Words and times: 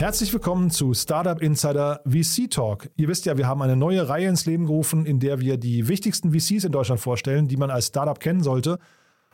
Herzlich 0.00 0.32
willkommen 0.32 0.70
zu 0.70 0.94
Startup 0.94 1.42
Insider 1.42 2.00
VC 2.06 2.50
Talk. 2.50 2.88
Ihr 2.96 3.06
wisst 3.08 3.26
ja, 3.26 3.36
wir 3.36 3.46
haben 3.46 3.60
eine 3.60 3.76
neue 3.76 4.08
Reihe 4.08 4.28
ins 4.28 4.46
Leben 4.46 4.64
gerufen, 4.64 5.04
in 5.04 5.20
der 5.20 5.40
wir 5.40 5.58
die 5.58 5.88
wichtigsten 5.88 6.32
VCs 6.32 6.64
in 6.64 6.72
Deutschland 6.72 7.02
vorstellen, 7.02 7.48
die 7.48 7.58
man 7.58 7.70
als 7.70 7.88
Startup 7.88 8.18
kennen 8.18 8.42
sollte. 8.42 8.78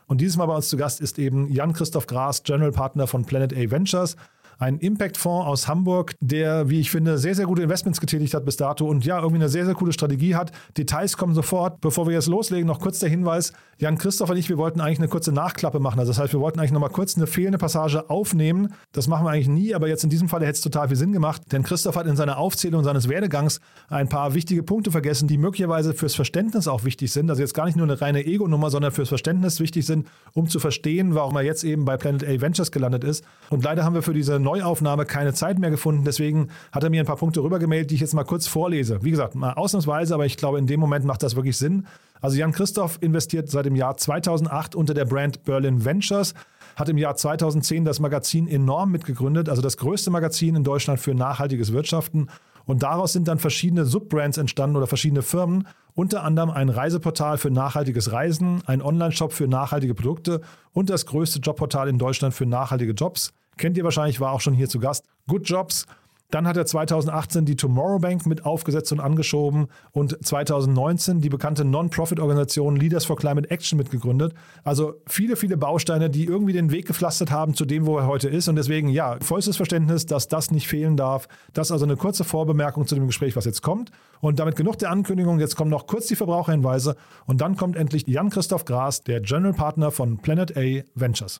Und 0.07 0.19
dieses 0.19 0.35
Mal 0.35 0.45
bei 0.45 0.55
uns 0.57 0.67
zu 0.67 0.75
Gast 0.75 0.99
ist 0.99 1.19
eben 1.19 1.49
Jan-Christoph 1.49 2.05
Gras, 2.05 2.43
General 2.43 2.73
Partner 2.73 3.07
von 3.07 3.23
Planet 3.23 3.53
A 3.53 3.71
Ventures 3.71 4.17
ein 4.57 4.79
Impact-Fonds 4.79 5.47
aus 5.47 5.67
Hamburg, 5.67 6.15
der, 6.19 6.69
wie 6.69 6.79
ich 6.79 6.91
finde, 6.91 7.17
sehr, 7.17 7.35
sehr 7.35 7.45
gute 7.45 7.61
Investments 7.61 7.99
getätigt 7.99 8.33
hat 8.33 8.45
bis 8.45 8.57
dato 8.57 8.87
und 8.87 9.05
ja, 9.05 9.17
irgendwie 9.17 9.37
eine 9.37 9.49
sehr, 9.49 9.65
sehr 9.65 9.75
coole 9.75 9.93
Strategie 9.93 10.35
hat. 10.35 10.51
Details 10.77 11.17
kommen 11.17 11.33
sofort. 11.33 11.81
Bevor 11.81 12.07
wir 12.07 12.13
jetzt 12.13 12.27
loslegen, 12.27 12.67
noch 12.67 12.79
kurz 12.79 12.99
der 12.99 13.09
Hinweis. 13.09 13.53
Jan 13.77 13.97
Christoph 13.97 14.29
und 14.29 14.37
ich, 14.37 14.49
wir 14.49 14.57
wollten 14.57 14.81
eigentlich 14.81 14.97
eine 14.99 15.07
kurze 15.07 15.31
Nachklappe 15.31 15.79
machen. 15.79 15.99
Also 15.99 16.11
das 16.11 16.19
heißt, 16.19 16.33
wir 16.33 16.39
wollten 16.39 16.59
eigentlich 16.59 16.71
nochmal 16.71 16.89
kurz 16.89 17.15
eine 17.15 17.27
fehlende 17.27 17.57
Passage 17.59 18.09
aufnehmen. 18.09 18.73
Das 18.91 19.07
machen 19.07 19.25
wir 19.25 19.29
eigentlich 19.29 19.49
nie, 19.49 19.75
aber 19.75 19.87
jetzt 19.87 20.03
in 20.03 20.09
diesem 20.09 20.29
Fall 20.29 20.41
hätte 20.41 20.53
es 20.53 20.61
total 20.61 20.87
viel 20.87 20.97
Sinn 20.97 21.11
gemacht, 21.11 21.43
denn 21.51 21.63
Christoph 21.63 21.95
hat 21.95 22.07
in 22.07 22.15
seiner 22.15 22.37
Aufzählung 22.37 22.83
seines 22.83 23.07
Werdegangs 23.09 23.59
ein 23.89 24.09
paar 24.09 24.33
wichtige 24.33 24.63
Punkte 24.63 24.91
vergessen, 24.91 25.27
die 25.27 25.37
möglicherweise 25.37 25.93
fürs 25.93 26.15
Verständnis 26.15 26.67
auch 26.67 26.83
wichtig 26.83 27.11
sind. 27.11 27.29
Also 27.29 27.41
jetzt 27.41 27.53
gar 27.53 27.65
nicht 27.65 27.75
nur 27.75 27.85
eine 27.85 28.01
reine 28.01 28.25
Ego-Nummer, 28.25 28.71
sondern 28.71 28.91
fürs 28.91 29.09
Verständnis 29.09 29.59
wichtig 29.59 29.85
sind, 29.85 30.07
um 30.33 30.47
zu 30.47 30.59
verstehen, 30.59 31.13
warum 31.13 31.35
er 31.35 31.43
jetzt 31.43 31.63
eben 31.63 31.85
bei 31.85 31.97
Planet 31.97 32.23
A 32.23 32.41
Ventures 32.41 32.71
gelandet 32.71 33.03
ist. 33.03 33.23
Und 33.49 33.63
leider 33.63 33.83
haben 33.83 33.93
wir 33.93 34.01
für 34.01 34.13
diese 34.13 34.39
Neuaufnahme 34.47 35.05
keine 35.05 35.33
Zeit 35.33 35.59
mehr 35.59 35.69
gefunden. 35.69 36.05
Deswegen 36.05 36.47
hat 36.71 36.81
er 36.81 36.89
mir 36.89 37.01
ein 37.01 37.05
paar 37.05 37.17
Punkte 37.17 37.43
rübergemeldet, 37.43 37.91
die 37.91 37.95
ich 37.95 38.01
jetzt 38.01 38.13
mal 38.13 38.23
kurz 38.23 38.47
vorlese. 38.47 39.03
Wie 39.03 39.11
gesagt, 39.11 39.35
mal 39.35 39.51
ausnahmsweise, 39.53 40.13
aber 40.13 40.25
ich 40.25 40.37
glaube, 40.37 40.57
in 40.57 40.67
dem 40.67 40.79
Moment 40.79 41.03
macht 41.03 41.21
das 41.21 41.35
wirklich 41.35 41.57
Sinn. 41.57 41.85
Also 42.21 42.37
Jan 42.37 42.53
Christoph 42.53 42.97
investiert 43.01 43.49
seit 43.49 43.65
dem 43.65 43.75
Jahr 43.75 43.97
2008 43.97 44.73
unter 44.73 44.93
der 44.93 45.03
Brand 45.03 45.43
Berlin 45.43 45.83
Ventures 45.83 46.33
hat 46.77 46.87
im 46.87 46.97
Jahr 46.97 47.15
2010 47.17 47.83
das 47.83 47.99
Magazin 47.99 48.47
Enorm 48.47 48.89
mitgegründet, 48.91 49.49
also 49.49 49.61
das 49.61 49.75
größte 49.75 50.11
Magazin 50.11 50.55
in 50.55 50.63
Deutschland 50.63 51.01
für 51.01 51.13
nachhaltiges 51.13 51.73
Wirtschaften. 51.73 52.29
Und 52.65 52.83
daraus 52.83 53.11
sind 53.11 53.27
dann 53.27 53.39
verschiedene 53.39 53.83
Subbrands 53.85 54.37
entstanden 54.37 54.77
oder 54.77 54.87
verschiedene 54.87 55.23
Firmen, 55.23 55.67
unter 55.93 56.23
anderem 56.23 56.51
ein 56.51 56.69
Reiseportal 56.69 57.37
für 57.37 57.51
nachhaltiges 57.51 58.13
Reisen, 58.13 58.61
ein 58.65 58.81
Online-Shop 58.81 59.33
für 59.33 59.47
nachhaltige 59.47 59.93
Produkte 59.93 60.39
und 60.71 60.89
das 60.89 61.05
größte 61.05 61.39
Jobportal 61.39 61.89
in 61.89 61.97
Deutschland 61.97 62.33
für 62.33 62.45
nachhaltige 62.45 62.93
Jobs. 62.93 63.33
Kennt 63.57 63.77
ihr 63.77 63.83
wahrscheinlich, 63.83 64.19
war 64.19 64.31
auch 64.31 64.41
schon 64.41 64.53
hier 64.53 64.69
zu 64.69 64.79
Gast. 64.79 65.05
Good 65.27 65.47
Jobs. 65.49 65.85
Dann 66.29 66.45
hat 66.45 66.57
er 66.57 66.65
2018 66.65 67.45
die 67.45 67.55
Tomorrow 67.55 67.99
Bank 67.99 68.25
mit 68.25 68.45
aufgesetzt 68.45 68.91
und 68.91 68.99
angeschoben 68.99 69.67
und 69.93 70.25
2019 70.25 71.21
die 71.21 71.29
bekannte 71.29 71.63
Non-Profit-Organisation 71.63 72.75
Leaders 72.75 73.05
for 73.05 73.15
Climate 73.15 73.49
Action 73.49 73.77
mitgegründet. 73.77 74.33
Also 74.65 74.95
viele, 75.07 75.37
viele 75.37 75.55
Bausteine, 75.55 76.09
die 76.09 76.25
irgendwie 76.25 76.51
den 76.51 76.69
Weg 76.71 76.85
gepflastert 76.85 77.31
haben 77.31 77.53
zu 77.53 77.63
dem, 77.63 77.85
wo 77.85 77.97
er 77.97 78.07
heute 78.07 78.27
ist. 78.27 78.49
Und 78.49 78.57
deswegen, 78.57 78.89
ja, 78.89 79.17
vollstes 79.21 79.55
Verständnis, 79.55 80.05
dass 80.05 80.27
das 80.27 80.51
nicht 80.51 80.67
fehlen 80.67 80.97
darf. 80.97 81.29
Das 81.53 81.67
ist 81.67 81.71
also 81.71 81.85
eine 81.85 81.95
kurze 81.95 82.25
Vorbemerkung 82.25 82.85
zu 82.87 82.95
dem 82.95 83.07
Gespräch, 83.07 83.37
was 83.37 83.45
jetzt 83.45 83.61
kommt. 83.61 83.91
Und 84.19 84.39
damit 84.39 84.57
genug 84.57 84.77
der 84.79 84.91
Ankündigung. 84.91 85.39
Jetzt 85.39 85.55
kommen 85.55 85.71
noch 85.71 85.87
kurz 85.87 86.07
die 86.07 86.17
Verbraucherhinweise. 86.17 86.97
Und 87.25 87.39
dann 87.39 87.55
kommt 87.55 87.77
endlich 87.77 88.05
Jan-Christoph 88.05 88.65
Gras, 88.65 89.01
der 89.01 89.21
General 89.21 89.53
Partner 89.53 89.91
von 89.91 90.17
Planet 90.17 90.57
A 90.57 90.83
Ventures. 90.93 91.39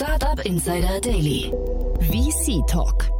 Startup 0.00 0.40
Insider 0.46 0.98
Daily. 0.98 1.52
VC 2.00 2.66
Talk. 2.66 3.10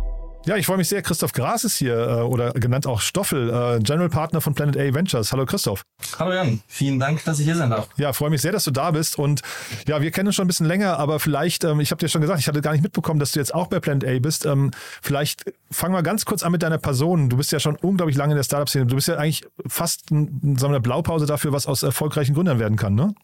Ja, 0.46 0.56
ich 0.56 0.64
freue 0.64 0.78
mich 0.78 0.88
sehr. 0.88 1.02
Christoph 1.02 1.34
Gras 1.34 1.62
ist 1.64 1.76
hier 1.76 1.94
äh, 1.94 2.22
oder 2.22 2.54
genannt 2.54 2.86
auch 2.86 3.02
Stoffel, 3.02 3.50
äh, 3.50 3.80
General 3.80 4.08
Partner 4.08 4.40
von 4.40 4.54
Planet 4.54 4.78
A 4.78 4.94
Ventures. 4.94 5.30
Hallo 5.30 5.44
Christoph. 5.44 5.82
Hallo 6.18 6.32
Jan, 6.32 6.62
vielen 6.66 6.98
Dank, 6.98 7.22
dass 7.24 7.38
ich 7.38 7.44
hier 7.44 7.54
sein 7.54 7.68
darf. 7.68 7.86
Ja, 7.98 8.14
freue 8.14 8.30
mich 8.30 8.40
sehr, 8.40 8.52
dass 8.52 8.64
du 8.64 8.70
da 8.70 8.92
bist. 8.92 9.18
Und 9.18 9.42
ja, 9.86 10.00
wir 10.00 10.10
kennen 10.10 10.28
uns 10.28 10.36
schon 10.36 10.46
ein 10.46 10.48
bisschen 10.48 10.64
länger, 10.64 10.98
aber 10.98 11.20
vielleicht, 11.20 11.64
ähm, 11.64 11.80
ich 11.80 11.90
habe 11.90 11.98
dir 11.98 12.08
schon 12.08 12.22
gesagt, 12.22 12.40
ich 12.40 12.48
hatte 12.48 12.62
gar 12.62 12.72
nicht 12.72 12.80
mitbekommen, 12.80 13.20
dass 13.20 13.32
du 13.32 13.40
jetzt 13.40 13.54
auch 13.54 13.66
bei 13.66 13.78
Planet 13.78 14.08
A 14.08 14.18
bist. 14.18 14.46
Ähm, 14.46 14.70
vielleicht 15.02 15.52
fangen 15.70 15.92
wir 15.92 16.02
ganz 16.02 16.24
kurz 16.24 16.42
an 16.42 16.50
mit 16.50 16.62
deiner 16.62 16.78
Person. 16.78 17.28
Du 17.28 17.36
bist 17.36 17.52
ja 17.52 17.60
schon 17.60 17.76
unglaublich 17.76 18.16
lange 18.16 18.32
in 18.32 18.36
der 18.38 18.44
Startup-Szene. 18.44 18.86
Du 18.86 18.94
bist 18.94 19.06
ja 19.06 19.16
eigentlich 19.16 19.44
fast 19.66 20.10
wir, 20.10 20.66
eine 20.66 20.80
Blaupause 20.80 21.26
dafür, 21.26 21.52
was 21.52 21.66
aus 21.66 21.82
erfolgreichen 21.82 22.34
Gründern 22.34 22.58
werden 22.58 22.78
kann, 22.78 22.94
ne? 22.94 23.14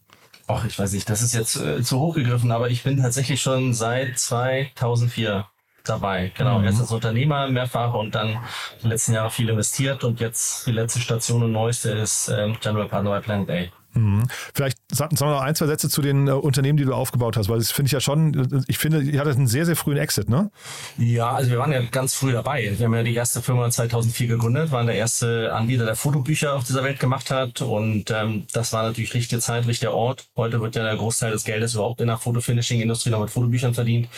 Ach, 0.48 0.64
ich 0.64 0.78
weiß 0.78 0.92
nicht, 0.92 1.10
das 1.10 1.22
ist 1.22 1.34
jetzt 1.34 1.56
äh, 1.56 1.82
zu 1.82 1.98
hoch 1.98 2.14
gegriffen, 2.14 2.52
aber 2.52 2.70
ich 2.70 2.84
bin 2.84 3.02
tatsächlich 3.02 3.42
schon 3.42 3.74
seit 3.74 4.18
2004 4.18 5.46
dabei. 5.84 6.32
Genau, 6.36 6.58
mhm. 6.58 6.66
erst 6.66 6.80
als 6.80 6.92
Unternehmer 6.92 7.48
mehrfach 7.48 7.94
und 7.94 8.14
dann 8.14 8.38
die 8.82 8.88
letzten 8.88 9.14
Jahre 9.14 9.30
viel 9.30 9.48
investiert 9.48 10.04
und 10.04 10.20
jetzt 10.20 10.66
die 10.66 10.72
letzte 10.72 11.00
Station 11.00 11.42
und 11.42 11.52
neueste 11.52 11.90
ist 11.90 12.28
ähm, 12.28 12.56
General 12.60 12.88
Partner 12.88 13.10
bei 13.10 13.20
Planet 13.20 13.50
A. 13.50 13.76
Mhm. 13.96 14.28
Vielleicht 14.54 14.78
sagen 14.92 15.18
wir 15.18 15.26
noch 15.26 15.40
ein, 15.40 15.54
zwei 15.54 15.66
Sätze 15.66 15.88
zu 15.88 16.02
den 16.02 16.28
äh, 16.28 16.32
Unternehmen, 16.32 16.76
die 16.76 16.84
du 16.84 16.92
aufgebaut 16.92 17.36
hast, 17.36 17.48
weil 17.48 17.58
das 17.58 17.70
finde 17.70 17.86
ich 17.86 17.92
ja 17.92 18.00
schon, 18.00 18.64
ich 18.68 18.78
finde, 18.78 19.00
ihr 19.00 19.18
hattet 19.18 19.36
einen 19.36 19.46
sehr, 19.46 19.64
sehr 19.64 19.74
frühen 19.74 19.96
Exit, 19.96 20.28
ne? 20.28 20.50
Ja, 20.98 21.30
also 21.30 21.50
wir 21.50 21.58
waren 21.58 21.72
ja 21.72 21.80
ganz 21.80 22.14
früh 22.14 22.32
dabei. 22.32 22.74
Wir 22.76 22.86
haben 22.86 22.94
ja 22.94 23.02
die 23.02 23.14
erste 23.14 23.40
Firma 23.40 23.70
2004 23.70 24.28
gegründet, 24.28 24.70
waren 24.70 24.86
der 24.86 24.96
erste 24.96 25.52
Anbieter, 25.54 25.86
der 25.86 25.96
Fotobücher 25.96 26.54
auf 26.54 26.64
dieser 26.64 26.84
Welt 26.84 27.00
gemacht 27.00 27.30
hat 27.30 27.62
und 27.62 28.10
ähm, 28.10 28.46
das 28.52 28.72
war 28.72 28.82
natürlich 28.82 29.14
richtige 29.14 29.40
Zeit, 29.40 29.66
richtiger 29.66 29.94
Ort. 29.94 30.26
Heute 30.36 30.60
wird 30.60 30.76
ja 30.76 30.82
der 30.82 30.96
Großteil 30.96 31.32
des 31.32 31.44
Geldes 31.44 31.74
überhaupt 31.74 32.00
in 32.00 32.08
der 32.08 32.18
Fotofinishing-Industrie 32.18 33.10
noch 33.10 33.20
mit 33.20 33.30
Fotobüchern 33.30 33.72
verdient. 33.72 34.08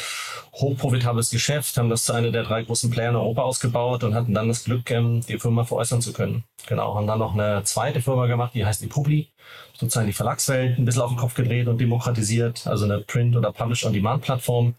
Hochprofitables 0.55 1.31
Geschäft, 1.31 1.77
haben 1.77 1.89
das 1.89 2.05
zu 2.05 2.13
einer 2.13 2.33
der 2.33 2.43
drei 2.43 2.65
großen 2.65 2.91
Player 2.91 3.11
in 3.11 3.17
Europa 3.17 3.43
ausgebaut 3.43 4.03
und 4.03 4.15
hatten 4.15 4.35
dann 4.35 4.49
das 4.49 4.65
Glück, 4.65 4.91
ähm, 4.91 5.21
die 5.29 5.39
Firma 5.39 5.63
veräußern 5.63 6.03
zu 6.03 6.13
können. 6.13 6.43
Genau, 6.67 6.97
haben 6.97 7.07
dann 7.07 7.21
noch 7.21 7.35
eine 7.35 7.63
zweite 7.63 8.03
Firma 8.03 8.27
gemacht, 8.27 8.55
die 8.55 8.67
heißt 8.67 8.83
die 8.83 8.89
Publi 8.89 9.29
sozusagen 9.79 10.09
die 10.09 10.13
Verlagswelt 10.13 10.79
ein 10.79 10.85
bisschen 10.85 11.03
auf 11.03 11.11
den 11.11 11.19
Kopf 11.19 11.35
gedreht 11.35 11.69
und 11.69 11.79
demokratisiert, 11.79 12.67
also 12.67 12.85
eine 12.85 12.99
Print- 13.01 13.37
oder 13.37 13.53
Publish-on-Demand-Plattform. 13.53 14.75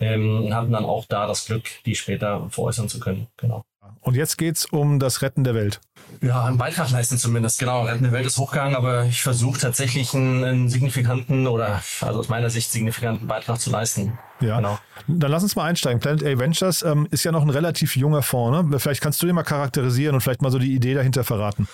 Ähm, 0.00 0.52
hatten 0.52 0.72
dann 0.72 0.84
auch 0.84 1.04
da 1.06 1.28
das 1.28 1.46
Glück, 1.46 1.64
die 1.86 1.94
später 1.94 2.48
veräußern 2.50 2.88
zu 2.88 2.98
können. 2.98 3.28
Genau. 3.36 3.64
Und 4.00 4.16
jetzt 4.16 4.36
geht's 4.36 4.64
um 4.64 4.98
das 4.98 5.22
Retten 5.22 5.44
der 5.44 5.54
Welt. 5.54 5.80
Ja, 6.20 6.44
einen 6.44 6.58
Beitrag 6.58 6.90
leisten 6.90 7.18
zumindest. 7.18 7.60
Genau, 7.60 7.84
Retten 7.84 8.02
der 8.02 8.12
Welt 8.12 8.26
ist 8.26 8.36
hochgegangen, 8.36 8.74
aber 8.74 9.04
ich 9.04 9.22
versuche 9.22 9.60
tatsächlich 9.60 10.12
einen, 10.12 10.42
einen, 10.42 10.68
signifikanten 10.68 11.46
oder 11.46 11.82
also 12.00 12.18
aus 12.18 12.28
meiner 12.28 12.50
Sicht 12.50 12.70
signifikanten 12.70 13.28
Beitrag 13.28 13.60
zu 13.60 13.70
leisten. 13.70 14.18
Ja, 14.40 14.56
genau. 14.56 14.78
Dann 15.06 15.30
lass 15.30 15.44
uns 15.44 15.54
mal 15.54 15.64
einsteigen. 15.64 16.00
Planet 16.00 16.24
A 16.24 16.38
Ventures 16.38 16.82
ähm, 16.82 17.06
ist 17.12 17.22
ja 17.22 17.30
noch 17.30 17.42
ein 17.42 17.50
relativ 17.50 17.96
junger 17.96 18.22
Fonds. 18.22 18.70
Ne? 18.70 18.78
Vielleicht 18.80 19.00
kannst 19.00 19.22
du 19.22 19.26
den 19.26 19.36
mal 19.36 19.44
charakterisieren 19.44 20.16
und 20.16 20.20
vielleicht 20.20 20.42
mal 20.42 20.50
so 20.50 20.58
die 20.58 20.74
Idee 20.74 20.94
dahinter 20.94 21.22
verraten. 21.22 21.68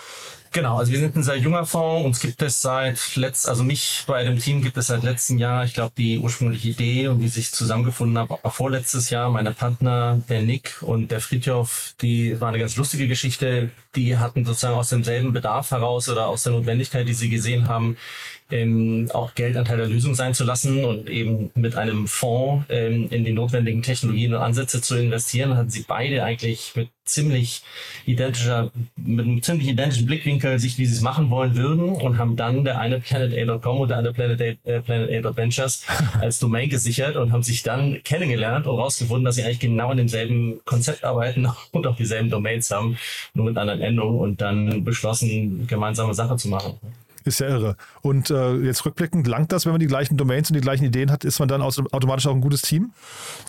Genau, 0.52 0.78
also 0.78 0.90
wir 0.92 0.98
sind 0.98 1.14
ein 1.14 1.22
sehr 1.22 1.36
junger 1.36 1.66
Fonds. 1.66 2.06
Uns 2.06 2.20
gibt 2.20 2.40
es 2.42 2.62
seit 2.62 3.16
letzt, 3.16 3.48
also 3.48 3.62
mich 3.62 4.04
bei 4.06 4.24
dem 4.24 4.38
Team 4.38 4.62
gibt 4.62 4.76
es 4.78 4.86
seit 4.86 5.02
letztem 5.02 5.38
Jahr. 5.38 5.64
Ich 5.64 5.74
glaube, 5.74 5.92
die 5.96 6.18
ursprüngliche 6.18 6.68
Idee 6.68 7.08
und 7.08 7.20
wie 7.20 7.28
sich 7.28 7.50
zusammengefunden 7.50 8.18
hat, 8.18 8.30
war 8.30 8.50
vorletztes 8.50 9.10
Jahr. 9.10 9.30
Meine 9.30 9.52
Partner, 9.52 10.20
der 10.28 10.42
Nick 10.42 10.82
und 10.82 11.10
der 11.10 11.20
Friedhof, 11.20 11.94
die 12.00 12.40
war 12.40 12.48
eine 12.48 12.58
ganz 12.58 12.76
lustige 12.76 13.08
Geschichte. 13.08 13.70
Die 13.94 14.16
hatten 14.16 14.44
sozusagen 14.44 14.76
aus 14.76 14.88
demselben 14.88 15.32
Bedarf 15.32 15.70
heraus 15.70 16.08
oder 16.08 16.26
aus 16.28 16.44
der 16.44 16.52
Notwendigkeit, 16.52 17.06
die 17.06 17.14
sie 17.14 17.28
gesehen 17.28 17.68
haben, 17.68 17.96
ähm, 18.50 19.08
auch 19.12 19.34
Geldanteil 19.34 19.76
der 19.76 19.86
Lösung 19.86 20.14
sein 20.14 20.34
zu 20.34 20.44
lassen 20.44 20.84
und 20.84 21.08
eben 21.08 21.50
mit 21.54 21.76
einem 21.76 22.06
Fonds 22.06 22.64
ähm, 22.68 23.08
in 23.10 23.24
die 23.24 23.32
notwendigen 23.32 23.82
Technologien 23.82 24.34
und 24.34 24.40
Ansätze 24.40 24.80
zu 24.80 24.96
investieren, 24.96 25.56
hatten 25.56 25.70
sie 25.70 25.84
beide 25.86 26.24
eigentlich 26.24 26.72
mit 26.74 26.88
ziemlich 27.04 27.62
identischer, 28.06 28.70
mit 28.96 29.26
einem 29.26 29.42
ziemlich 29.42 29.68
identischen 29.68 30.06
Blickwinkel 30.06 30.58
sich, 30.58 30.78
wie 30.78 30.86
sie 30.86 30.94
es 30.94 31.00
machen 31.00 31.30
wollen 31.30 31.56
würden 31.56 31.90
und 31.90 32.18
haben 32.18 32.36
dann 32.36 32.64
der 32.64 32.78
eine 32.78 33.00
PlanetA.com 33.00 33.80
und 33.80 33.88
der 33.88 33.98
andere 33.98 34.14
Planet 34.14 34.58
A, 34.66 34.70
äh, 34.70 35.22
als 36.20 36.38
Domain 36.38 36.68
gesichert 36.68 37.16
und 37.16 37.32
haben 37.32 37.42
sich 37.42 37.62
dann 37.62 38.02
kennengelernt 38.04 38.66
und 38.66 38.78
rausgefunden, 38.78 39.24
dass 39.24 39.36
sie 39.36 39.44
eigentlich 39.44 39.60
genau 39.60 39.90
in 39.90 39.98
demselben 39.98 40.60
Konzept 40.64 41.04
arbeiten 41.04 41.48
und 41.72 41.86
auch 41.86 41.96
dieselben 41.96 42.30
Domains 42.30 42.70
haben, 42.70 42.98
nur 43.34 43.46
mit 43.46 43.56
anderen 43.56 43.80
Endungen 43.80 44.20
und 44.20 44.40
dann 44.40 44.84
beschlossen, 44.84 45.66
gemeinsame 45.66 46.14
Sache 46.14 46.36
zu 46.36 46.48
machen. 46.48 46.78
Ist 47.28 47.40
ja 47.40 47.48
irre. 47.48 47.76
Und 48.00 48.30
äh, 48.30 48.54
jetzt 48.54 48.86
rückblickend, 48.86 49.26
langt 49.26 49.52
das, 49.52 49.66
wenn 49.66 49.72
man 49.72 49.80
die 49.80 49.86
gleichen 49.86 50.16
Domains 50.16 50.48
und 50.48 50.54
die 50.54 50.62
gleichen 50.62 50.86
Ideen 50.86 51.10
hat, 51.10 51.24
ist 51.24 51.38
man 51.40 51.48
dann 51.48 51.60
automatisch 51.60 52.26
auch 52.26 52.34
ein 52.34 52.40
gutes 52.40 52.62
Team? 52.62 52.92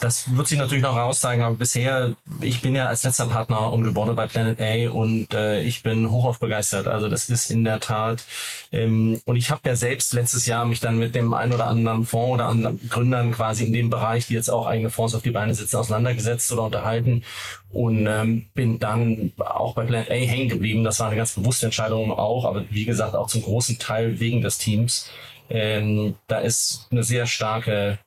Das 0.02 0.36
wird 0.36 0.48
sich 0.50 0.60
natürlich 0.60 0.84
noch 0.84 0.96
herauszeigen, 0.96 1.46
aber 1.46 1.56
bisher, 1.56 2.14
ich 2.42 2.62
bin 2.62 2.76
ja 2.76 2.88
als 2.88 3.04
letzter 3.04 3.28
Partner 3.28 3.72
umgebordet 3.72 4.18
bei 4.18 4.28
Planet 4.28 4.60
A 4.60 4.92
und 4.92 5.34
äh, 5.34 5.62
ich 5.62 5.82
bin 5.82 6.12
hochauf 6.12 6.40
begeistert. 6.40 6.88
Also 6.88 7.08
das 7.08 7.30
ist 7.30 7.52
in 7.52 7.64
der 7.64 7.80
Tat, 7.80 8.26
ähm, 8.74 9.22
und 9.24 9.38
ich 9.38 9.50
habe 9.50 9.62
ja 9.66 9.78
selbst 9.78 10.14
letztes 10.14 10.46
Jahr 10.46 10.66
mich 10.66 10.82
dann 10.82 11.00
mit 11.00 11.16
dem 11.16 11.34
einen 11.34 11.54
oder 11.54 11.68
anderen 11.68 12.06
Fonds 12.06 12.34
oder 12.34 12.48
anderen 12.48 12.90
Gründern 12.90 13.32
quasi 13.32 13.64
in 13.64 13.72
dem 13.72 13.90
Bereich, 13.90 14.28
die 14.28 14.34
jetzt 14.34 14.50
auch 14.50 14.68
eigene 14.68 14.90
Fonds 14.90 15.16
auf 15.16 15.22
die 15.22 15.32
Beine 15.32 15.56
setzen, 15.56 15.78
auseinandergesetzt 15.78 16.52
oder 16.52 16.64
unterhalten 16.64 17.24
und 17.72 18.08
ähm, 18.08 18.48
bin 18.56 18.80
dann 18.80 19.32
auch 19.38 19.76
bei 19.76 19.86
Planet 19.86 20.10
A 20.10 20.14
hängen 20.14 20.50
geblieben. 20.50 20.84
Das 20.84 21.00
war 21.00 21.08
eine 21.08 21.18
ganz 21.18 21.34
bewusste 21.34 21.68
Entscheidung 21.68 22.12
auch, 22.12 22.46
aber 22.46 22.66
wie 22.72 22.86
gesagt 22.86 23.16
auch 23.16 23.28
zum 23.28 23.44
großen 23.44 23.69
Teil 23.78 24.20
wegen 24.20 24.42
des 24.42 24.58
Teams. 24.58 25.10
Ähm, 25.50 26.16
da 26.28 26.40
ist 26.40 26.88
eine 26.92 27.04
sehr 27.04 27.26
starke 27.26 28.00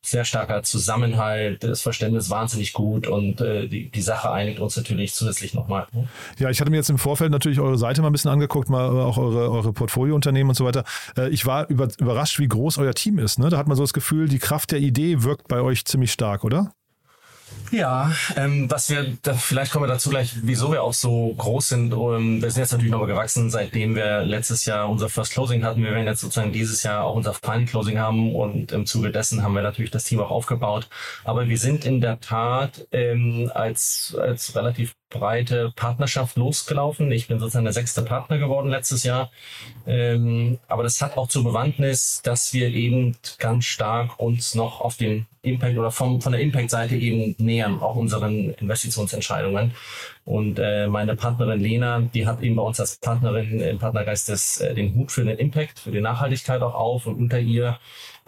sehr 0.00 0.24
starker 0.24 0.62
Zusammenhalt, 0.62 1.62
das 1.64 1.82
Verständnis 1.82 2.30
wahnsinnig 2.30 2.72
gut 2.72 3.06
und 3.06 3.40
äh, 3.40 3.66
die, 3.66 3.90
die 3.90 4.00
Sache 4.00 4.30
einigt 4.30 4.60
uns 4.60 4.76
natürlich 4.76 5.12
zusätzlich 5.12 5.54
nochmal. 5.54 5.86
Ne? 5.92 6.08
Ja, 6.38 6.50
ich 6.50 6.60
hatte 6.60 6.70
mir 6.70 6.76
jetzt 6.76 6.90
im 6.90 6.98
Vorfeld 6.98 7.30
natürlich 7.30 7.60
eure 7.60 7.76
Seite 7.78 8.00
mal 8.00 8.08
ein 8.08 8.12
bisschen 8.12 8.30
angeguckt, 8.30 8.68
mal 8.68 8.88
auch 8.88 9.18
eure, 9.18 9.50
eure 9.50 9.72
Portfoliounternehmen 9.72 10.50
und 10.50 10.54
so 10.54 10.64
weiter. 10.64 10.84
Äh, 11.16 11.28
ich 11.30 11.46
war 11.46 11.68
über, 11.68 11.88
überrascht, 11.98 12.38
wie 12.38 12.48
groß 12.48 12.78
euer 12.78 12.94
Team 12.94 13.18
ist. 13.18 13.38
Ne? 13.38 13.50
Da 13.50 13.58
hat 13.58 13.66
man 13.66 13.76
so 13.76 13.82
das 13.82 13.92
Gefühl, 13.92 14.28
die 14.28 14.38
Kraft 14.38 14.70
der 14.70 14.78
Idee 14.78 15.22
wirkt 15.24 15.48
bei 15.48 15.60
euch 15.60 15.84
ziemlich 15.84 16.12
stark, 16.12 16.44
oder? 16.44 16.72
Ja, 17.70 18.12
ähm, 18.36 18.70
was 18.70 18.88
wir, 18.88 19.16
da, 19.22 19.34
vielleicht 19.34 19.72
kommen 19.72 19.84
wir 19.84 19.92
dazu 19.92 20.08
gleich, 20.08 20.36
wieso 20.42 20.72
wir 20.72 20.82
auch 20.82 20.94
so 20.94 21.34
groß 21.36 21.68
sind. 21.68 21.92
Um, 21.92 22.14
ähm, 22.14 22.42
wir 22.42 22.50
sind 22.50 22.62
jetzt 22.62 22.72
natürlich 22.72 22.90
nochmal 22.90 23.08
gewachsen, 23.08 23.50
seitdem 23.50 23.94
wir 23.94 24.22
letztes 24.22 24.64
Jahr 24.64 24.88
unser 24.88 25.08
First 25.08 25.32
Closing 25.32 25.64
hatten. 25.64 25.82
Wir 25.82 25.90
werden 25.90 26.06
jetzt 26.06 26.22
sozusagen 26.22 26.52
dieses 26.52 26.82
Jahr 26.82 27.04
auch 27.04 27.14
unser 27.14 27.34
Final 27.34 27.66
Closing 27.66 27.98
haben 27.98 28.34
und 28.34 28.72
im 28.72 28.86
Zuge 28.86 29.10
dessen 29.10 29.42
haben 29.42 29.54
wir 29.54 29.62
natürlich 29.62 29.90
das 29.90 30.04
Team 30.04 30.20
auch 30.20 30.30
aufgebaut. 30.30 30.88
Aber 31.24 31.48
wir 31.48 31.58
sind 31.58 31.84
in 31.84 32.00
der 32.00 32.20
Tat 32.20 32.86
ähm, 32.92 33.50
als, 33.54 34.16
als 34.18 34.54
relativ 34.56 34.94
breite 35.10 35.72
Partnerschaft 35.74 36.36
losgelaufen. 36.36 37.10
Ich 37.12 37.28
bin 37.28 37.38
sozusagen 37.38 37.64
der 37.64 37.72
sechste 37.72 38.02
Partner 38.02 38.38
geworden 38.38 38.68
letztes 38.68 39.04
Jahr. 39.04 39.30
Ähm, 39.86 40.58
aber 40.68 40.82
das 40.82 41.00
hat 41.00 41.16
auch 41.16 41.28
zur 41.28 41.44
Bewandtnis, 41.44 42.20
dass 42.22 42.52
wir 42.52 42.68
eben 42.68 43.16
ganz 43.38 43.64
stark 43.64 44.18
uns 44.20 44.54
noch 44.54 44.80
auf 44.80 44.96
den 44.96 45.26
Impact 45.42 45.78
oder 45.78 45.90
vom, 45.90 46.20
von 46.20 46.32
der 46.32 46.40
Impact-Seite 46.40 46.96
eben 46.96 47.34
nähern, 47.38 47.80
auch 47.80 47.96
unseren 47.96 48.50
Investitionsentscheidungen. 48.54 49.72
Und 50.24 50.58
äh, 50.58 50.88
meine 50.88 51.16
Partnerin 51.16 51.60
Lena, 51.60 52.00
die 52.00 52.26
hat 52.26 52.42
eben 52.42 52.56
bei 52.56 52.62
uns 52.62 52.78
als 52.78 52.96
Partnerin 52.96 53.60
im 53.60 53.78
Partnergeist 53.78 54.28
des, 54.28 54.60
äh, 54.60 54.74
den 54.74 54.94
Hut 54.94 55.10
für 55.10 55.24
den 55.24 55.38
Impact, 55.38 55.78
für 55.78 55.90
die 55.90 56.02
Nachhaltigkeit 56.02 56.60
auch 56.60 56.74
auf. 56.74 57.06
Und 57.06 57.16
unter 57.16 57.38
ihr 57.38 57.78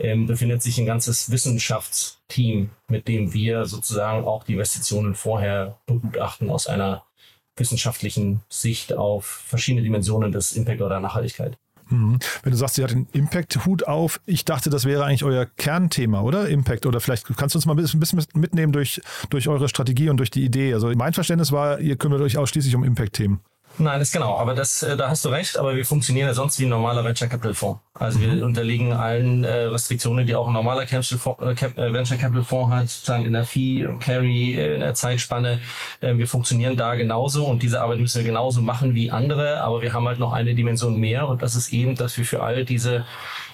ähm, 0.00 0.26
befindet 0.26 0.62
sich 0.62 0.78
ein 0.78 0.86
ganzes 0.86 1.30
Wissenschaftsteam, 1.30 2.70
mit 2.88 3.08
dem 3.08 3.32
wir 3.32 3.66
sozusagen 3.66 4.24
auch 4.24 4.44
die 4.44 4.54
Investitionen 4.54 5.14
vorher 5.14 5.78
begutachten 5.86 6.50
aus 6.50 6.66
einer 6.66 7.04
wissenschaftlichen 7.56 8.40
Sicht 8.48 8.92
auf 8.92 9.26
verschiedene 9.26 9.82
Dimensionen 9.82 10.32
des 10.32 10.52
Impact 10.52 10.80
oder 10.80 11.00
Nachhaltigkeit. 11.00 11.58
Mhm. 11.90 12.18
Wenn 12.42 12.52
du 12.52 12.56
sagst, 12.56 12.76
sie 12.76 12.84
hat 12.84 12.92
den 12.92 13.06
Impact-Hut 13.12 13.86
auf, 13.86 14.20
ich 14.24 14.44
dachte, 14.44 14.70
das 14.70 14.84
wäre 14.84 15.04
eigentlich 15.04 15.24
euer 15.24 15.46
Kernthema, 15.46 16.22
oder? 16.22 16.48
Impact. 16.48 16.86
Oder 16.86 17.00
vielleicht 17.00 17.26
kannst 17.36 17.54
du 17.54 17.58
uns 17.58 17.66
mal 17.66 17.72
ein 17.72 18.00
bisschen 18.00 18.24
mitnehmen 18.34 18.72
durch, 18.72 19.00
durch 19.28 19.48
eure 19.48 19.68
Strategie 19.68 20.08
und 20.08 20.16
durch 20.16 20.30
die 20.30 20.44
Idee. 20.44 20.72
Also 20.72 20.90
mein 20.94 21.12
Verständnis 21.12 21.52
war, 21.52 21.80
ihr 21.80 21.96
kümmert 21.96 22.20
euch 22.20 22.38
ausschließlich 22.38 22.74
um 22.74 22.84
Impact-Themen. 22.84 23.40
Nein, 23.78 23.98
das 23.98 24.08
ist 24.08 24.12
genau. 24.12 24.36
Aber 24.36 24.54
das, 24.54 24.82
äh, 24.82 24.96
da 24.96 25.08
hast 25.08 25.24
du 25.24 25.28
recht. 25.28 25.58
Aber 25.58 25.74
wir 25.74 25.84
funktionieren 25.84 26.26
ja 26.28 26.34
sonst 26.34 26.58
wie 26.58 26.64
ein 26.64 26.68
normaler 26.68 27.04
Venture 27.04 27.28
Capital 27.28 27.54
Fonds. 27.54 27.80
Also 27.94 28.18
mhm. 28.18 28.22
wir 28.22 28.44
unterliegen 28.44 28.92
allen 28.92 29.44
äh, 29.44 29.64
Restriktionen, 29.64 30.26
die 30.26 30.34
auch 30.34 30.46
ein 30.46 30.52
normaler 30.52 30.82
äh, 30.82 30.96
äh, 30.96 31.92
Venture 31.92 32.16
Capital 32.16 32.44
Fonds 32.44 32.74
hat, 32.74 32.88
sozusagen 32.88 33.24
in 33.24 33.32
der 33.32 33.44
Fee, 33.44 33.88
Carry, 34.00 34.52
in 34.52 34.80
der 34.80 34.94
Zeitspanne. 34.94 35.60
Äh, 36.00 36.16
wir 36.18 36.26
funktionieren 36.26 36.76
da 36.76 36.94
genauso 36.94 37.46
und 37.46 37.62
diese 37.62 37.80
Arbeit 37.80 38.00
müssen 38.00 38.18
wir 38.18 38.26
genauso 38.26 38.60
machen 38.60 38.94
wie 38.94 39.10
andere. 39.10 39.60
Aber 39.62 39.82
wir 39.82 39.92
haben 39.92 40.06
halt 40.06 40.18
noch 40.18 40.32
eine 40.32 40.54
Dimension 40.54 40.98
mehr 40.98 41.28
und 41.28 41.42
das 41.42 41.54
ist 41.54 41.72
eben, 41.72 41.94
dass 41.94 42.18
wir 42.18 42.24
für 42.24 42.42
all 42.42 42.64
diese 42.64 43.04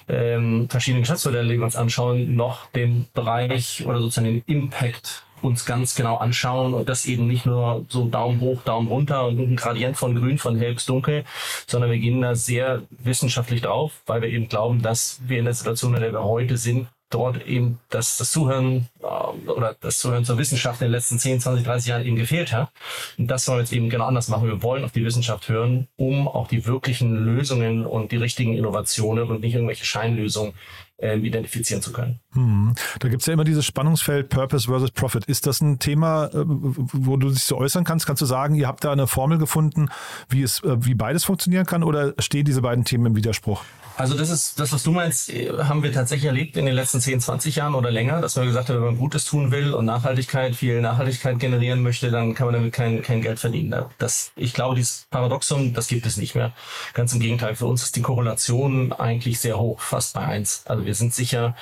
ähm, 0.09 0.67
verschiedenen 0.69 1.03
Geschäftsmodelle, 1.03 1.53
die 1.53 1.59
wir 1.59 1.65
uns 1.65 1.75
anschauen, 1.75 2.35
noch 2.35 2.69
den 2.71 3.07
Bereich 3.13 3.85
oder 3.85 3.99
sozusagen 3.99 4.27
den 4.27 4.43
Impact 4.45 5.23
uns 5.41 5.65
ganz 5.65 5.95
genau 5.95 6.17
anschauen 6.17 6.73
und 6.73 6.89
das 6.89 7.05
eben 7.05 7.27
nicht 7.27 7.45
nur 7.45 7.85
so 7.89 8.05
Daumen 8.05 8.39
hoch, 8.41 8.61
Daumen 8.63 8.87
runter 8.87 9.25
und 9.27 9.39
ein 9.39 9.55
Gradient 9.55 9.97
von 9.97 10.15
grün, 10.15 10.37
von 10.37 10.57
hell 10.57 10.73
bis 10.73 10.85
dunkel, 10.85 11.23
sondern 11.67 11.91
wir 11.91 11.99
gehen 11.99 12.21
da 12.21 12.35
sehr 12.35 12.83
wissenschaftlich 12.89 13.61
drauf, 13.61 14.01
weil 14.05 14.21
wir 14.21 14.29
eben 14.29 14.49
glauben, 14.49 14.81
dass 14.81 15.19
wir 15.25 15.39
in 15.39 15.45
der 15.45 15.53
Situation, 15.53 15.95
in 15.95 16.01
der 16.01 16.13
wir 16.13 16.23
heute 16.23 16.57
sind, 16.57 16.87
dort 17.09 17.45
eben 17.47 17.79
das, 17.89 18.17
das 18.17 18.31
Zuhören 18.31 18.87
äh, 19.01 19.05
oder 19.49 19.75
das 19.79 19.99
Zuhören 19.99 20.25
zur 20.25 20.37
Wissenschaft 20.37 20.81
in 20.81 20.87
den 20.87 20.91
letzten 20.91 21.19
10, 21.19 21.39
20, 21.39 21.65
30 21.65 21.87
Jahren 21.87 22.05
eben 22.05 22.17
gefehlt 22.17 22.51
hat. 22.51 22.69
Und 23.17 23.27
das 23.27 23.47
wollen 23.47 23.59
wir 23.59 23.61
jetzt 23.61 23.73
eben 23.73 23.89
genau 23.89 24.05
anders 24.05 24.27
machen. 24.27 24.47
Wir 24.47 24.61
wollen 24.61 24.83
auf 24.83 24.91
die 24.91 25.05
Wissenschaft 25.05 25.47
hören, 25.47 25.87
um 25.95 26.27
auch 26.27 26.47
die 26.47 26.65
wirklichen 26.65 27.15
Lösungen 27.15 27.85
und 27.85 28.11
die 28.11 28.17
richtigen 28.17 28.55
Innovationen 28.55 29.29
und 29.29 29.41
nicht 29.41 29.53
irgendwelche 29.53 29.85
Scheinlösungen 29.85 30.53
äh, 30.97 31.17
identifizieren 31.17 31.81
zu 31.81 31.93
können. 31.93 32.19
Hm. 32.37 32.75
Da 32.99 33.09
gibt 33.09 33.21
es 33.21 33.25
ja 33.25 33.33
immer 33.33 33.43
dieses 33.43 33.65
Spannungsfeld 33.65 34.29
Purpose 34.29 34.67
versus 34.67 34.91
Profit. 34.91 35.25
Ist 35.25 35.47
das 35.47 35.59
ein 35.59 35.79
Thema, 35.79 36.25
äh, 36.25 36.43
wo 36.45 37.17
du 37.17 37.31
dich 37.31 37.43
so 37.43 37.57
äußern 37.57 37.83
kannst? 37.83 38.05
Kannst 38.05 38.21
du 38.21 38.27
sagen, 38.27 38.53
ihr 38.53 38.67
habt 38.67 38.83
da 38.83 38.91
eine 38.91 39.07
Formel 39.07 39.39
gefunden, 39.39 39.89
wie 40.29 40.43
es, 40.43 40.61
äh, 40.63 40.85
wie 40.85 40.93
beides 40.93 41.23
funktionieren 41.23 41.65
kann 41.65 41.83
oder 41.83 42.13
stehen 42.19 42.45
diese 42.45 42.61
beiden 42.61 42.85
Themen 42.85 43.07
im 43.07 43.15
Widerspruch? 43.15 43.63
Also 43.97 44.15
das 44.15 44.29
ist 44.29 44.59
das, 44.59 44.71
was 44.71 44.83
du 44.83 44.91
meinst, 44.91 45.31
haben 45.57 45.81
wir 45.81 45.91
tatsächlich 45.91 46.27
erlebt 46.27 46.55
in 46.55 46.67
den 46.67 46.75
letzten 46.75 47.01
10, 47.01 47.19
20 47.19 47.55
Jahren 47.55 47.73
oder 47.73 47.89
länger, 47.89 48.21
dass 48.21 48.35
wir 48.35 48.45
gesagt 48.45 48.69
haben, 48.69 48.75
wenn 48.75 48.85
man 48.85 48.97
Gutes 48.99 49.25
tun 49.25 49.49
will 49.49 49.73
und 49.73 49.85
Nachhaltigkeit, 49.85 50.55
viel 50.55 50.81
Nachhaltigkeit 50.81 51.39
generieren 51.39 51.81
möchte, 51.81 52.11
dann 52.11 52.35
kann 52.35 52.45
man 52.45 52.53
damit 52.53 52.73
kein, 52.73 53.01
kein 53.01 53.23
Geld 53.23 53.39
verdienen. 53.39 53.85
Das, 53.97 54.31
ich 54.35 54.53
glaube, 54.53 54.75
dieses 54.75 55.07
Paradoxum, 55.09 55.73
das 55.73 55.87
gibt 55.87 56.05
es 56.05 56.17
nicht 56.17 56.35
mehr. 56.35 56.53
Ganz 56.93 57.11
im 57.13 57.19
Gegenteil, 57.19 57.55
für 57.55 57.65
uns 57.65 57.81
ist 57.81 57.95
die 57.95 58.03
Korrelation 58.03 58.93
eigentlich 58.93 59.39
sehr 59.39 59.57
hoch, 59.57 59.79
fast 59.79 60.13
bei 60.13 60.23
eins. 60.23 60.61
Also 60.67 60.85
wir 60.85 60.93
sind 60.93 61.15
sicher, 61.15 61.55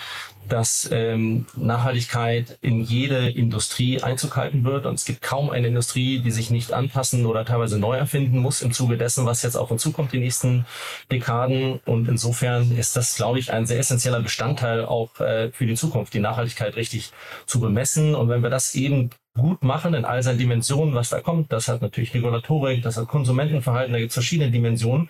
dass 0.50 0.90
ähm, 0.92 1.46
Nachhaltigkeit 1.56 2.58
in 2.62 2.82
jede 2.82 3.30
Industrie 3.30 4.02
Einzug 4.02 4.36
halten 4.36 4.64
wird. 4.64 4.86
Und 4.86 4.96
es 4.96 5.06
gibt 5.06 5.22
kaum 5.22 5.50
eine 5.50 5.68
Industrie, 5.68 6.20
die 6.20 6.32
sich 6.32 6.50
nicht 6.50 6.74
anpassen 6.74 7.26
oder 7.26 7.46
teilweise 7.46 7.80
neu 7.80 7.96
erfinden 7.96 8.40
muss 8.40 8.62
im 8.62 8.74
Zuge 8.74 8.98
dessen, 8.98 9.26
was 9.26 9.44
jetzt 9.44 9.56
auf 9.56 9.72
uns 9.72 9.82
zukommt 9.82 10.14
die 10.14 10.20
nächsten 10.20 10.66
Dekaden. 11.12 11.80
Und 11.86 12.08
insofern 12.08 12.76
ist 12.78 12.96
das, 12.96 13.16
glaube 13.16 13.40
ich, 13.40 13.52
ein 13.52 13.66
sehr 13.66 13.80
essentieller 13.80 14.22
Bestandteil 14.22 14.86
auch 14.86 15.20
äh, 15.20 15.52
für 15.52 15.66
die 15.66 15.76
Zukunft, 15.76 16.14
die 16.14 16.20
Nachhaltigkeit 16.20 16.76
richtig 16.76 17.12
zu 17.46 17.60
bemessen. 17.60 18.16
Und 18.16 18.30
wenn 18.30 18.44
wir 18.44 18.50
das 18.50 18.76
eben 18.76 19.10
gut 19.38 19.64
machen 19.64 19.94
in 19.94 20.06
all 20.06 20.24
seinen 20.24 20.38
Dimensionen, 20.38 20.96
was 20.96 21.10
da 21.10 21.20
kommt, 21.20 21.52
das 21.52 21.68
hat 21.68 21.82
natürlich 21.82 22.14
Regulatorik, 22.14 22.82
das 22.82 22.98
hat 22.98 23.08
Konsumentenverhalten, 23.08 23.94
da 23.94 24.00
gibt 24.00 24.10
es 24.10 24.16
verschiedene 24.16 24.50
Dimensionen. 24.50 25.10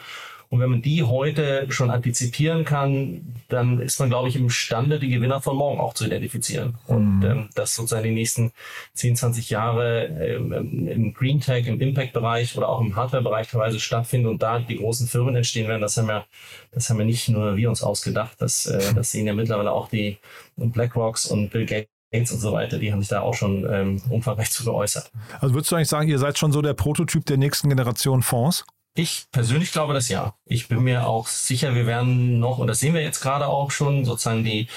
Und 0.50 0.59
wenn 0.59 0.69
man 0.69 0.81
die 0.81 1.03
heute 1.03 1.65
schon 1.69 1.89
antizipieren 1.92 2.65
kann, 2.65 3.36
dann 3.47 3.80
ist 3.80 4.00
man, 4.00 4.09
glaube 4.09 4.30
ich, 4.30 4.36
imstande, 4.36 5.00
die 5.00 5.09
Gewinner 5.09 5.42
von 5.42 5.56
morgen 5.56 5.80
auch 5.80 5.94
zu 5.94 6.06
identifizieren. 6.06 6.75
Und 6.88 7.19
mhm. 7.19 7.25
ähm, 7.25 7.50
das 7.56 7.75
sozusagen 7.75 8.03
die 8.03 8.12
nächsten 8.12 8.51
10, 8.94 9.15
20 9.15 9.50
Jahre 9.50 10.06
ähm, 10.06 10.88
im 10.88 11.14
Green 11.14 11.40
Tech, 11.40 11.68
im 11.68 11.80
Impact-Bereich 11.80 12.57
oder 12.57 12.69
auch 12.69 12.81
im 12.81 12.95
Hardware-Bereich 12.95 13.47
teilweise 13.47 13.80
stattfinden 13.80 14.28
und 14.28 14.42
da 14.42 14.59
die 14.59 14.78
großen 14.78 15.07
Firmen 15.07 15.35
entstehen 15.35 15.68
werden, 15.68 15.81
das 15.81 15.97
haben 15.97 16.07
wir, 16.07 16.25
das 16.71 16.90
haben 16.90 16.97
wir 16.97 17.06
nicht 17.06 17.30
nur 17.30 17.56
wir 17.57 17.69
uns 17.69 17.83
ausgedacht. 17.83 18.35
Das, 18.40 18.66
äh, 18.66 18.81
das 18.95 19.11
sehen 19.11 19.28
ja 19.28 19.33
mittlerweile 19.33 19.71
auch 19.71 19.90
die 19.90 20.18
BlackRocks 20.57 21.25
und 21.25 21.49
Bill 21.49 21.66
Gates 21.66 22.31
und 22.31 22.40
so 22.40 22.54
weiter, 22.54 22.80
die 22.80 22.92
haben 22.92 23.02
sich 23.02 23.09
da 23.09 23.21
auch 23.21 23.33
schon 23.33 23.68
ähm, 23.69 24.02
umfangreich 24.09 24.52
zu 24.52 24.64
geäußert. 24.64 25.11
Also 25.42 25.54
würdest 25.54 25.71
du 25.71 25.75
eigentlich 25.75 25.90
sagen, 25.90 26.09
ihr 26.09 26.19
seid 26.19 26.37
schon 26.37 26.52
so 26.52 26.61
der 26.61 26.73
Prototyp 26.73 27.25
der 27.25 27.37
nächsten 27.37 27.69
Generation 27.69 28.21
Fonds? 28.21 28.66
Ich 28.97 29.28
persönlich 29.31 29.73
glaube 29.73 29.94
das 29.94 30.07
ja. 30.07 30.35
Ich 30.45 30.69
bin 30.69 30.81
mir 30.83 31.06
auch 31.06 31.28
sicher, 31.28 31.75
wir 31.75 31.85
werden 31.85 32.40
noch, 32.40 32.59
und 32.59 32.68
das 32.68 32.80
sehen 32.80 32.94
wir 32.94 33.02
jetzt 33.02 33.19
gerade 33.19 33.47
auch 33.47 33.69
schon, 33.69 34.06
sozusagen 34.06 34.44
die 34.45 34.68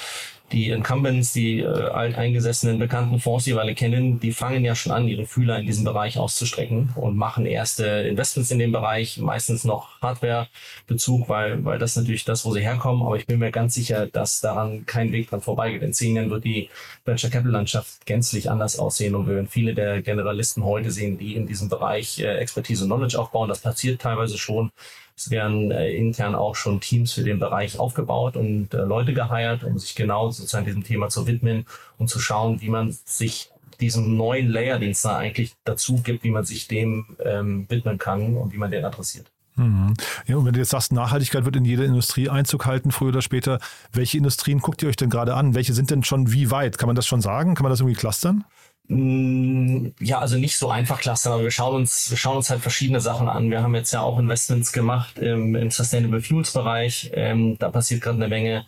die 0.51 0.69
Incumbents, 0.69 1.33
die 1.33 1.59
äh, 1.59 1.65
alteingesessenen 1.65 2.79
bekannten 2.79 3.19
Fonds, 3.19 3.45
die 3.45 3.53
wir 3.53 3.61
alle 3.61 3.75
kennen, 3.75 4.19
die 4.19 4.31
fangen 4.31 4.65
ja 4.65 4.75
schon 4.75 4.91
an, 4.91 5.07
ihre 5.07 5.25
Fühler 5.25 5.59
in 5.59 5.65
diesem 5.65 5.83
Bereich 5.83 6.17
auszustrecken 6.17 6.89
und 6.95 7.15
machen 7.15 7.45
erste 7.45 7.85
Investments 7.85 8.51
in 8.51 8.59
dem 8.59 8.71
Bereich, 8.71 9.17
meistens 9.17 9.63
noch 9.63 10.01
Hardware-Bezug, 10.01 11.29
weil, 11.29 11.63
weil 11.65 11.79
das 11.79 11.95
natürlich 11.95 12.25
das, 12.25 12.45
wo 12.45 12.53
sie 12.53 12.61
herkommen. 12.61 13.05
Aber 13.05 13.17
ich 13.17 13.27
bin 13.27 13.39
mir 13.39 13.51
ganz 13.51 13.73
sicher, 13.73 14.07
dass 14.07 14.41
daran 14.41 14.85
kein 14.85 15.11
Weg 15.11 15.29
dran 15.29 15.41
vorbeigeht. 15.41 15.81
In 15.81 15.93
zehn 15.93 16.15
Jahren 16.15 16.29
wird 16.29 16.43
die 16.43 16.69
Venture 17.05 17.29
Capital 17.29 17.53
Landschaft 17.53 18.05
gänzlich 18.05 18.49
anders 18.49 18.79
aussehen 18.79 19.15
und 19.15 19.27
wir 19.27 19.35
werden 19.35 19.47
viele 19.47 19.73
der 19.73 20.01
Generalisten 20.01 20.63
heute 20.63 20.91
sehen, 20.91 21.17
die 21.17 21.35
in 21.35 21.47
diesem 21.47 21.69
Bereich 21.69 22.19
äh, 22.19 22.37
Expertise 22.37 22.83
und 22.83 22.89
Knowledge 22.89 23.19
aufbauen. 23.19 23.49
Das 23.49 23.61
passiert 23.61 24.01
teilweise 24.01 24.37
schon. 24.37 24.71
Es 25.19 25.29
werden 25.31 25.69
äh, 25.71 25.91
intern 25.91 26.33
auch 26.33 26.55
schon 26.55 26.79
Teams 26.79 27.11
für 27.11 27.23
den 27.23 27.39
Bereich 27.39 27.77
aufgebaut 27.77 28.37
und 28.37 28.73
äh, 28.73 28.83
Leute 28.83 29.13
geheiert, 29.13 29.65
um 29.65 29.77
sich 29.77 29.93
genau 29.93 30.29
sozusagen 30.31 30.65
diesem 30.65 30.85
Thema 30.85 31.09
zu 31.09 31.27
widmen 31.27 31.65
und 31.97 32.07
zu 32.07 32.21
schauen, 32.21 32.61
wie 32.61 32.69
man 32.69 32.95
sich 33.03 33.51
diesem 33.81 34.15
neuen 34.15 34.47
Layer, 34.47 34.79
den 34.79 34.91
es 34.91 35.01
da 35.01 35.17
eigentlich 35.17 35.55
dazu 35.65 35.97
gibt, 35.97 36.23
wie 36.23 36.31
man 36.31 36.45
sich 36.45 36.69
dem 36.69 37.17
ähm, 37.21 37.65
widmen 37.67 37.97
kann 37.97 38.37
und 38.37 38.53
wie 38.53 38.57
man 38.57 38.71
den 38.71 38.85
adressiert. 38.85 39.29
Mhm. 39.57 39.93
Ja, 40.25 40.37
und 40.37 40.45
wenn 40.45 40.53
du 40.53 40.59
jetzt 40.59 40.69
sagst, 40.69 40.93
Nachhaltigkeit 40.93 41.43
wird 41.43 41.57
in 41.57 41.65
jede 41.65 41.83
Industrie 41.83 42.29
Einzug 42.29 42.65
halten, 42.65 42.91
früher 42.91 43.09
oder 43.09 43.21
später, 43.21 43.59
welche 43.91 44.17
Industrien 44.17 44.59
guckt 44.59 44.81
ihr 44.81 44.87
euch 44.87 44.95
denn 44.95 45.09
gerade 45.09 45.33
an? 45.33 45.53
Welche 45.53 45.73
sind 45.73 45.91
denn 45.91 46.05
schon 46.05 46.31
wie 46.31 46.49
weit? 46.49 46.77
Kann 46.77 46.87
man 46.87 46.95
das 46.95 47.07
schon 47.07 47.19
sagen? 47.19 47.55
Kann 47.55 47.63
man 47.63 47.71
das 47.71 47.81
irgendwie 47.81 47.99
clustern? 47.99 48.45
Mm, 48.89 49.89
ja, 49.99 50.17
also 50.17 50.37
nicht 50.37 50.57
so 50.57 50.69
einfach 50.71 50.99
clustern, 50.99 51.33
aber 51.33 51.43
wir 51.43 51.51
schauen 51.51 51.75
uns, 51.75 52.09
wir 52.09 52.17
schauen 52.17 52.37
uns 52.37 52.49
halt 52.49 52.61
verschiedene 52.61 52.99
Sachen 52.99 53.29
an. 53.29 53.51
Wir 53.51 53.61
haben 53.61 53.75
jetzt 53.75 53.91
ja 53.91 54.01
auch 54.01 54.17
Investments 54.17 54.73
gemacht 54.73 55.19
im, 55.19 55.55
im 55.55 55.69
Sustainable 55.69 56.21
Fuels 56.21 56.51
Bereich. 56.53 57.11
Ähm, 57.13 57.55
da 57.59 57.69
passiert 57.69 58.01
gerade 58.01 58.17
eine 58.17 58.27
Menge. 58.27 58.65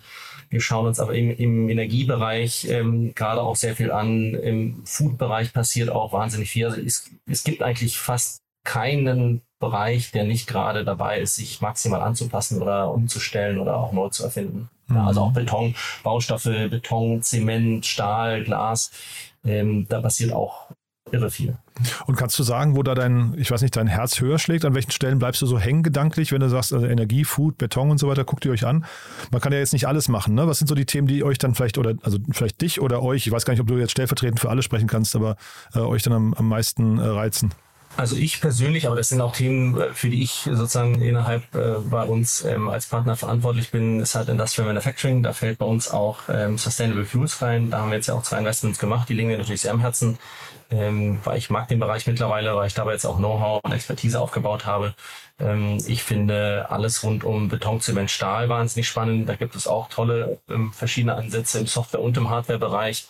Wir 0.50 0.62
schauen 0.62 0.86
uns 0.86 1.00
aber 1.00 1.16
im, 1.16 1.36
im 1.36 1.70
Energiebereich 1.70 2.68
ähm, 2.70 3.16
gerade 3.16 3.42
auch 3.42 3.56
sehr 3.56 3.75
viel 3.75 3.92
an. 3.92 4.36
Im 4.36 4.86
Food-Bereich 4.86 5.54
passiert 5.54 5.90
auch 5.90 6.13
wahnsinnig 6.13 6.51
viel. 6.51 6.68
Also 6.68 6.82
es, 6.82 7.10
es 7.25 7.44
gibt 7.44 7.63
eigentlich 7.63 7.98
fast 7.98 8.42
keinen 8.63 9.42
Bereich, 9.60 10.12
der 10.12 10.25
nicht 10.25 10.48
gerade 10.48 10.86
dabei 10.86 11.20
ist, 11.20 11.38
sich 11.38 11.62
maximal 11.62 12.01
anzupassen 12.01 12.62
oder 12.62 12.92
umzustellen 12.92 13.58
oder 13.58 13.75
auch 13.75 13.92
neu 13.92 14.10
zu 14.10 14.24
erfinden. 14.24 14.70
Mhm. 14.88 14.96
Ja, 14.96 15.08
also 15.08 15.22
auch 15.22 15.34
Beton, 15.34 15.74
Baustoffe, 16.04 16.70
Beton, 16.70 17.24
Zement, 17.24 17.86
Stahl, 17.88 18.44
Glas. 18.44 18.92
Ähm, 19.43 19.86
da 19.89 20.01
passiert 20.01 20.33
auch 20.33 20.71
irre 21.12 21.29
viel. 21.29 21.57
Und 22.05 22.15
kannst 22.15 22.38
du 22.38 22.43
sagen, 22.43 22.75
wo 22.75 22.83
da 22.83 22.93
dein, 22.95 23.33
ich 23.38 23.50
weiß 23.51 23.62
nicht, 23.62 23.75
dein 23.75 23.88
Herz 23.88 24.19
höher 24.21 24.39
schlägt? 24.39 24.65
An 24.65 24.75
welchen 24.75 24.91
Stellen 24.91 25.19
bleibst 25.19 25.41
du 25.41 25.45
so 25.45 25.60
hängen 25.60 25.83
gedanklich, 25.83 26.31
wenn 26.31 26.39
du 26.39 26.50
sagst, 26.50 26.74
also 26.74 26.86
Energie, 26.86 27.24
Food, 27.24 27.57
Beton 27.57 27.89
und 27.89 27.98
so 27.98 28.07
weiter, 28.07 28.24
guckt 28.24 28.45
ihr 28.45 28.51
euch 28.51 28.65
an? 28.65 28.86
Man 29.31 29.41
kann 29.41 29.51
ja 29.51 29.60
jetzt 29.60 29.74
nicht 29.74 29.88
alles 29.88 30.07
machen, 30.10 30.36
ne? 30.36 30.48
Was 30.48 30.60
sind 30.60 30.67
so 30.67 30.75
die 30.75 30.86
Themen, 30.86 31.07
die 31.07 31.24
euch 31.24 31.38
dann 31.38 31.55
vielleicht, 31.55 31.77
oder 31.77 31.95
also 32.03 32.19
vielleicht 32.31 32.62
dich 32.62 32.81
oder 32.81 33.01
euch, 33.01 33.25
ich 33.25 33.31
weiß 33.31 33.45
gar 33.45 33.53
nicht, 33.53 33.62
ob 33.62 33.67
du 33.67 33.77
jetzt 33.77 33.91
stellvertretend 33.91 34.39
für 34.39 34.50
alle 34.50 34.62
sprechen 34.62 34.88
kannst, 34.88 35.15
aber 35.15 35.36
äh, 35.74 35.79
euch 35.79 36.03
dann 36.03 36.13
am, 36.13 36.33
am 36.33 36.48
meisten 36.48 36.98
äh, 36.98 37.01
reizen? 37.01 37.51
Also 38.01 38.15
ich 38.15 38.41
persönlich, 38.41 38.88
aber 38.88 38.96
das 38.96 39.10
sind 39.10 39.22
auch 39.22 39.31
Themen, 39.31 39.79
äh, 39.79 39.93
für 39.93 40.10
die 40.10 40.24
ich 40.24 40.50
sozusagen 40.51 41.00
innerhalb 41.03 41.43
äh, 41.53 41.75
bei 41.88 42.03
uns 42.03 42.43
ähm, 42.43 42.67
als 42.67 42.88
Partner 42.88 43.15
verantwortlich 43.15 43.70
bin, 43.70 44.00
ist 44.00 44.15
halt 44.15 44.27
Industrial 44.27 44.67
Manufacturing. 44.67 45.22
Da 45.22 45.34
fällt 45.34 45.60
bei 45.60 45.67
uns 45.67 45.91
auch 45.91 46.22
ähm, 46.27 46.58
Sustainable 46.58 47.05
Fuels 47.05 47.43
rein. 47.43 47.70
Da 47.70 47.77
haben 47.77 47.91
wir 47.91 47.98
jetzt 47.98 48.08
ja 48.08 48.15
auch 48.15 48.24
zwei 48.24 48.39
Investments 48.39 48.79
gemacht, 48.79 49.08
die 49.08 49.13
liegen 49.13 49.27
mir 49.27 49.38
natürlich 49.38 49.62
sehr 49.62 49.72
am 49.72 49.81
Herzen, 49.81 50.17
ähm, 50.72 51.20
weil 51.25 51.38
ich 51.38 51.51
mag 51.51 51.67
den 51.67 51.79
Bereich 51.79 52.08
mittlerweile, 52.08 52.55
weil 52.55 52.65
ich 52.65 52.74
dabei 52.74 52.93
jetzt 52.93 53.05
auch 53.05 53.17
Know-how 53.17 53.60
und 53.63 53.72
Expertise 53.72 54.20
aufgebaut 54.20 54.65
habe. 54.65 54.96
Ähm, 55.39 55.77
ich 55.86 56.01
finde 56.01 56.65
alles 56.72 57.03
rund 57.03 57.24
um 57.24 57.50
Beton, 57.50 57.81
Zement, 57.81 58.10
Stahl 58.10 58.50
wahnsinnig 58.50 58.88
spannend. 58.88 59.29
Da 59.29 59.36
gibt 59.36 59.55
es 59.55 59.67
auch 59.67 59.89
tolle 59.89 60.39
ähm, 60.50 60.74
verschiedene 60.74 61.13
Ansätze 61.13 61.60
im 61.60 61.67
Software- 61.67 62.01
und 62.01 62.17
im 62.17 62.31
Hardware-Bereich. 62.31 63.05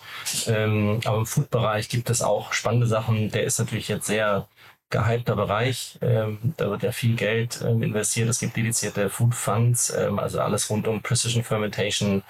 Ähm, 0.48 1.00
aber 1.05 1.19
im 1.19 1.25
Food-Bereich 1.25 1.88
gibt 1.88 2.10
es 2.10 2.21
auch 2.21 2.51
spannende 2.51 2.88
Sachen. 2.88 3.31
Der 3.31 3.45
ist 3.45 3.57
natürlich 3.57 3.88
jetzt 3.88 4.07
sehr 4.07 4.48
gehypter 4.91 5.36
Bereich. 5.36 5.98
Ähm, 6.01 6.53
da 6.57 6.69
wird 6.69 6.83
ja 6.83 6.91
viel 6.91 7.15
Geld 7.15 7.63
ähm, 7.65 7.81
investiert. 7.81 8.29
Es 8.29 8.39
gibt 8.39 8.55
dedizierte 8.55 9.10
Food 9.10 9.33
Funds, 9.33 9.93
ähm, 9.98 10.19
also 10.19 10.39
alles 10.39 10.69
rund 10.69 10.88
um 10.88 11.01
Precision 11.01 11.43
Fermentation 11.43 12.24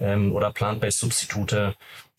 ähm, 0.00 0.34
oder 0.34 0.52
Plant-Based 0.52 0.98
Substitute. 0.98 1.74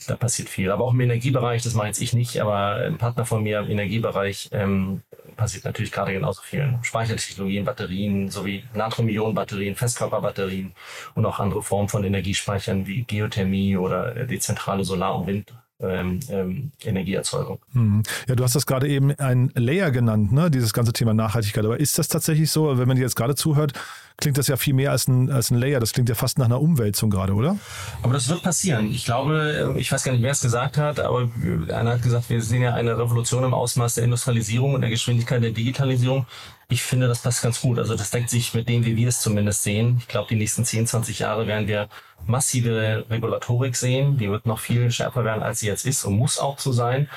Da 0.08 0.15
passiert 0.15 0.48
viel. 0.48 0.72
Aber 0.72 0.86
auch 0.86 0.94
im 0.94 1.01
Energiebereich, 1.01 1.62
das 1.62 1.74
mache 1.74 1.88
jetzt 1.88 2.01
ich 2.01 2.13
nicht, 2.13 2.39
aber 2.39 2.75
ein 2.75 2.98
Partner 2.98 3.25
von 3.25 3.44
mir 3.44 3.60
im 3.60 3.70
Energiebereich 3.70 4.50
ähm, 4.53 5.03
passiert 5.36 5.65
natürlich 5.65 5.91
gerade 5.91 6.13
genauso 6.13 6.41
viel. 6.41 6.79
Speichertechnologien, 6.82 7.65
Batterien 7.65 8.29
sowie 8.29 8.63
Natrium-Ionen-Batterien, 8.74 9.75
Festkörperbatterien 9.75 10.74
und 11.15 11.25
auch 11.25 11.39
andere 11.39 11.62
Formen 11.62 11.89
von 11.89 12.03
Energiespeichern 12.06 12.88
wie 12.88 13.03
Geothermie 13.03 13.75
oder 13.75 14.25
dezentrale 14.25 14.86
Solar- 14.86 15.20
und 15.20 15.27
Wind 15.27 15.53
ähm, 15.82 16.20
ähm, 16.30 16.72
Energieerzeugung. 16.84 17.60
Mhm. 17.74 18.04
Ja, 18.28 18.36
du 18.36 18.44
hast 18.44 18.56
das 18.56 18.66
gerade 18.66 18.88
eben 18.88 19.12
ein 19.18 19.52
Layer 19.56 19.92
genannt, 19.92 20.32
ne? 20.32 20.52
dieses 20.52 20.74
ganze 20.74 20.94
Thema 20.94 21.14
Nachhaltigkeit. 21.14 21.64
Aber 21.64 21.80
ist 21.80 21.98
das 21.98 22.08
tatsächlich 22.08 22.52
so, 22.52 22.78
wenn 22.78 22.88
man 22.88 22.98
dir 22.98 23.04
jetzt 23.04 23.16
gerade 23.16 23.36
zuhört, 23.36 23.74
klingt 24.18 24.38
das 24.38 24.48
ja 24.48 24.58
viel 24.58 24.74
mehr 24.74 24.92
als 24.92 25.08
ein, 25.08 25.32
als 25.32 25.52
ein 25.52 25.58
Layer. 25.58 25.80
Das 25.80 25.94
klingt 25.94 26.10
ja 26.10 26.16
fast 26.16 26.38
nach 26.38 26.46
einer 26.46 26.60
Umwälzung 26.60 27.10
gerade, 27.10 27.34
oder? 27.34 27.58
Aber 28.04 28.14
das 28.14 28.28
wird 28.28 28.44
passieren. 28.44 28.92
Ich 28.92 29.06
glaube, 29.06 29.76
ich 29.78 29.92
weiß 29.92 30.04
gar 30.04 30.12
nicht, 30.12 30.22
wer 30.22 30.32
es 30.32 30.42
gesagt 30.42 30.78
hat, 30.78 31.00
aber 31.00 31.30
einer 31.70 31.92
hat 31.92 32.02
gesagt, 32.02 32.30
wir 32.30 32.42
sehen 32.42 32.62
ja 32.62 32.74
eine 32.74 32.98
Revolution 32.98 33.44
im 33.44 33.54
Ausmaß 33.54 33.96
der 33.96 34.04
Industrialisierung 34.04 34.74
und 34.74 34.82
der 34.82 34.90
Geschwindigkeit 34.90 35.42
der 35.42 35.52
Digitalisierung. 35.52 36.26
Ich 36.72 36.84
finde, 36.84 37.08
das 37.08 37.24
passt 37.24 37.42
ganz 37.42 37.62
gut. 37.62 37.80
Also 37.80 37.96
das 37.96 38.12
deckt 38.12 38.30
sich 38.30 38.54
mit 38.54 38.70
dem, 38.70 38.86
wie 38.86 38.96
wir 38.96 39.08
es 39.08 39.22
zumindest 39.22 39.64
sehen. 39.64 39.98
Ich 40.00 40.08
glaube, 40.08 40.28
die 40.30 40.36
nächsten 40.36 40.64
10, 40.66 40.86
20 40.86 41.18
Jahre 41.20 41.48
werden 41.48 41.68
wir 41.68 41.90
massive 42.28 43.06
Regulatorik 43.10 43.76
sehen. 43.76 44.18
Die 44.20 44.30
wird 44.30 44.46
noch 44.46 44.60
viel 44.60 44.92
schärfer 44.92 45.26
werden, 45.26 45.42
als 45.42 45.62
sie 45.62 45.68
jetzt 45.68 45.86
ist 45.88 46.06
und 46.06 46.16
muss 46.16 46.38
auch 46.38 46.60
so 46.60 46.72
sein. 46.72 47.10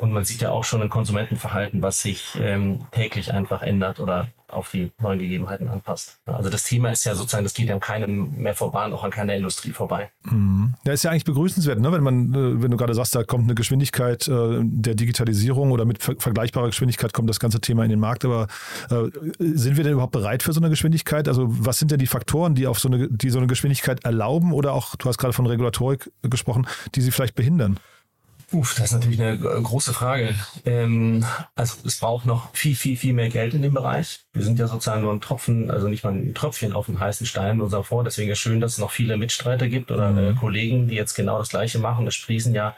Und 0.00 0.12
man 0.12 0.24
sieht 0.24 0.40
ja 0.40 0.50
auch 0.50 0.64
schon 0.64 0.80
ein 0.80 0.88
Konsumentenverhalten, 0.88 1.82
was 1.82 2.00
sich 2.00 2.38
ähm, 2.40 2.86
täglich 2.90 3.34
einfach 3.34 3.60
ändert 3.60 4.00
oder 4.00 4.28
auf 4.48 4.70
die 4.70 4.90
neuen 4.98 5.18
Gegebenheiten 5.18 5.68
anpasst. 5.68 6.18
Also 6.24 6.48
das 6.48 6.64
Thema 6.64 6.90
ist 6.90 7.04
ja 7.04 7.14
sozusagen, 7.14 7.44
das 7.44 7.52
geht 7.52 7.68
ja 7.68 7.74
an 7.74 7.80
keinem 7.80 8.34
mehr 8.36 8.54
vorbei 8.54 8.86
und 8.86 8.94
auch 8.94 9.04
an 9.04 9.10
keiner 9.10 9.34
Industrie 9.34 9.72
vorbei. 9.72 10.10
Mhm. 10.24 10.74
Ja, 10.86 10.94
ist 10.94 11.04
ja 11.04 11.10
eigentlich 11.10 11.26
begrüßenswert, 11.26 11.78
ne? 11.80 11.92
wenn 11.92 12.02
man, 12.02 12.34
äh, 12.34 12.62
wenn 12.62 12.70
du 12.70 12.78
gerade 12.78 12.94
sagst, 12.94 13.14
da 13.14 13.24
kommt 13.24 13.44
eine 13.44 13.54
Geschwindigkeit 13.54 14.26
äh, 14.26 14.60
der 14.62 14.94
Digitalisierung 14.94 15.70
oder 15.70 15.84
mit 15.84 16.02
ver 16.02 16.14
vergleichbarer 16.18 16.68
Geschwindigkeit 16.68 17.12
kommt 17.12 17.28
das 17.28 17.38
ganze 17.38 17.60
Thema 17.60 17.84
in 17.84 17.90
den 17.90 18.00
Markt. 18.00 18.24
Aber 18.24 18.48
äh, 18.88 19.10
sind 19.38 19.76
wir 19.76 19.84
denn 19.84 19.92
überhaupt 19.92 20.12
bereit 20.12 20.42
für 20.42 20.54
so 20.54 20.60
eine 20.60 20.70
Geschwindigkeit? 20.70 21.28
Also 21.28 21.46
was 21.46 21.78
sind 21.78 21.90
denn 21.90 21.98
die 21.98 22.06
Faktoren, 22.06 22.54
die 22.54 22.66
auf 22.66 22.80
so 22.80 22.88
eine, 22.88 23.06
die 23.10 23.28
so 23.28 23.38
eine 23.38 23.48
Geschwindigkeit 23.48 24.02
erlauben 24.04 24.54
oder 24.54 24.72
auch, 24.72 24.96
du 24.96 25.08
hast 25.10 25.18
gerade 25.18 25.34
von 25.34 25.46
Regulatorik 25.46 26.10
gesprochen, 26.22 26.66
die 26.94 27.02
sie 27.02 27.10
vielleicht 27.10 27.34
behindern? 27.34 27.78
Uff, 28.52 28.74
das 28.74 28.86
ist 28.86 28.92
natürlich 28.92 29.20
eine 29.20 29.38
große 29.38 29.92
Frage. 29.92 30.34
Ähm, 30.64 31.24
also 31.54 31.76
es 31.86 32.00
braucht 32.00 32.26
noch 32.26 32.52
viel, 32.52 32.74
viel, 32.74 32.96
viel 32.96 33.12
mehr 33.12 33.28
Geld 33.28 33.54
in 33.54 33.62
dem 33.62 33.74
Bereich. 33.74 34.20
Wir 34.32 34.42
sind 34.42 34.58
ja 34.58 34.66
sozusagen 34.66 35.02
nur 35.02 35.12
ein 35.12 35.20
Tropfen, 35.20 35.70
also 35.70 35.86
nicht 35.86 36.02
mal 36.02 36.12
ein 36.12 36.34
Tröpfchen 36.34 36.72
auf 36.72 36.86
dem 36.86 36.98
heißen 36.98 37.26
Stein 37.26 37.56
in 37.56 37.60
unserem 37.60 37.84
Fonds. 37.84 38.04
Deswegen 38.04 38.30
ist 38.30 38.38
es 38.38 38.42
schön, 38.42 38.60
dass 38.60 38.72
es 38.72 38.78
noch 38.78 38.90
viele 38.90 39.16
Mitstreiter 39.16 39.68
gibt 39.68 39.92
oder 39.92 40.16
äh, 40.16 40.34
Kollegen, 40.34 40.88
die 40.88 40.96
jetzt 40.96 41.14
genau 41.14 41.38
das 41.38 41.50
Gleiche 41.50 41.78
machen. 41.78 42.08
Es 42.08 42.16
sprießen 42.16 42.52
ja 42.52 42.74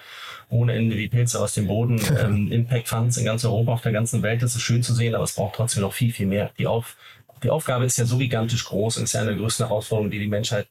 ohne 0.51 0.75
Ende 0.75 0.97
wie 0.99 1.09
Pilze 1.09 1.41
aus 1.41 1.55
dem 1.55 1.67
Boden. 1.67 2.01
Ähm, 2.23 2.53
Impact 2.53 2.89
Funds 2.89 3.17
in 3.17 3.25
ganz 3.25 3.45
Europa, 3.45 3.73
auf 3.73 3.83
der 3.83 3.93
ganzen 3.93 4.23
Welt. 4.23 4.43
Das 4.43 4.55
ist 4.55 4.61
schön 4.61 4.83
zu 4.83 4.93
sehen, 4.93 5.15
aber 5.15 5.25
es 5.25 5.33
braucht 5.33 5.57
trotzdem 5.57 5.81
noch 5.81 5.95
viel, 5.95 6.13
viel 6.13 6.27
mehr. 6.27 6.51
Die 6.59 6.67
auf 6.67 6.97
die 7.43 7.51
Aufgabe 7.51 7.85
ist 7.85 7.99
ja 7.99 8.05
so 8.05 8.19
gigantisch 8.19 8.65
groß 8.65 8.99
ist 8.99 9.13
ja 9.13 9.21
eine 9.21 9.31
der 9.31 9.39
größten 9.39 9.67
Herausforderungen, 9.67 10.11
die 10.11 10.19
die 10.19 10.29
Menschheit 10.29 10.69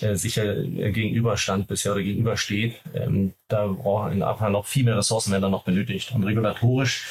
äh, 0.00 0.14
sicher 0.14 0.56
äh, 0.56 0.92
gegenüberstand 0.92 1.68
bisher 1.68 1.92
oder 1.92 2.02
gegenübersteht. 2.02 2.80
Ähm, 2.94 3.34
da 3.48 3.66
brauchen 3.66 4.12
in 4.12 4.22
Afrika 4.22 4.50
noch 4.50 4.66
viel 4.66 4.84
mehr 4.84 4.96
Ressourcen 4.96 5.32
werden 5.32 5.42
da 5.42 5.48
noch 5.48 5.64
benötigt. 5.64 6.12
Und 6.14 6.24
regulatorisch 6.24 7.04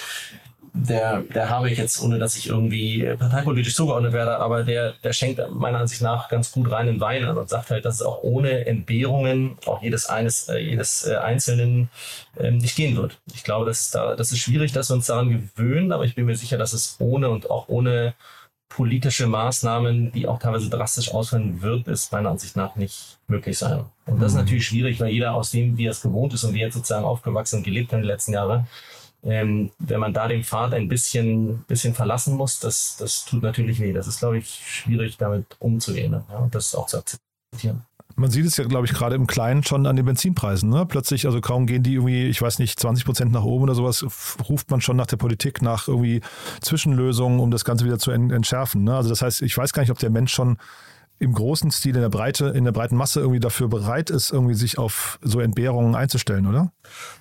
der, 0.74 1.22
der 1.22 1.50
habe 1.50 1.70
ich 1.70 1.78
jetzt, 1.78 2.02
ohne 2.02 2.18
dass 2.18 2.38
ich 2.38 2.48
irgendwie 2.48 3.04
parteipolitisch 3.20 3.76
zugeordnet 3.76 4.14
werde, 4.14 4.38
aber 4.38 4.64
der, 4.64 4.94
der 5.04 5.12
schenkt 5.12 5.42
meiner 5.52 5.80
Ansicht 5.80 6.02
nach 6.02 6.30
ganz 6.30 6.52
gut 6.52 6.72
rein 6.72 6.88
in 6.88 7.02
Wein 7.02 7.26
und 7.26 7.50
sagt 7.50 7.72
halt, 7.72 7.84
dass 7.84 7.96
es 7.96 8.02
auch 8.02 8.24
ohne 8.24 8.66
Entbehrungen, 8.66 9.58
auch 9.66 9.82
jedes 9.82 10.08
eines, 10.08 10.48
äh, 10.48 10.60
jedes 10.60 11.06
äh, 11.06 11.16
Einzelnen 11.16 11.90
ähm, 12.40 12.58
nicht 12.58 12.76
gehen 12.76 12.96
wird. 12.96 13.20
Ich 13.34 13.44
glaube, 13.44 13.66
dass 13.66 13.92
da, 13.92 14.16
das 14.16 14.32
ist 14.32 14.40
schwierig, 14.40 14.72
dass 14.72 14.90
wir 14.90 14.96
uns 14.96 15.08
daran 15.08 15.30
gewöhnen, 15.30 15.92
aber 15.92 16.06
ich 16.06 16.16
bin 16.16 16.26
mir 16.26 16.38
sicher, 16.38 16.58
dass 16.58 16.74
es 16.74 16.96
ohne 17.00 17.30
und 17.30 17.50
auch 17.50 17.68
ohne 17.68 18.14
politische 18.76 19.28
Maßnahmen, 19.28 20.12
die 20.14 20.28
auch 20.28 20.40
teilweise 20.40 20.70
drastisch 20.70 21.14
ausfallen 21.14 21.62
wird, 21.62 21.88
ist 21.88 22.12
meiner 22.12 22.30
Ansicht 22.30 22.56
nach 22.56 22.76
nicht 22.76 23.20
möglich 23.28 23.58
sein. 23.58 23.84
Und 24.06 24.22
das 24.22 24.32
ist 24.32 24.38
mhm. 24.38 24.42
natürlich 24.42 24.66
schwierig, 24.66 25.00
weil 25.00 25.10
jeder 25.10 25.34
aus 25.34 25.52
dem, 25.52 25.78
wie 25.78 25.86
er 25.86 25.92
es 25.92 26.02
gewohnt 26.02 26.34
ist 26.34 26.44
und 26.46 26.54
wie 26.54 26.62
er 26.62 26.72
sozusagen 26.72 27.06
aufgewachsen 27.06 27.58
und 27.58 27.64
gelebt 27.64 27.92
hat 27.92 27.98
in 27.98 28.04
den 28.04 28.08
letzten 28.08 28.34
Jahren, 28.34 28.68
ähm, 29.24 29.72
wenn 29.78 30.00
man 30.00 30.14
da 30.14 30.28
den 30.28 30.44
Pfad 30.44 30.74
ein 30.74 30.88
bisschen, 30.88 31.64
bisschen 31.68 31.94
verlassen 31.94 32.36
muss, 32.36 32.60
das, 32.60 32.96
das 32.98 33.26
tut 33.26 33.44
natürlich 33.44 33.80
weh. 33.80 33.94
Das 33.94 34.08
ist, 34.08 34.20
glaube 34.20 34.38
ich, 34.38 34.50
schwierig, 34.50 35.18
damit 35.18 35.58
umzugehen 35.60 36.12
ne? 36.12 36.24
ja, 36.30 36.38
und 36.38 36.56
das 36.56 36.74
auch 36.74 36.88
zu 36.88 36.98
akzeptieren. 36.98 37.86
Man 38.22 38.30
sieht 38.30 38.46
es 38.46 38.56
ja, 38.56 38.64
glaube 38.66 38.86
ich, 38.86 38.94
gerade 38.94 39.16
im 39.16 39.26
Kleinen 39.26 39.64
schon 39.64 39.88
an 39.88 39.96
den 39.96 40.06
Benzinpreisen. 40.06 40.70
Ne? 40.70 40.86
Plötzlich, 40.86 41.26
also 41.26 41.42
kaum 41.42 41.66
gehen 41.66 41.82
die 41.82 41.96
irgendwie, 41.96 42.28
ich 42.28 42.40
weiß 42.40 42.60
nicht, 42.60 42.80
20 42.80 43.04
Prozent 43.04 43.32
nach 43.32 43.44
oben 43.44 43.64
oder 43.64 43.74
sowas, 43.74 44.06
ruft 44.48 44.70
man 44.70 44.80
schon 44.80 44.96
nach 44.96 45.08
der 45.08 45.18
Politik 45.18 45.64
nach 45.64 45.88
irgendwie 45.88 46.22
Zwischenlösungen, 46.62 47.40
um 47.40 47.50
das 47.50 47.66
Ganze 47.66 47.84
wieder 47.84 47.98
zu 47.98 48.12
entschärfen. 48.12 48.84
Ne? 48.84 48.96
Also 48.96 49.10
das 49.10 49.24
heißt, 49.24 49.42
ich 49.42 49.58
weiß 49.58 49.74
gar 49.74 49.82
nicht, 49.82 49.92
ob 49.92 49.98
der 49.98 50.12
Mensch 50.12 50.32
schon 50.32 50.58
im 51.22 51.34
großen 51.34 51.70
Stil, 51.70 51.96
in 51.96 52.02
der 52.02 52.10
Breite, 52.10 52.48
in 52.48 52.66
der 52.66 52.72
breiten 52.72 52.96
Masse 52.96 53.20
irgendwie 53.20 53.40
dafür 53.40 53.68
bereit 53.68 54.10
ist, 54.10 54.32
irgendwie 54.32 54.56
sich 54.56 54.80
auf 54.80 55.20
so 55.22 55.40
Entbehrungen 55.40 55.94
einzustellen, 55.94 56.48
oder? 56.48 56.74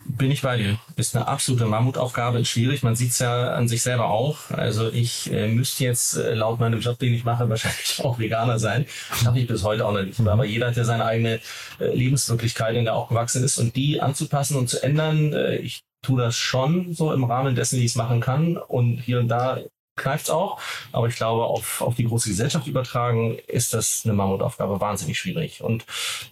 Bin 0.06 0.30
ich 0.30 0.40
bei 0.40 0.56
dir. 0.56 0.78
Ist 0.96 1.14
eine 1.14 1.28
absolute 1.28 1.66
Mammutaufgabe, 1.66 2.40
ist 2.40 2.48
schwierig. 2.48 2.82
Man 2.82 2.96
sieht 2.96 3.10
es 3.10 3.18
ja 3.18 3.52
an 3.52 3.68
sich 3.68 3.82
selber 3.82 4.08
auch. 4.08 4.50
Also 4.52 4.90
ich 4.90 5.30
äh, 5.30 5.48
müsste 5.48 5.84
jetzt 5.84 6.16
äh, 6.16 6.32
laut 6.32 6.60
meinem 6.60 6.80
Job, 6.80 6.98
den 6.98 7.12
ich 7.12 7.24
mache, 7.24 7.46
wahrscheinlich 7.50 8.02
auch 8.02 8.18
Veganer 8.18 8.58
sein. 8.58 8.86
Schaffe 9.22 9.38
ich 9.38 9.46
bis 9.46 9.64
heute 9.64 9.84
auch 9.84 9.92
noch 9.92 10.02
nicht. 10.02 10.18
Mhm. 10.18 10.28
Aber 10.28 10.46
jeder 10.46 10.68
hat 10.68 10.76
ja 10.76 10.84
seine 10.84 11.04
eigene 11.04 11.38
äh, 11.78 11.94
Lebenswirklichkeit, 11.94 12.76
in 12.76 12.84
der 12.84 12.94
auch 12.94 13.10
gewachsen 13.10 13.44
ist. 13.44 13.58
Und 13.58 13.76
die 13.76 14.00
anzupassen 14.00 14.56
und 14.56 14.70
zu 14.70 14.82
ändern, 14.82 15.34
äh, 15.34 15.56
ich 15.56 15.82
tue 16.00 16.18
das 16.18 16.36
schon 16.36 16.94
so 16.94 17.12
im 17.12 17.24
Rahmen 17.24 17.54
dessen, 17.54 17.78
wie 17.78 17.84
ich 17.84 17.90
es 17.90 17.96
machen 17.96 18.20
kann. 18.20 18.56
Und 18.56 18.96
hier 18.96 19.20
und 19.20 19.28
da 19.28 19.58
kneift 20.00 20.30
auch. 20.30 20.58
Aber 20.92 21.06
ich 21.06 21.16
glaube, 21.16 21.44
auf, 21.44 21.80
auf 21.80 21.94
die 21.94 22.04
große 22.04 22.28
Gesellschaft 22.28 22.66
übertragen 22.66 23.38
ist 23.46 23.74
das 23.74 24.02
eine 24.04 24.14
Mammutaufgabe 24.14 24.80
wahnsinnig 24.80 25.18
schwierig. 25.18 25.62
Und 25.62 25.86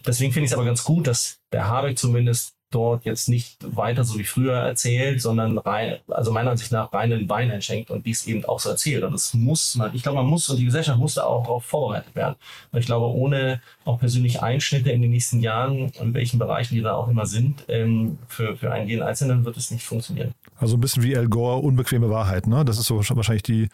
deswegen 0.05 0.33
finde 0.33 0.45
ich 0.45 0.51
es 0.51 0.57
aber 0.57 0.65
ganz 0.65 0.83
gut, 0.83 1.07
dass 1.07 1.39
der 1.51 1.67
Habeck 1.67 1.97
zumindest 1.97 2.55
dort 2.71 3.05
jetzt 3.05 3.29
nicht 3.29 3.57
weiter 3.75 4.03
so 4.03 4.19
wie 4.19 4.23
früher 4.23 4.53
erzählt, 4.53 5.21
sondern 5.21 5.57
rein, 5.57 5.97
also 6.07 6.31
meiner 6.31 6.51
Ansicht 6.51 6.71
nach 6.71 6.93
reinen 6.93 7.27
Wein 7.27 7.49
einschenkt 7.49 7.89
und 7.89 8.05
dies 8.05 8.27
eben 8.27 8.45
auch 8.45 8.59
so 8.59 8.69
erzählt. 8.69 9.03
Und 9.03 9.13
das 9.13 9.33
muss 9.33 9.75
man, 9.75 9.93
ich 9.95 10.03
glaube, 10.03 10.17
man 10.17 10.27
muss 10.27 10.49
und 10.49 10.57
die 10.57 10.65
Gesellschaft 10.65 10.99
muss 10.99 11.15
da 11.15 11.23
auch 11.23 11.43
darauf 11.43 11.65
vorbereitet 11.65 12.15
werden. 12.15 12.35
Und 12.71 12.79
ich 12.79 12.85
glaube, 12.85 13.07
ohne 13.07 13.61
auch 13.85 13.99
persönliche 13.99 14.43
Einschnitte 14.43 14.91
in 14.91 15.01
den 15.01 15.11
nächsten 15.11 15.39
Jahren, 15.39 15.91
in 15.99 16.13
welchen 16.13 16.37
Bereichen 16.37 16.75
die 16.75 16.81
da 16.81 16.93
auch 16.93 17.07
immer 17.07 17.25
sind, 17.25 17.65
ähm, 17.69 18.19
für, 18.27 18.55
für 18.55 18.71
einen 18.71 18.87
jeden 18.87 19.01
Einzelnen 19.01 19.45
wird 19.45 19.57
es 19.57 19.71
nicht 19.71 19.83
funktionieren. 19.85 20.33
Also 20.59 20.77
ein 20.77 20.81
bisschen 20.81 21.03
wie 21.03 21.17
Al 21.17 21.27
Gore, 21.27 21.57
unbequeme 21.57 22.09
Wahrheit, 22.09 22.47
ne? 22.47 22.65
Das 22.65 22.77
ist 22.77 22.87
so 22.87 22.97
wahrscheinlich 22.97 23.43
die, 23.43 23.69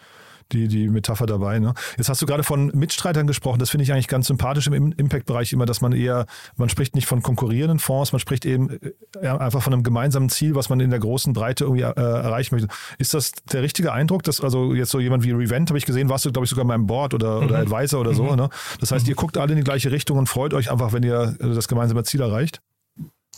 die, 0.52 0.68
die 0.68 0.90
Metapher 0.90 1.26
dabei. 1.26 1.60
Ne? 1.60 1.74
Jetzt 1.98 2.10
hast 2.10 2.22
du 2.22 2.26
gerade 2.26 2.44
von 2.44 2.68
Mitstreitern 2.68 3.28
gesprochen. 3.28 3.60
Das 3.60 3.70
finde 3.70 3.84
ich 3.84 3.92
eigentlich 3.92 4.08
ganz 4.08 4.28
sympathisch 4.28 4.68
im 4.68 4.92
Impact-Bereich 4.92 5.52
immer, 5.54 5.66
dass 5.66 5.82
man 5.82 5.92
eher, 5.92 6.26
man 6.56 6.70
spricht 6.70 6.96
nicht 6.96 7.08
von 7.08 7.22
konkurrierenden 7.22 7.80
Fonds, 7.80 8.12
man 8.12 8.20
spricht 8.20 8.46
eben 8.46 8.70
äh, 9.22 9.28
einfach 9.28 9.62
von 9.62 9.74
einem 9.74 9.84
gemeinsamen 9.84 10.30
Ziel, 10.30 10.56
was 10.56 10.70
man 10.70 10.80
in 10.80 10.90
der 10.90 11.00
großen 11.00 11.34
Breite 11.34 11.64
irgendwie 11.64 11.84
äh, 11.84 11.94
erreichen 11.94 12.56
möchte. 12.56 12.70
Ist 12.98 13.14
das 13.14 13.32
der 13.52 13.64
richtige 13.64 13.92
Eindruck? 13.92 14.24
Dass 14.24 14.42
also 14.42 14.74
jetzt 14.74 14.92
so 14.92 15.00
jemand 15.00 15.24
wie 15.24 15.32
Revent, 15.32 15.70
habe 15.70 15.78
ich 15.78 15.86
gesehen, 15.86 16.10
warst 16.10 16.26
du, 16.26 16.32
glaube 16.32 16.46
ich, 16.46 16.50
sogar 16.50 16.74
im 16.74 16.88
Board 16.88 17.14
oder, 17.14 17.42
mhm. 17.42 17.48
oder 17.48 17.58
Advisor 17.58 18.02
oder 18.02 18.14
so. 18.14 18.24
Mhm. 18.24 18.36
Ne? 18.36 18.50
Das 18.80 18.92
heißt, 18.92 19.08
ihr 19.08 19.16
guckt 19.16 19.38
alle 19.38 19.54
in 19.54 19.58
die 19.58 19.64
gleiche 19.64 19.92
Richtung 19.92 20.18
und 20.18 20.28
freut 20.28 20.54
euch 20.54 20.72
einfach, 20.72 20.94
wenn 20.94 21.04
ihr 21.04 21.36
äh, 21.40 21.54
das 21.54 21.68
gemeinsame 21.68 22.04
Ziel 22.04 22.22
erreicht? 22.22 22.62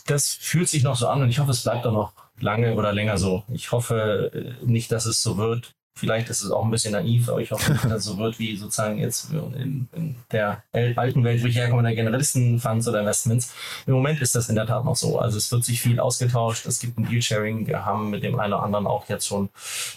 Das 0.06 0.28
fühlt 0.28 0.68
sich 0.68 0.82
noch 0.84 0.96
so 0.96 1.08
an 1.08 1.22
und 1.22 1.28
ich 1.28 1.38
hoffe, 1.38 1.50
es 1.50 1.62
bleibt 1.62 1.86
auch 1.86 1.92
noch 1.92 2.27
lange 2.40 2.74
oder 2.74 2.92
länger 2.92 3.18
so. 3.18 3.44
Ich 3.52 3.72
hoffe 3.72 4.30
äh, 4.32 4.64
nicht, 4.64 4.92
dass 4.92 5.06
es 5.06 5.22
so 5.22 5.36
wird, 5.36 5.74
Vielleicht 5.98 6.30
ist 6.30 6.42
es 6.42 6.52
auch 6.52 6.64
ein 6.64 6.70
bisschen 6.70 6.92
naiv, 6.92 7.28
aber 7.28 7.40
ich 7.40 7.50
hoffe 7.50 7.72
nicht, 7.72 7.84
dass 7.84 7.92
es 7.92 8.04
so 8.04 8.18
wird 8.18 8.38
wie 8.38 8.56
sozusagen 8.56 8.98
jetzt 8.98 9.32
in, 9.32 9.88
in 9.92 10.14
der 10.30 10.62
alten 10.72 11.24
Welt, 11.24 11.42
wo 11.42 11.46
ich 11.46 11.56
herkomme, 11.56 11.82
der 11.82 11.96
Generalisten-Funds 11.96 12.86
oder 12.86 13.00
Investments. 13.00 13.52
Im 13.84 13.94
Moment 13.94 14.20
ist 14.20 14.36
das 14.36 14.48
in 14.48 14.54
der 14.54 14.66
Tat 14.66 14.84
noch 14.84 14.94
so. 14.94 15.18
Also 15.18 15.38
es 15.38 15.50
wird 15.50 15.64
sich 15.64 15.80
viel 15.80 15.98
ausgetauscht. 15.98 16.66
Es 16.66 16.78
gibt 16.78 16.98
ein 16.98 17.08
Deal-Sharing. 17.08 17.66
Wir 17.66 17.84
haben 17.84 18.10
mit 18.10 18.22
dem 18.22 18.38
einen 18.38 18.52
oder 18.52 18.62
anderen 18.62 18.86
auch 18.86 19.08
jetzt 19.08 19.26
schon 19.26 19.48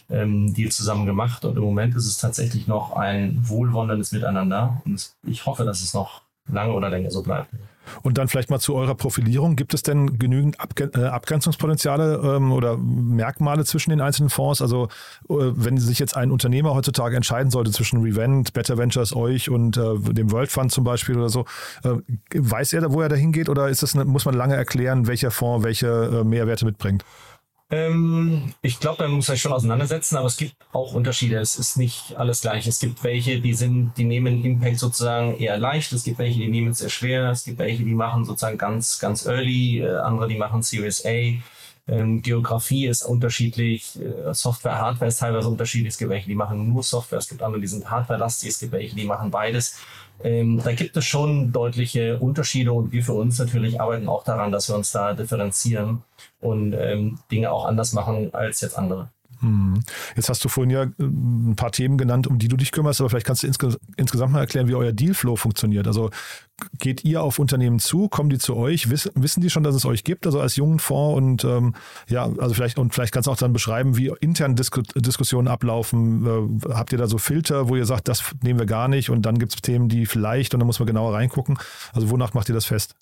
ähm, 0.10 0.52
Deal 0.56 0.72
zusammen 0.72 1.06
gemacht. 1.06 1.46
Und 1.46 1.56
im 1.56 1.64
Moment 1.64 1.96
ist 1.96 2.08
es 2.08 2.18
tatsächlich 2.18 2.66
noch 2.66 2.94
ein 2.94 3.38
wohlwollendes 3.48 4.12
Miteinander. 4.12 4.82
Und 4.86 5.12
ich 5.28 5.46
hoffe, 5.46 5.66
dass 5.66 5.84
es 5.84 5.94
noch 5.94 6.24
lange 6.50 6.74
oder 6.74 6.90
länger 6.90 7.12
so 7.12 7.22
bleibt. 7.22 7.50
Und 8.04 8.18
dann 8.18 8.28
vielleicht 8.28 8.50
mal 8.50 8.60
zu 8.60 8.76
eurer 8.76 8.96
Profilierung. 8.96 9.56
Gibt 9.56 9.74
es 9.74 9.82
denn 9.84 10.20
genügend 10.20 10.58
äh, 10.80 11.06
Abgrenzungspotenziale 11.06 12.22
ähm, 12.24 12.52
oder 12.52 12.78
Merkmale 12.78 13.66
zwischen 13.66 13.90
den 13.90 14.02
einzelnen 14.02 14.30
Fonds? 14.30 14.62
Also 14.62 14.86
äh, 15.30 15.34
wenn 15.34 15.78
sich 15.78 16.00
jetzt 16.00 16.16
ein 16.16 16.32
Unternehmer 16.32 16.74
heutzutage 16.74 17.16
entscheiden 17.16 17.52
sollte 17.52 17.72
zwischen 17.72 18.02
Revent, 18.02 18.54
Better 18.54 18.78
Ventures, 18.78 19.16
euch 19.16 19.50
und 19.50 19.78
äh, 19.78 19.98
dem 20.14 20.32
World 20.32 20.52
Fund 20.52 20.72
zum 20.72 20.84
Beispiel 20.84 21.18
oder 21.18 21.30
so, 21.30 21.46
weiß 22.34 22.74
er, 22.74 22.82
da, 22.82 22.94
wo 22.94 23.02
er 23.02 23.10
da 23.10 23.16
hingeht 23.16 23.50
oder 23.50 23.70
ist 23.70 23.84
das 23.84 23.96
muss 23.96 24.26
man 24.26 24.36
lange 24.36 24.56
erklären, 24.56 25.08
welcher 25.08 25.32
Fonds 25.32 25.66
welche 25.66 26.24
Mehrwerte 26.24 26.66
mitbringt? 26.66 27.04
Ähm, 27.72 28.54
ich 28.62 28.80
glaube, 28.80 29.04
man 29.04 29.14
muss 29.14 29.28
sich 29.28 29.42
schon 29.42 29.54
auseinandersetzen, 29.54 30.18
aber 30.18 30.28
es 30.28 30.36
gibt 30.36 30.56
auch 30.74 30.94
Unterschiede. 30.94 31.38
Es 31.38 31.56
ist 31.58 31.78
nicht 31.78 32.18
alles 32.18 32.42
gleich. 32.42 32.68
Es 32.68 32.80
gibt 32.80 33.02
welche, 33.04 33.40
die 33.40 33.54
sind, 33.54 33.94
die 33.96 34.04
nehmen 34.04 34.44
Impact 34.44 34.78
sozusagen 34.78 35.38
eher 35.38 35.58
leicht. 35.58 35.94
Es 35.94 36.04
gibt 36.04 36.20
welche, 36.20 36.40
die 36.40 36.50
nehmen 36.50 36.72
es 36.72 36.80
sehr 36.80 36.90
schwer. 36.90 37.30
Es 37.30 37.46
gibt 37.46 37.60
welche, 37.60 37.84
die 37.84 37.96
machen 37.96 38.26
sozusagen 38.26 38.58
ganz, 38.58 39.00
ganz 39.00 39.26
early. 39.26 39.80
Äh, 39.80 39.98
andere, 40.00 40.28
die 40.28 40.38
machen 40.38 40.62
Series 40.62 41.06
A. 41.06 41.42
Ähm, 41.88 42.22
Geografie 42.22 42.88
ist 42.88 43.04
unterschiedlich, 43.04 44.00
äh, 44.00 44.34
Software, 44.34 44.78
Hardware 44.78 45.08
ist 45.08 45.20
teilweise 45.20 45.48
unterschiedlich. 45.48 45.94
Es 45.94 45.98
gibt 45.98 46.12
welche, 46.12 46.28
die 46.28 46.36
machen 46.36 46.72
nur 46.72 46.84
Software, 46.84 47.20
es 47.20 47.28
gibt 47.28 47.42
andere, 47.42 47.60
die 47.60 47.68
sind 47.68 47.90
Hardware-lastig, 47.90 48.50
es 48.50 48.60
gibt 48.60 48.72
welche, 48.72 48.96
die 48.96 49.06
machen 49.06 49.32
beides. 49.32 49.78
Ähm, 50.24 50.62
da 50.64 50.74
gibt 50.74 50.96
es 50.98 51.06
schon 51.06 51.52
deutliche 51.52 52.20
Unterschiede 52.20 52.72
und 52.72 52.92
wir 52.92 53.04
für 53.04 53.14
uns 53.14 53.40
natürlich 53.40 53.80
arbeiten 53.80 54.08
auch 54.08 54.24
daran, 54.24 54.52
dass 54.52 54.70
wir 54.70 54.76
uns 54.76 54.92
da 54.92 55.14
differenzieren 55.14 56.04
und 56.40 56.74
ähm, 56.74 57.20
Dinge 57.32 57.52
auch 57.52 57.66
anders 57.66 57.94
machen 57.94 58.34
als 58.34 58.62
jetzt 58.62 58.78
andere. 58.78 59.10
Hm. 59.42 59.82
Jetzt 60.16 60.30
hast 60.30 60.46
du 60.46 60.50
vorhin 60.50 60.70
ja 60.70 60.84
äh, 60.84 60.88
ein 61.00 61.56
paar 61.56 61.72
Themen 61.72 61.98
genannt, 61.98 62.28
um 62.28 62.38
die 62.38 62.48
du 62.48 62.58
dich 62.58 62.72
kümmerst, 62.72 63.02
aber 63.02 63.10
vielleicht 63.10 63.26
kannst 63.26 63.44
du 63.44 63.48
insges 63.48 63.78
insgesamt 63.98 64.34
mal 64.34 64.40
erklären, 64.40 64.68
wie 64.68 64.76
euer 64.76 64.92
Dealflow 64.92 65.36
funktioniert. 65.36 65.88
Also 65.88 66.12
geht 66.78 67.04
ihr 67.04 67.24
auf 67.24 67.40
Unternehmen 67.40 67.80
zu, 67.80 68.08
kommen 68.08 68.30
die 68.30 68.38
zu 68.38 68.56
euch, 68.56 68.92
wiss, 68.92 69.10
wissen 69.16 69.42
die 69.42 69.50
schon, 69.50 69.64
dass 69.64 69.74
es 69.74 69.84
euch 69.84 70.04
gibt, 70.04 70.28
also 70.28 70.40
als 70.40 70.56
jungen 70.56 70.78
Fonds 70.78 71.18
und 71.18 71.44
ähm, 71.44 71.74
ja, 72.08 72.30
also 72.38 72.54
vielleicht 72.54 72.78
und 72.78 72.94
vielleicht 72.94 73.14
kannst 73.14 73.26
du 73.26 73.32
auch 73.32 73.38
dann 73.38 73.52
beschreiben, 73.52 73.98
wie 73.98 74.12
intern 74.20 74.56
Disku 74.56 74.84
Diskussionen 74.96 75.48
ablaufen. 75.48 76.26
Äh, 76.26 76.74
habt 76.74 76.92
ihr 76.92 77.00
da 77.00 77.08
so 77.08 77.18
Filter, 77.18 77.68
wo 77.68 77.76
ihr 77.76 77.86
sagt, 77.86 78.08
das 78.08 78.24
nehmen 78.44 78.60
wir 78.60 78.68
gar 78.68 78.88
nicht 78.88 79.10
und 79.10 79.24
dann 79.24 79.40
gibt 79.40 79.56
es 79.56 79.62
Themen, 79.62 79.90
die 79.90 80.06
vielleicht 80.06 80.54
und 80.54 80.60
dann 80.60 80.68
muss 80.68 80.80
man 80.80 80.86
genauer 80.86 81.16
reingucken. 81.16 81.58
Also 81.94 82.10
wonach 82.12 82.34
macht 82.36 82.50
ihr 82.50 82.56
das 82.56 82.66
fest? 82.66 82.96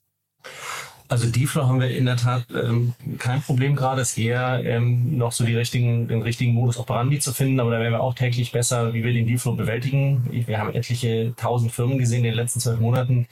Also 1.09 1.27
Dealflow 1.27 1.65
haben 1.65 1.79
wir 1.81 1.89
in 1.89 2.05
der 2.05 2.17
Tat 2.17 2.45
ähm, 2.53 2.93
kein 3.17 3.41
Problem 3.41 3.75
gerade. 3.75 4.01
Es 4.01 4.11
ist 4.11 4.19
eher 4.19 4.63
ähm, 4.63 5.17
noch 5.17 5.31
so 5.31 5.43
die 5.43 5.55
richtigen, 5.55 6.07
den 6.07 6.21
richtigen 6.21 6.53
Modus 6.53 6.77
operandi 6.77 7.19
zu 7.19 7.33
finden, 7.33 7.59
aber 7.59 7.71
da 7.71 7.79
werden 7.79 7.93
wir 7.93 8.01
auch 8.01 8.13
täglich 8.13 8.51
besser, 8.51 8.93
wie 8.93 9.03
wir 9.03 9.11
den 9.11 9.25
Dealflow 9.25 9.55
bewältigen. 9.55 10.23
Wir 10.31 10.59
haben 10.59 10.75
etliche 10.75 11.33
tausend 11.35 11.71
Firmen 11.71 11.97
gesehen 11.97 12.19
in 12.19 12.25
den 12.25 12.35
letzten 12.35 12.59
zwölf 12.59 12.79
Monaten, 12.79 13.27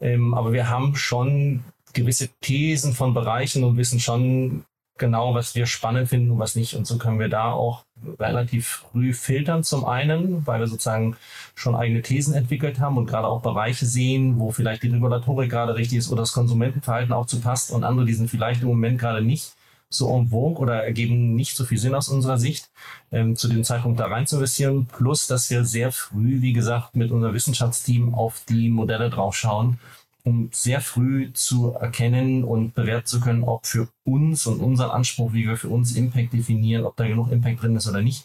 ähm, 0.00 0.34
aber 0.34 0.52
wir 0.52 0.68
haben 0.68 0.96
schon 0.96 1.62
gewisse 1.92 2.28
Thesen 2.40 2.94
von 2.94 3.14
Bereichen 3.14 3.62
und 3.62 3.76
wissen 3.76 4.00
schon, 4.00 4.64
genau, 4.98 5.32
was 5.32 5.54
wir 5.54 5.66
spannend 5.66 6.08
finden 6.08 6.32
und 6.32 6.40
was 6.40 6.56
nicht. 6.56 6.74
Und 6.74 6.84
so 6.84 6.98
können 6.98 7.20
wir 7.20 7.28
da 7.28 7.52
auch 7.52 7.84
relativ 8.18 8.84
früh 8.90 9.12
filtern 9.12 9.64
zum 9.64 9.84
einen, 9.84 10.46
weil 10.46 10.60
wir 10.60 10.66
sozusagen 10.66 11.16
schon 11.54 11.74
eigene 11.74 12.02
Thesen 12.02 12.34
entwickelt 12.34 12.80
haben 12.80 12.96
und 12.96 13.06
gerade 13.06 13.28
auch 13.28 13.42
Bereiche 13.42 13.86
sehen, 13.86 14.38
wo 14.38 14.50
vielleicht 14.50 14.82
die 14.82 14.88
Regulatorik 14.88 15.50
gerade 15.50 15.74
richtig 15.74 15.98
ist 15.98 16.10
oder 16.10 16.22
das 16.22 16.32
Konsumentenverhalten 16.32 17.12
auch 17.12 17.26
zu 17.26 17.40
passt 17.40 17.70
und 17.70 17.84
andere, 17.84 18.06
die 18.06 18.14
sind 18.14 18.30
vielleicht 18.30 18.62
im 18.62 18.68
Moment 18.68 18.98
gerade 18.98 19.22
nicht 19.22 19.52
so 19.90 20.16
en 20.16 20.28
vogue 20.28 20.60
oder 20.60 20.84
ergeben 20.84 21.34
nicht 21.34 21.56
so 21.56 21.64
viel 21.64 21.78
Sinn 21.78 21.96
aus 21.96 22.08
unserer 22.08 22.38
Sicht, 22.38 22.70
ähm, 23.10 23.34
zu 23.34 23.48
dem 23.48 23.64
Zeitpunkt 23.64 23.98
da 23.98 24.06
rein 24.06 24.26
zu 24.26 24.36
investieren. 24.36 24.86
Plus, 24.86 25.26
dass 25.26 25.50
wir 25.50 25.64
sehr 25.64 25.90
früh, 25.90 26.40
wie 26.40 26.52
gesagt, 26.52 26.94
mit 26.94 27.10
unserem 27.10 27.34
Wissenschaftsteam 27.34 28.14
auf 28.14 28.44
die 28.48 28.70
Modelle 28.70 29.10
draufschauen 29.10 29.80
um 30.24 30.50
sehr 30.52 30.80
früh 30.80 31.32
zu 31.32 31.72
erkennen 31.72 32.44
und 32.44 32.74
bewerten 32.74 33.06
zu 33.06 33.20
können, 33.20 33.44
ob 33.44 33.66
für 33.66 33.88
uns 34.04 34.46
und 34.46 34.60
unser 34.60 34.92
Anspruch, 34.92 35.32
wie 35.32 35.46
wir 35.46 35.56
für 35.56 35.68
uns 35.68 35.96
Impact 35.96 36.32
definieren, 36.32 36.84
ob 36.84 36.96
da 36.96 37.06
genug 37.06 37.30
Impact 37.30 37.62
drin 37.62 37.76
ist 37.76 37.88
oder 37.88 38.02
nicht. 38.02 38.24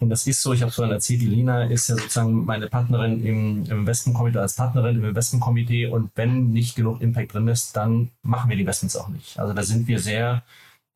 Und 0.00 0.10
das 0.10 0.26
ist 0.26 0.42
so, 0.42 0.52
ich 0.52 0.60
habe 0.60 0.70
es 0.70 0.74
vorhin 0.74 0.92
erzählt, 0.92 1.22
die 1.22 1.26
Lena 1.26 1.64
ist 1.64 1.88
ja 1.88 1.96
sozusagen 1.96 2.44
meine 2.44 2.68
Partnerin 2.68 3.24
im, 3.24 3.64
im 3.64 3.78
Investmentkomitee 3.80 4.38
als 4.38 4.56
Partnerin 4.56 4.96
im 4.96 5.04
Investmentkomitee 5.04 5.86
und 5.86 6.10
wenn 6.16 6.50
nicht 6.50 6.74
genug 6.74 7.00
Impact 7.00 7.34
drin 7.34 7.48
ist, 7.48 7.76
dann 7.76 8.10
machen 8.22 8.50
wir 8.50 8.56
die 8.56 8.62
Investments 8.62 8.96
auch 8.96 9.08
nicht. 9.08 9.38
Also 9.38 9.54
da 9.54 9.62
sind 9.62 9.86
wir 9.86 10.00
sehr 10.00 10.42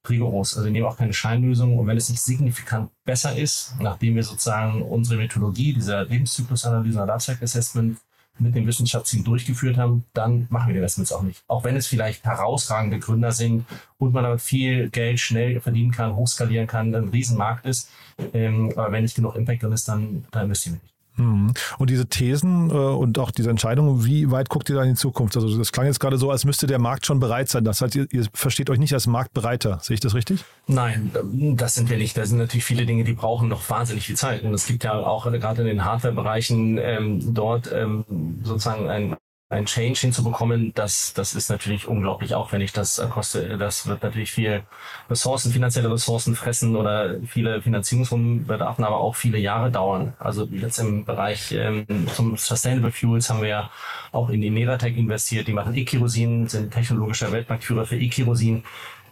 rigoros. 0.08 0.56
Also 0.56 0.66
wir 0.66 0.72
nehmen 0.72 0.86
auch 0.86 0.96
keine 0.96 1.12
Scheinlösung 1.12 1.78
und 1.78 1.86
wenn 1.86 1.96
es 1.96 2.08
nicht 2.08 2.20
signifikant 2.20 2.90
besser 3.04 3.36
ist, 3.36 3.74
nachdem 3.80 4.16
wir 4.16 4.24
sozusagen 4.24 4.82
unsere 4.82 5.18
Methodologie, 5.18 5.72
dieser 5.72 6.04
Lebenszyklusanalyse, 6.04 7.04
Lifecycle 7.04 7.44
Assessment 7.44 7.98
mit 8.40 8.54
dem 8.54 8.66
Wissenschaftsteam 8.66 9.24
durchgeführt 9.24 9.76
haben, 9.76 10.04
dann 10.14 10.46
machen 10.50 10.68
wir 10.68 10.74
die 10.74 10.78
Investments 10.78 11.12
auch 11.12 11.22
nicht. 11.22 11.42
Auch 11.48 11.64
wenn 11.64 11.76
es 11.76 11.86
vielleicht 11.86 12.24
herausragende 12.24 12.98
Gründer 12.98 13.32
sind 13.32 13.64
und 13.98 14.12
man 14.12 14.24
damit 14.24 14.40
viel 14.40 14.90
Geld 14.90 15.20
schnell 15.20 15.60
verdienen 15.60 15.90
kann, 15.90 16.16
hochskalieren 16.16 16.66
kann, 16.66 16.94
ein 16.94 17.08
Riesenmarkt 17.08 17.66
ist. 17.66 17.90
Ähm, 18.32 18.72
aber 18.76 18.92
wenn 18.92 19.02
nicht 19.02 19.16
genug 19.16 19.36
Impact 19.36 19.62
drin 19.62 19.72
ist, 19.72 19.88
dann, 19.88 20.24
dann 20.30 20.44
investieren 20.44 20.76
wir 20.76 20.82
nicht. 20.82 20.97
Mhm. 21.18 21.52
Und 21.78 21.90
diese 21.90 22.06
Thesen 22.06 22.70
äh, 22.70 22.72
und 22.72 23.18
auch 23.18 23.30
diese 23.30 23.50
Entscheidungen, 23.50 24.04
wie 24.04 24.30
weit 24.30 24.48
guckt 24.48 24.70
ihr 24.70 24.76
da 24.76 24.82
in 24.82 24.90
die 24.90 24.94
Zukunft? 24.94 25.36
Also 25.36 25.56
das 25.58 25.72
klang 25.72 25.86
jetzt 25.86 26.00
gerade 26.00 26.16
so, 26.16 26.30
als 26.30 26.44
müsste 26.44 26.66
der 26.66 26.78
Markt 26.78 27.06
schon 27.06 27.20
bereit 27.20 27.48
sein. 27.48 27.64
Das 27.64 27.80
heißt, 27.80 27.94
ihr, 27.96 28.06
ihr 28.10 28.26
versteht 28.32 28.70
euch 28.70 28.78
nicht 28.78 28.94
als 28.94 29.06
Marktbereiter. 29.06 29.78
Sehe 29.82 29.94
ich 29.94 30.00
das 30.00 30.14
richtig? 30.14 30.44
Nein, 30.66 31.10
das 31.56 31.74
sind 31.74 31.90
wir 31.90 31.98
nicht. 31.98 32.16
Da 32.16 32.24
sind 32.24 32.38
natürlich 32.38 32.64
viele 32.64 32.86
Dinge, 32.86 33.04
die 33.04 33.12
brauchen 33.12 33.48
noch 33.48 33.68
wahnsinnig 33.68 34.06
viel 34.06 34.16
Zeit. 34.16 34.42
Und 34.42 34.54
es 34.54 34.66
gibt 34.66 34.84
ja 34.84 34.92
auch 34.94 35.30
gerade 35.30 35.62
in 35.62 35.66
den 35.66 35.84
Hardware-Bereichen 35.84 36.78
ähm, 36.78 37.34
dort 37.34 37.70
ähm, 37.72 38.04
sozusagen 38.42 38.88
ein 38.88 39.16
ein 39.50 39.64
Change 39.64 39.98
hinzubekommen, 40.00 40.74
das, 40.74 41.14
das 41.14 41.34
ist 41.34 41.48
natürlich 41.48 41.88
unglaublich 41.88 42.34
aufwendig. 42.34 42.72
Das 42.74 43.00
kostet, 43.10 43.58
das 43.58 43.86
wird 43.86 44.02
natürlich 44.02 44.30
viel 44.30 44.62
Ressourcen, 45.08 45.52
finanzielle 45.52 45.90
Ressourcen 45.90 46.34
fressen 46.34 46.76
oder 46.76 47.16
viele 47.26 47.62
Finanzierungsrunden 47.62 48.46
bedarfen 48.46 48.84
aber 48.84 48.98
auch 48.98 49.16
viele 49.16 49.38
Jahre 49.38 49.70
dauern. 49.70 50.12
Also 50.18 50.44
jetzt 50.50 50.78
im 50.78 51.06
Bereich 51.06 51.52
ähm, 51.52 51.86
zum 52.14 52.36
Sustainable 52.36 52.92
Fuels 52.92 53.30
haben 53.30 53.40
wir 53.40 53.48
ja 53.48 53.70
auch 54.12 54.28
in 54.28 54.42
die 54.42 54.50
Neratec 54.50 54.96
investiert. 54.98 55.48
Die 55.48 55.54
machen 55.54 55.74
E-Kerosin, 55.74 56.46
sind 56.46 56.70
technologischer 56.72 57.32
Weltmarktführer 57.32 57.86
für 57.86 57.96
E-Kerosin. 57.96 58.64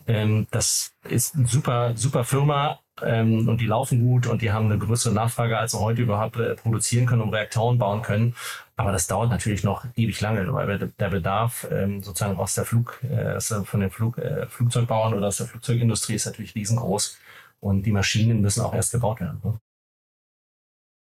Ähm, 0.07 0.47
das 0.51 0.93
ist 1.09 1.35
eine 1.35 1.47
super, 1.47 1.97
super 1.97 2.25
Firma, 2.25 2.81
ähm, 3.03 3.47
und 3.49 3.61
die 3.61 3.67
laufen 3.67 4.01
gut 4.01 4.27
und 4.27 4.41
die 4.41 4.53
haben 4.53 4.67
eine 4.67 4.79
größere 4.79 5.13
Nachfrage, 5.13 5.59
als 5.59 5.73
sie 5.73 5.79
heute 5.79 6.03
überhaupt 6.03 6.37
äh, 6.37 6.55
produzieren 6.55 7.05
können 7.07 7.23
und 7.23 7.35
Reaktoren 7.35 7.79
bauen 7.79 8.01
können. 8.03 8.35
Aber 8.77 8.93
das 8.93 9.07
dauert 9.07 9.31
natürlich 9.31 9.65
noch 9.65 9.85
ewig 9.97 10.21
lange, 10.21 10.51
weil 10.53 10.79
der 10.79 11.09
Bedarf 11.09 11.67
ähm, 11.71 12.03
sozusagen 12.03 12.39
aus 12.39 12.55
der 12.55 12.65
Flug, 12.65 13.03
äh, 13.05 13.39
von 13.41 13.81
den 13.81 13.91
Flug, 13.91 14.19
äh, 14.19 14.47
Flugzeugbauern 14.47 15.13
oder 15.15 15.27
aus 15.27 15.39
der 15.39 15.47
Flugzeugindustrie 15.47 16.15
ist 16.15 16.27
natürlich 16.27 16.55
riesengroß 16.55 17.19
und 17.61 17.85
die 17.85 17.93
Maschinen 17.93 18.41
müssen 18.41 18.63
auch 18.63 18.75
erst 18.75 18.93
gebaut 18.93 19.21
werden. 19.21 19.41
Ne? 19.45 19.59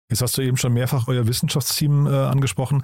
Jetzt 0.10 0.22
hast 0.22 0.38
du 0.38 0.42
eben 0.42 0.58
schon 0.58 0.74
mehrfach 0.74 1.08
euer 1.08 1.28
Wissenschaftsteam 1.28 2.08
äh, 2.08 2.10
angesprochen. 2.10 2.84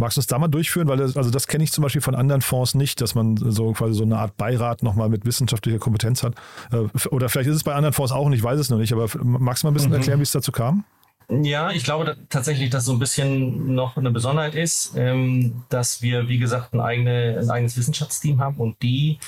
Magst 0.00 0.16
du 0.16 0.20
es 0.20 0.26
da 0.26 0.38
mal 0.38 0.48
durchführen? 0.48 0.88
Weil 0.88 0.96
das, 0.96 1.14
also 1.14 1.30
das 1.30 1.46
kenne 1.46 1.62
ich 1.62 1.72
zum 1.72 1.82
Beispiel 1.82 2.00
von 2.00 2.14
anderen 2.14 2.40
Fonds 2.40 2.74
nicht, 2.74 3.02
dass 3.02 3.14
man 3.14 3.36
so 3.36 3.72
quasi 3.72 3.92
so 3.92 4.02
eine 4.02 4.18
Art 4.18 4.34
Beirat 4.38 4.82
nochmal 4.82 5.10
mit 5.10 5.26
wissenschaftlicher 5.26 5.78
Kompetenz 5.78 6.22
hat. 6.22 6.34
Äh, 6.72 6.86
oder 7.10 7.28
vielleicht 7.28 7.50
ist 7.50 7.56
es 7.56 7.64
bei 7.64 7.74
anderen 7.74 7.92
Fonds 7.92 8.10
auch 8.10 8.24
und 8.24 8.32
ich 8.32 8.42
weiß 8.42 8.58
es 8.58 8.70
noch 8.70 8.78
nicht, 8.78 8.94
aber 8.94 9.08
magst 9.22 9.62
du 9.62 9.66
mal 9.66 9.72
ein 9.72 9.74
bisschen 9.74 9.90
mhm. 9.90 9.96
erklären, 9.96 10.18
wie 10.18 10.22
es 10.22 10.32
dazu 10.32 10.52
kam? 10.52 10.84
Ja, 11.28 11.70
ich 11.70 11.84
glaube 11.84 12.16
tatsächlich, 12.30 12.70
dass 12.70 12.86
so 12.86 12.92
ein 12.92 12.98
bisschen 12.98 13.74
noch 13.74 13.98
eine 13.98 14.10
Besonderheit 14.10 14.54
ist, 14.54 14.94
ähm, 14.96 15.62
dass 15.68 16.00
wir, 16.00 16.28
wie 16.28 16.38
gesagt, 16.38 16.72
ein, 16.72 16.80
eigene, 16.80 17.38
ein 17.38 17.50
eigenes 17.50 17.76
Wissenschaftsteam 17.76 18.40
haben 18.40 18.56
und 18.56 18.82
die 18.82 19.18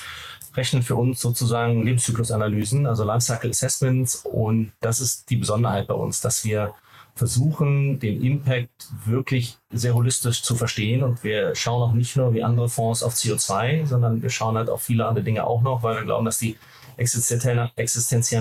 rechnen 0.55 0.81
für 0.81 0.95
uns 0.95 1.21
sozusagen 1.21 1.83
Lebenszyklusanalysen, 1.83 2.87
also 2.87 3.03
Lifecycle 3.03 3.51
Assessments. 3.51 4.25
Und 4.25 4.71
das 4.81 4.99
ist 4.99 5.29
die 5.29 5.37
Besonderheit 5.37 5.87
bei 5.87 5.93
uns, 5.93 6.19
dass 6.19 6.43
wir 6.43 6.73
versuchen, 7.15 7.99
den 7.99 8.23
Impact 8.23 8.89
wirklich 9.05 9.57
sehr 9.71 9.93
holistisch 9.93 10.41
zu 10.41 10.55
verstehen. 10.55 11.03
Und 11.03 11.23
wir 11.23 11.55
schauen 11.55 11.81
auch 11.81 11.93
nicht 11.93 12.15
nur 12.15 12.33
wie 12.33 12.43
andere 12.43 12.69
Fonds 12.69 13.03
auf 13.03 13.13
CO2, 13.13 13.85
sondern 13.85 14.21
wir 14.21 14.29
schauen 14.29 14.57
halt 14.57 14.69
auf 14.69 14.81
viele 14.81 15.05
andere 15.05 15.23
Dinge 15.23 15.45
auch 15.45 15.61
noch, 15.61 15.83
weil 15.83 15.95
wir 15.97 16.03
glauben, 16.03 16.25
dass 16.25 16.39
die 16.39 16.57
existenziellen, 16.97 17.69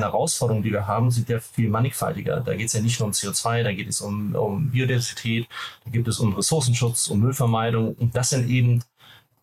Herausforderungen, 0.02 0.62
die 0.62 0.72
wir 0.72 0.86
haben, 0.86 1.10
sind 1.10 1.28
ja 1.28 1.40
viel 1.40 1.68
mannigfaltiger. 1.68 2.40
Da 2.40 2.54
geht 2.54 2.66
es 2.66 2.72
ja 2.72 2.80
nicht 2.80 2.98
nur 2.98 3.06
um 3.06 3.12
CO2, 3.12 3.62
da 3.62 3.72
geht 3.72 3.88
es 3.88 4.00
um, 4.00 4.34
um 4.34 4.70
Biodiversität, 4.70 5.48
da 5.84 5.90
geht 5.90 6.06
es 6.08 6.18
um 6.18 6.34
Ressourcenschutz, 6.34 7.08
um 7.08 7.20
Müllvermeidung. 7.20 7.94
Und 7.94 8.14
das 8.14 8.30
sind 8.30 8.48
eben 8.48 8.82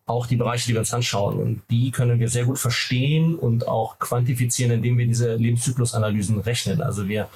auch 0.06 0.26
die 0.26 0.36
Bereiche, 0.36 0.66
die 0.66 0.72
wir 0.74 0.80
uns 0.80 0.92
anschauen. 0.92 1.38
Und 1.38 1.62
die 1.70 1.90
können 1.90 2.18
wir 2.18 2.28
sehr 2.28 2.44
gut 2.44 2.58
verstehen 2.58 3.36
und 3.36 3.68
auch 3.68 3.98
quantifizieren, 3.98 4.72
indem 4.72 4.98
wir 4.98 5.06
diese 5.06 5.36
Lebenszyklusanalysen 5.36 6.40
rechnen. 6.40 6.82
Also 6.82 7.08
wir 7.08 7.28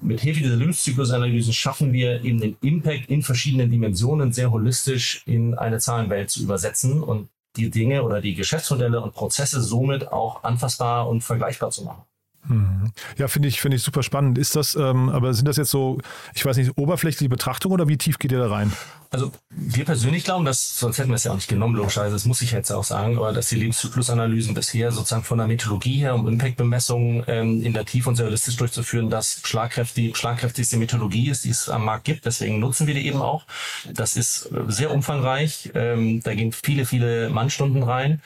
mit 0.00 0.20
Hilfe 0.20 0.40
dieser 0.40 0.56
Lebenszyklusanalysen 0.56 1.52
schaffen 1.52 1.92
wir 1.92 2.24
eben 2.24 2.40
den 2.40 2.56
Impact 2.60 3.08
in 3.08 3.22
verschiedenen 3.22 3.70
Dimensionen 3.70 4.32
sehr 4.32 4.50
holistisch 4.50 5.22
in 5.26 5.54
eine 5.54 5.78
Zahlenwelt 5.78 6.30
zu 6.30 6.42
übersetzen 6.42 7.02
und 7.02 7.28
die 7.56 7.70
Dinge 7.70 8.02
oder 8.02 8.20
die 8.20 8.34
Geschäftsmodelle 8.34 9.00
und 9.00 9.14
Prozesse 9.14 9.62
somit 9.62 10.08
auch 10.08 10.42
anfassbar 10.42 11.08
und 11.08 11.22
vergleichbar 11.22 11.70
zu 11.70 11.84
machen. 11.84 12.02
Mhm. 12.46 12.92
Ja, 13.16 13.28
finde 13.28 13.48
ich, 13.48 13.60
finde 13.60 13.76
ich 13.76 13.82
super 13.82 14.02
spannend. 14.02 14.38
Ist 14.38 14.56
das, 14.56 14.74
ähm, 14.74 15.08
aber 15.08 15.32
sind 15.34 15.48
das 15.48 15.56
jetzt 15.56 15.70
so, 15.70 15.98
ich 16.34 16.44
weiß 16.44 16.56
nicht, 16.56 16.76
oberflächliche 16.76 17.28
Betrachtung 17.28 17.72
oder 17.72 17.88
wie 17.88 17.96
tief 17.96 18.18
geht 18.18 18.32
ihr 18.32 18.38
da 18.38 18.48
rein? 18.48 18.72
Also 19.10 19.30
wir 19.48 19.84
persönlich 19.84 20.24
glauben, 20.24 20.44
dass, 20.44 20.78
sonst 20.78 20.98
hätten 20.98 21.10
wir 21.10 21.14
es 21.14 21.24
ja 21.24 21.30
auch 21.30 21.36
nicht 21.36 21.48
genommen, 21.48 21.76
logischerweise, 21.76 22.14
das 22.14 22.24
muss 22.24 22.42
ich 22.42 22.50
jetzt 22.50 22.72
auch 22.72 22.82
sagen, 22.82 23.16
aber 23.16 23.32
dass 23.32 23.48
die 23.48 23.54
Lebenszyklusanalysen 23.54 24.54
bisher 24.54 24.90
sozusagen 24.90 25.22
von 25.22 25.38
der 25.38 25.46
Methodologie 25.46 26.00
her, 26.00 26.16
um 26.16 26.26
Impactbemessungen 26.26 27.22
ähm, 27.28 27.62
in 27.62 27.72
der 27.74 27.84
Tiefe 27.84 28.08
und 28.08 28.18
realistisch 28.18 28.56
durchzuführen, 28.56 29.10
das 29.10 29.40
schlagkräftig, 29.44 30.16
schlagkräftigste 30.16 30.78
Methodologie 30.78 31.30
ist, 31.30 31.44
die 31.44 31.50
es 31.50 31.68
am 31.68 31.84
Markt 31.84 32.04
gibt. 32.04 32.26
Deswegen 32.26 32.58
nutzen 32.58 32.88
wir 32.88 32.94
die 32.94 33.06
eben 33.06 33.22
auch. 33.22 33.46
Das 33.92 34.16
ist 34.16 34.50
sehr 34.66 34.90
umfangreich. 34.90 35.70
Ähm, 35.74 36.20
da 36.20 36.34
gehen 36.34 36.50
viele, 36.50 36.84
viele 36.84 37.30
Mannstunden 37.30 37.84
rein. 37.84 38.20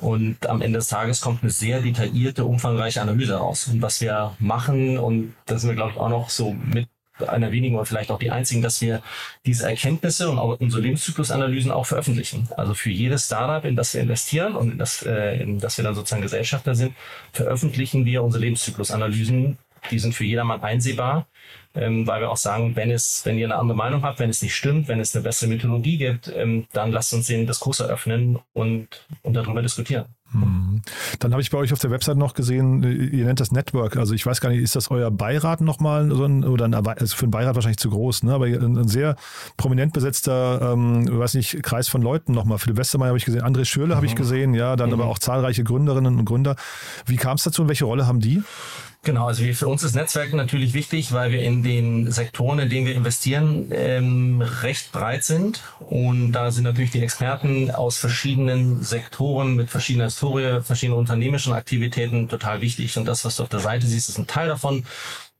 Und 0.00 0.48
am 0.48 0.62
Ende 0.62 0.78
des 0.78 0.88
Tages 0.88 1.20
kommt 1.20 1.42
eine 1.42 1.50
sehr 1.50 1.82
detaillierte, 1.82 2.44
umfangreiche 2.44 3.02
Analyse 3.02 3.34
raus. 3.34 3.68
Und 3.68 3.82
was 3.82 4.00
wir 4.00 4.34
machen, 4.38 4.98
und 4.98 5.34
da 5.46 5.58
sind 5.58 5.70
wir, 5.70 5.76
glaube 5.76 5.92
ich, 5.92 5.98
auch 5.98 6.08
noch 6.08 6.30
so 6.30 6.52
mit 6.52 6.88
einer 7.28 7.52
wenigen 7.52 7.76
oder 7.76 7.84
vielleicht 7.84 8.10
auch 8.10 8.18
die 8.18 8.30
einzigen, 8.30 8.62
dass 8.62 8.80
wir 8.80 9.02
diese 9.44 9.68
Erkenntnisse 9.68 10.30
und 10.30 10.38
auch 10.38 10.58
unsere 10.58 10.82
Lebenszyklusanalysen 10.82 11.70
auch 11.70 11.84
veröffentlichen. 11.84 12.48
Also 12.56 12.72
für 12.72 12.90
jedes 12.90 13.26
Startup, 13.26 13.64
in 13.64 13.76
das 13.76 13.92
wir 13.92 14.00
investieren 14.00 14.56
und 14.56 14.72
in 14.72 14.78
das, 14.78 15.02
äh, 15.02 15.42
in 15.42 15.58
das 15.58 15.76
wir 15.76 15.84
dann 15.84 15.94
sozusagen 15.94 16.22
Gesellschafter 16.22 16.74
sind, 16.74 16.94
veröffentlichen 17.32 18.04
wir 18.04 18.22
unsere 18.22 18.42
Lebenszyklusanalysen. 18.44 19.58
Die 19.90 19.98
sind 19.98 20.14
für 20.14 20.24
jedermann 20.24 20.62
einsehbar 20.62 21.26
ähm, 21.74 22.06
weil 22.06 22.20
wir 22.20 22.30
auch 22.30 22.36
sagen, 22.36 22.74
wenn 22.76 22.90
es, 22.90 23.22
wenn 23.24 23.38
ihr 23.38 23.46
eine 23.46 23.56
andere 23.56 23.76
Meinung 23.76 24.02
habt, 24.02 24.18
wenn 24.18 24.30
es 24.30 24.42
nicht 24.42 24.54
stimmt, 24.54 24.88
wenn 24.88 25.00
es 25.00 25.14
eine 25.14 25.22
bessere 25.22 25.48
Mythologie 25.48 25.98
gibt, 25.98 26.32
ähm, 26.34 26.66
dann 26.72 26.90
lasst 26.90 27.14
uns 27.14 27.26
den 27.26 27.46
Diskurs 27.46 27.80
eröffnen 27.80 28.38
und, 28.52 28.88
und 29.22 29.34
darüber 29.34 29.62
diskutieren. 29.62 30.06
Mhm. 30.32 30.82
Dann 31.18 31.32
habe 31.32 31.42
ich 31.42 31.50
bei 31.50 31.58
euch 31.58 31.72
auf 31.72 31.78
der 31.78 31.90
Website 31.90 32.16
noch 32.16 32.34
gesehen, 32.34 32.82
ihr 33.12 33.24
nennt 33.24 33.40
das 33.40 33.50
Network. 33.50 33.96
Also 33.96 34.14
ich 34.14 34.24
weiß 34.24 34.40
gar 34.40 34.50
nicht, 34.50 34.62
ist 34.62 34.76
das 34.76 34.90
euer 34.90 35.10
Beirat 35.10 35.60
nochmal 35.60 36.10
so 36.10 36.24
ein, 36.24 36.44
oder 36.44 36.66
ein, 36.66 36.74
also 36.74 37.16
für 37.16 37.24
einen 37.24 37.32
Beirat 37.32 37.54
wahrscheinlich 37.54 37.78
zu 37.78 37.90
groß, 37.90 38.22
ne? 38.24 38.34
aber 38.34 38.46
ein, 38.46 38.76
ein 38.78 38.88
sehr 38.88 39.16
prominent 39.56 39.92
besetzter, 39.92 40.72
ähm, 40.72 41.06
weiß 41.08 41.34
nicht, 41.34 41.62
Kreis 41.62 41.88
von 41.88 42.02
Leuten 42.02 42.32
nochmal. 42.32 42.58
Philipp 42.58 42.76
Westermeier 42.76 43.08
habe 43.08 43.18
ich 43.18 43.24
gesehen, 43.24 43.42
André 43.42 43.64
Schürle 43.64 43.94
mhm. 43.94 43.96
habe 43.96 44.06
ich 44.06 44.14
gesehen, 44.14 44.54
ja, 44.54 44.76
dann 44.76 44.90
mhm. 44.90 44.94
aber 45.00 45.06
auch 45.06 45.18
zahlreiche 45.18 45.64
Gründerinnen 45.64 46.18
und 46.18 46.24
Gründer. 46.24 46.56
Wie 47.06 47.16
kam 47.16 47.36
es 47.36 47.42
dazu 47.42 47.62
und 47.62 47.68
welche 47.68 47.84
Rolle 47.84 48.06
haben 48.06 48.20
die? 48.20 48.42
Genau, 49.02 49.28
also 49.28 49.42
für 49.54 49.66
uns 49.66 49.82
ist 49.82 49.94
Netzwerk 49.94 50.34
natürlich 50.34 50.74
wichtig, 50.74 51.12
weil 51.12 51.32
wir 51.32 51.42
in 51.42 51.62
den 51.62 52.12
Sektoren, 52.12 52.58
in 52.58 52.68
denen 52.68 52.86
wir 52.86 52.94
investieren, 52.94 53.70
ähm, 53.72 54.42
recht 54.42 54.92
breit 54.92 55.24
sind. 55.24 55.62
Und 55.78 56.32
da 56.32 56.50
sind 56.50 56.64
natürlich 56.64 56.90
die 56.90 57.02
Experten 57.02 57.70
aus 57.70 57.96
verschiedenen 57.96 58.82
Sektoren 58.82 59.56
mit 59.56 59.70
verschiedener 59.70 60.04
Historie, 60.04 60.60
verschiedenen 60.62 60.98
unternehmerischen 60.98 61.54
Aktivitäten 61.54 62.28
total 62.28 62.60
wichtig. 62.60 62.98
Und 62.98 63.06
das, 63.06 63.24
was 63.24 63.36
du 63.36 63.44
auf 63.44 63.48
der 63.48 63.60
Seite 63.60 63.86
siehst, 63.86 64.10
ist 64.10 64.18
ein 64.18 64.26
Teil 64.26 64.48
davon. 64.48 64.84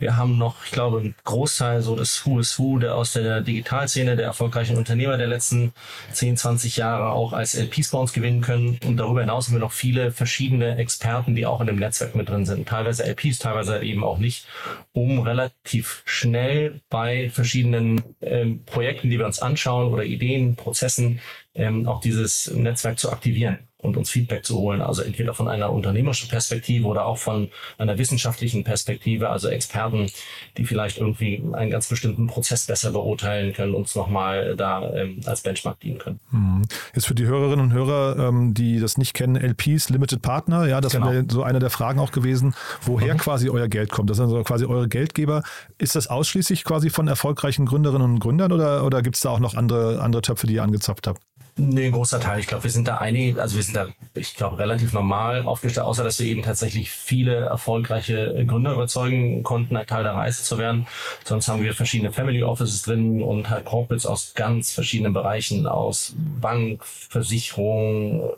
Wir 0.00 0.16
haben 0.16 0.38
noch, 0.38 0.64
ich 0.64 0.72
glaube, 0.72 0.98
einen 0.98 1.14
Großteil 1.24 1.82
so 1.82 1.94
des 1.94 2.24
Who 2.24 2.40
is 2.40 2.58
Who 2.58 2.78
der 2.78 2.96
aus 2.96 3.12
der 3.12 3.42
Digitalszene, 3.42 4.16
der 4.16 4.24
erfolgreichen 4.24 4.78
Unternehmer 4.78 5.18
der 5.18 5.26
letzten 5.26 5.74
10, 6.12 6.38
20 6.38 6.78
Jahre 6.78 7.10
auch 7.10 7.34
als 7.34 7.54
LPs 7.54 7.90
bei 7.90 7.98
uns 7.98 8.14
gewinnen 8.14 8.40
können. 8.40 8.78
Und 8.86 8.96
darüber 8.96 9.20
hinaus 9.20 9.46
haben 9.46 9.54
wir 9.54 9.60
noch 9.60 9.72
viele 9.72 10.10
verschiedene 10.10 10.76
Experten, 10.78 11.36
die 11.36 11.44
auch 11.44 11.60
in 11.60 11.66
dem 11.66 11.76
Netzwerk 11.76 12.14
mit 12.14 12.30
drin 12.30 12.46
sind. 12.46 12.66
Teilweise 12.66 13.04
LPs, 13.04 13.38
teilweise 13.38 13.82
eben 13.82 14.02
auch 14.02 14.18
nicht, 14.18 14.46
um 14.92 15.20
relativ 15.20 16.02
schnell 16.06 16.80
bei 16.88 17.28
verschiedenen 17.28 18.02
ähm, 18.22 18.64
Projekten, 18.64 19.10
die 19.10 19.18
wir 19.18 19.26
uns 19.26 19.40
anschauen 19.40 19.92
oder 19.92 20.04
Ideen, 20.04 20.56
Prozessen, 20.56 21.20
ähm, 21.54 21.86
auch 21.86 22.00
dieses 22.00 22.50
Netzwerk 22.50 22.98
zu 22.98 23.12
aktivieren 23.12 23.69
und 23.82 23.96
uns 23.96 24.10
Feedback 24.10 24.44
zu 24.44 24.58
holen. 24.58 24.80
Also 24.80 25.02
entweder 25.02 25.34
von 25.34 25.48
einer 25.48 25.72
unternehmerischen 25.72 26.28
Perspektive 26.28 26.86
oder 26.86 27.06
auch 27.06 27.18
von 27.18 27.48
einer 27.78 27.98
wissenschaftlichen 27.98 28.64
Perspektive, 28.64 29.30
also 29.30 29.48
Experten, 29.48 30.10
die 30.56 30.64
vielleicht 30.64 30.98
irgendwie 30.98 31.42
einen 31.52 31.70
ganz 31.70 31.88
bestimmten 31.88 32.26
Prozess 32.26 32.66
besser 32.66 32.92
beurteilen 32.92 33.52
können, 33.52 33.74
uns 33.74 33.94
nochmal 33.94 34.56
da 34.56 34.92
ähm, 34.94 35.20
als 35.24 35.42
Benchmark 35.42 35.80
dienen 35.80 35.98
können. 35.98 36.20
Mhm. 36.30 36.62
Jetzt 36.94 37.06
für 37.06 37.14
die 37.14 37.26
Hörerinnen 37.26 37.66
und 37.66 37.72
Hörer, 37.72 38.28
ähm, 38.28 38.54
die 38.54 38.80
das 38.80 38.98
nicht 38.98 39.14
kennen, 39.14 39.36
LPs, 39.36 39.90
Limited 39.90 40.22
Partner, 40.22 40.66
ja, 40.66 40.80
das 40.80 40.92
genau. 40.92 41.10
wäre 41.10 41.24
so 41.28 41.42
eine 41.42 41.58
der 41.58 41.70
Fragen 41.70 42.00
auch 42.00 42.12
gewesen, 42.12 42.54
woher 42.82 43.14
mhm. 43.14 43.18
quasi 43.18 43.48
euer 43.48 43.68
Geld 43.68 43.90
kommt. 43.90 44.10
Das 44.10 44.16
sind 44.16 44.26
also 44.26 44.42
quasi 44.42 44.66
eure 44.66 44.88
Geldgeber. 44.88 45.42
Ist 45.78 45.96
das 45.96 46.06
ausschließlich 46.06 46.64
quasi 46.64 46.90
von 46.90 47.08
erfolgreichen 47.08 47.66
Gründerinnen 47.66 48.12
und 48.12 48.20
Gründern 48.20 48.52
oder, 48.52 48.84
oder 48.84 49.02
gibt 49.02 49.16
es 49.16 49.22
da 49.22 49.30
auch 49.30 49.40
noch 49.40 49.54
andere, 49.54 50.00
andere 50.00 50.22
Töpfe, 50.22 50.46
die 50.46 50.54
ihr 50.54 50.62
angezapft 50.62 51.06
habt? 51.06 51.22
Nee, 51.62 51.87
ein 51.87 51.92
großer 51.92 52.20
Teil. 52.20 52.40
Ich 52.40 52.46
glaube, 52.46 52.64
wir 52.64 52.70
sind 52.70 52.88
da 52.88 52.96
einige, 52.96 53.40
also 53.40 53.57
wir 53.57 53.62
sind 53.62 53.77
da, 53.77 53.88
ich 54.14 54.35
glaube, 54.35 54.59
relativ 54.59 54.94
normal 54.94 55.42
aufgestellt, 55.42 55.87
außer 55.87 56.03
dass 56.03 56.18
wir 56.18 56.27
eben 56.27 56.42
tatsächlich 56.42 56.90
viele 56.90 57.35
erfolgreiche 57.35 58.46
Gründer 58.46 58.73
überzeugen 58.73 59.42
konnten, 59.42 59.77
ein 59.77 59.87
Teil 59.87 60.03
der 60.03 60.14
Reise 60.14 60.42
zu 60.42 60.57
werden. 60.57 60.87
Sonst 61.23 61.49
haben 61.49 61.62
wir 61.62 61.75
verschiedene 61.75 62.12
Family 62.12 62.42
Offices 62.42 62.83
drin 62.83 63.23
und 63.23 63.51
halt 63.51 63.66
Corporates 63.66 64.07
aus 64.07 64.33
ganz 64.35 64.73
verschiedenen 64.73 65.12
Bereichen, 65.12 65.66
aus 65.66 66.14
Bank, 66.40 66.83
Versicherung, 66.85 68.31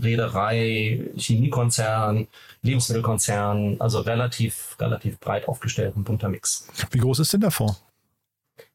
Reederei, 0.00 1.00
Chemiekonzern, 1.16 2.28
Lebensmittelkonzern, 2.62 3.76
also 3.80 4.00
relativ, 4.00 4.76
relativ 4.78 5.18
breit 5.18 5.48
aufgestellt, 5.48 5.96
ein 5.96 6.04
bunter 6.04 6.28
Mix. 6.28 6.68
Wie 6.92 6.98
groß 6.98 7.18
ist 7.18 7.32
denn 7.32 7.40
der 7.40 7.50
Fonds? 7.50 7.82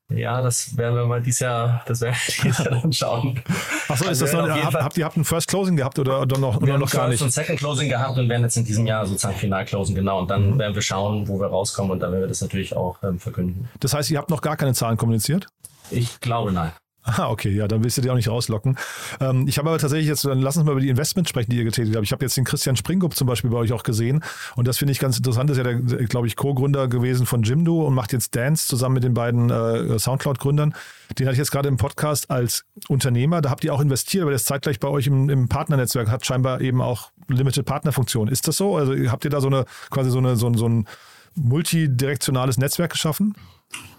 Ja, 0.09 0.41
das 0.41 0.77
werden 0.77 0.95
wir 0.95 1.05
mal 1.05 1.21
dieses 1.21 1.41
Jahr, 1.41 1.83
das 1.85 1.99
werden 1.99 2.15
wir 2.15 2.43
dieses 2.43 2.57
Jahr 2.59 2.79
dann 2.81 2.93
schauen. 2.93 3.41
Achso, 3.89 4.05
ist 4.05 4.23
also 4.23 4.25
das 4.25 4.33
noch, 4.33 4.49
habt, 4.49 4.73
habt 4.75 4.97
ihr 4.97 5.05
habt 5.05 5.17
ein 5.17 5.25
First 5.25 5.49
Closing 5.49 5.75
gehabt 5.75 5.99
oder, 5.99 6.21
oder 6.21 6.37
noch, 6.37 6.61
wir 6.61 6.63
oder 6.63 6.77
noch 6.77 6.89
gar 6.89 7.09
nicht? 7.09 7.19
Wir 7.19 7.25
haben 7.25 7.27
ein 7.27 7.31
Second 7.31 7.59
Closing 7.59 7.89
gehabt 7.89 8.17
und 8.17 8.29
werden 8.29 8.43
jetzt 8.43 8.55
in 8.55 8.63
diesem 8.63 8.85
Jahr 8.87 9.05
sozusagen 9.05 9.37
Final 9.37 9.65
Closing, 9.65 9.95
genau. 9.95 10.19
Und 10.19 10.29
dann 10.29 10.51
mhm. 10.51 10.59
werden 10.59 10.75
wir 10.75 10.81
schauen, 10.81 11.27
wo 11.27 11.39
wir 11.39 11.47
rauskommen 11.47 11.91
und 11.91 11.99
dann 11.99 12.11
werden 12.11 12.21
wir 12.21 12.27
das 12.27 12.41
natürlich 12.41 12.75
auch 12.75 13.03
ähm, 13.03 13.19
verkünden. 13.19 13.67
Das 13.81 13.93
heißt, 13.93 14.09
ihr 14.09 14.17
habt 14.17 14.29
noch 14.29 14.41
gar 14.41 14.55
keine 14.55 14.73
Zahlen 14.73 14.95
kommuniziert? 14.95 15.47
Ich 15.91 16.21
glaube, 16.21 16.53
nein. 16.53 16.71
Ah, 17.09 17.29
okay, 17.29 17.51
ja, 17.51 17.69
dann 17.69 17.85
willst 17.85 17.97
du 17.97 18.01
dir 18.01 18.11
auch 18.11 18.17
nicht 18.17 18.27
rauslocken. 18.27 18.77
Ähm, 19.21 19.47
ich 19.47 19.57
habe 19.57 19.69
aber 19.69 19.79
tatsächlich 19.79 20.09
jetzt, 20.09 20.25
dann 20.25 20.41
lass 20.41 20.57
uns 20.57 20.65
mal 20.65 20.73
über 20.73 20.81
die 20.81 20.89
Investments 20.89 21.29
sprechen, 21.29 21.49
die 21.49 21.57
ihr 21.57 21.63
getätigt 21.63 21.95
habt. 21.95 22.03
Ich 22.03 22.11
habe 22.11 22.25
jetzt 22.25 22.35
den 22.35 22.43
Christian 22.43 22.75
Springup 22.75 23.15
zum 23.15 23.27
Beispiel 23.27 23.49
bei 23.49 23.57
euch 23.57 23.71
auch 23.71 23.83
gesehen 23.83 24.21
und 24.57 24.67
das 24.67 24.77
finde 24.77 24.91
ich 24.91 24.99
ganz 24.99 25.17
interessant. 25.17 25.49
Das 25.49 25.57
ist 25.57 25.65
ja 25.65 25.71
der, 25.71 26.05
glaube 26.07 26.27
ich, 26.27 26.35
Co-Gründer 26.35 26.89
gewesen 26.89 27.25
von 27.25 27.43
Jimdo 27.43 27.85
und 27.85 27.93
macht 27.93 28.11
jetzt 28.11 28.35
Dance 28.35 28.67
zusammen 28.67 28.95
mit 28.95 29.05
den 29.05 29.13
beiden 29.13 29.49
äh, 29.49 29.97
Soundcloud-Gründern. 29.97 30.75
Den 31.17 31.27
hatte 31.27 31.33
ich 31.33 31.39
jetzt 31.39 31.51
gerade 31.51 31.69
im 31.69 31.77
Podcast 31.77 32.29
als 32.29 32.65
Unternehmer. 32.89 33.39
Da 33.39 33.51
habt 33.51 33.63
ihr 33.63 33.73
auch 33.73 33.79
investiert, 33.79 34.25
weil 34.25 34.33
das 34.33 34.43
zeitgleich 34.43 34.81
bei 34.81 34.89
euch 34.89 35.07
im, 35.07 35.29
im 35.29 35.47
Partnernetzwerk 35.47 36.11
hat 36.11 36.25
scheinbar 36.25 36.59
eben 36.59 36.81
auch 36.81 37.11
Limited 37.29 37.65
Partner-Funktion. 37.65 38.27
Ist 38.27 38.49
das 38.49 38.57
so? 38.57 38.75
Also 38.75 38.93
habt 39.09 39.23
ihr 39.23 39.31
da 39.31 39.39
so 39.39 39.47
eine 39.47 39.63
quasi 39.89 40.09
so 40.09 40.17
eine 40.17 40.35
so, 40.35 40.53
so 40.55 40.67
ein 40.67 40.87
multidirektionales 41.35 42.57
Netzwerk 42.57 42.91
geschaffen? 42.91 43.35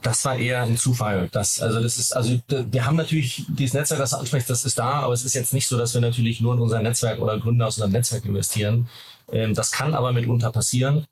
Das 0.03 0.25
war 0.25 0.37
eher 0.37 0.63
ein 0.63 0.77
Zufall. 0.77 1.29
Das, 1.33 1.61
also 1.61 1.83
das 1.83 1.99
ist, 1.99 2.13
also 2.13 2.39
wir 2.49 2.87
haben 2.87 2.97
natürlich 2.97 3.45
dieses 3.49 3.75
Netzwerk, 3.75 4.01
das 4.01 4.15
anspricht, 4.15 4.49
das 4.49 4.65
ist 4.65 4.79
da, 4.79 4.91
aber 5.01 5.13
es 5.13 5.25
ist 5.25 5.35
jetzt 5.35 5.53
nicht 5.53 5.67
so, 5.67 5.77
dass 5.77 5.93
wir 5.95 6.01
natürlich 6.01 6.41
nur 6.41 6.55
in 6.55 6.61
unser 6.61 6.81
Netzwerk 6.81 7.21
oder 7.21 7.39
Gründer 7.39 7.67
aus 7.67 7.77
unserem 7.77 7.93
Netzwerk 7.93 8.25
investieren. 8.25 8.89
Ähm, 9.33 9.55
das 9.55 9.73
kann 9.73 9.95
aber 9.95 10.13
mitunter 10.13 10.53
passieren. 10.53 11.07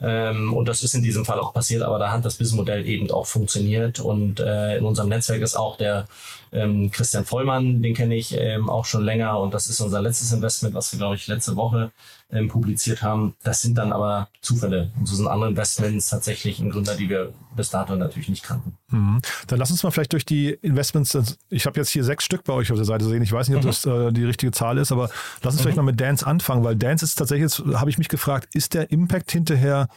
Ähm, 0.00 0.54
und 0.54 0.68
das 0.68 0.82
ist 0.82 0.94
in 0.94 1.02
diesem 1.02 1.24
Fall 1.24 1.40
auch 1.40 1.52
passiert, 1.52 1.82
aber 1.82 1.98
da 1.98 2.12
hat 2.12 2.24
das 2.24 2.36
Businessmodell 2.36 2.86
eben 2.86 3.10
auch 3.10 3.26
funktioniert. 3.26 3.98
Und 4.00 4.40
äh, 4.40 4.78
in 4.78 4.84
unserem 4.84 5.08
Netzwerk 5.08 5.42
ist 5.42 5.56
auch 5.56 5.76
der 5.76 6.06
ähm, 6.52 6.90
Christian 6.90 7.24
Vollmann, 7.24 7.82
den 7.82 7.94
kenne 7.94 8.16
ich 8.16 8.36
ähm, 8.36 8.68
auch 8.68 8.84
schon 8.84 9.04
länger 9.04 9.38
und 9.38 9.54
das 9.54 9.68
ist 9.68 9.80
unser 9.80 10.02
letztes 10.02 10.32
Investment, 10.32 10.74
was 10.74 10.92
wir, 10.92 10.98
glaube 10.98 11.14
ich, 11.14 11.26
letzte 11.26 11.56
Woche 11.56 11.92
ähm, 12.32 12.48
publiziert 12.48 13.02
haben. 13.02 13.34
Das 13.42 13.62
sind 13.62 13.76
dann 13.76 13.92
aber 13.92 14.28
Zufälle. 14.40 14.90
Und 14.98 15.06
so 15.06 15.16
sind 15.16 15.28
andere 15.28 15.50
Investments 15.50 16.08
tatsächlich 16.08 16.58
ein 16.58 16.70
Gründer, 16.70 16.96
die 16.96 17.08
wir 17.08 17.32
bis 17.54 17.70
dato 17.70 17.94
natürlich 17.96 18.28
nicht 18.28 18.42
kannten. 18.42 18.76
Mhm. 18.88 19.20
Dann 19.46 19.58
lass 19.58 19.70
uns 19.70 19.82
mal 19.82 19.90
vielleicht 19.90 20.12
durch 20.12 20.24
die 20.24 20.50
Investments, 20.50 21.16
ich 21.48 21.66
habe 21.66 21.78
jetzt 21.78 21.90
hier 21.90 22.04
sechs 22.04 22.24
Stück 22.24 22.44
bei 22.44 22.52
euch 22.52 22.70
auf 22.72 22.76
der 22.76 22.84
Seite 22.84 23.04
sehen. 23.04 23.22
Ich 23.22 23.32
weiß 23.32 23.48
nicht, 23.48 23.56
ob 23.56 23.64
mhm. 23.64 23.68
das 23.68 23.84
äh, 23.84 24.12
die 24.12 24.24
richtige 24.24 24.52
Zahl 24.52 24.78
ist, 24.78 24.92
aber 24.92 25.10
lass 25.42 25.54
uns 25.54 25.56
mhm. 25.56 25.62
vielleicht 25.62 25.76
mal 25.76 25.82
mit 25.82 26.00
Dance 26.00 26.26
anfangen, 26.26 26.64
weil 26.64 26.76
Dance 26.76 27.04
ist 27.04 27.14
tatsächlich, 27.16 27.58
habe 27.74 27.90
ich 27.90 27.98
mich 27.98 28.08
gefragt, 28.08 28.48
ist 28.54 28.74
der 28.74 28.90
Impact 28.90 29.30
hinterher 29.30 29.88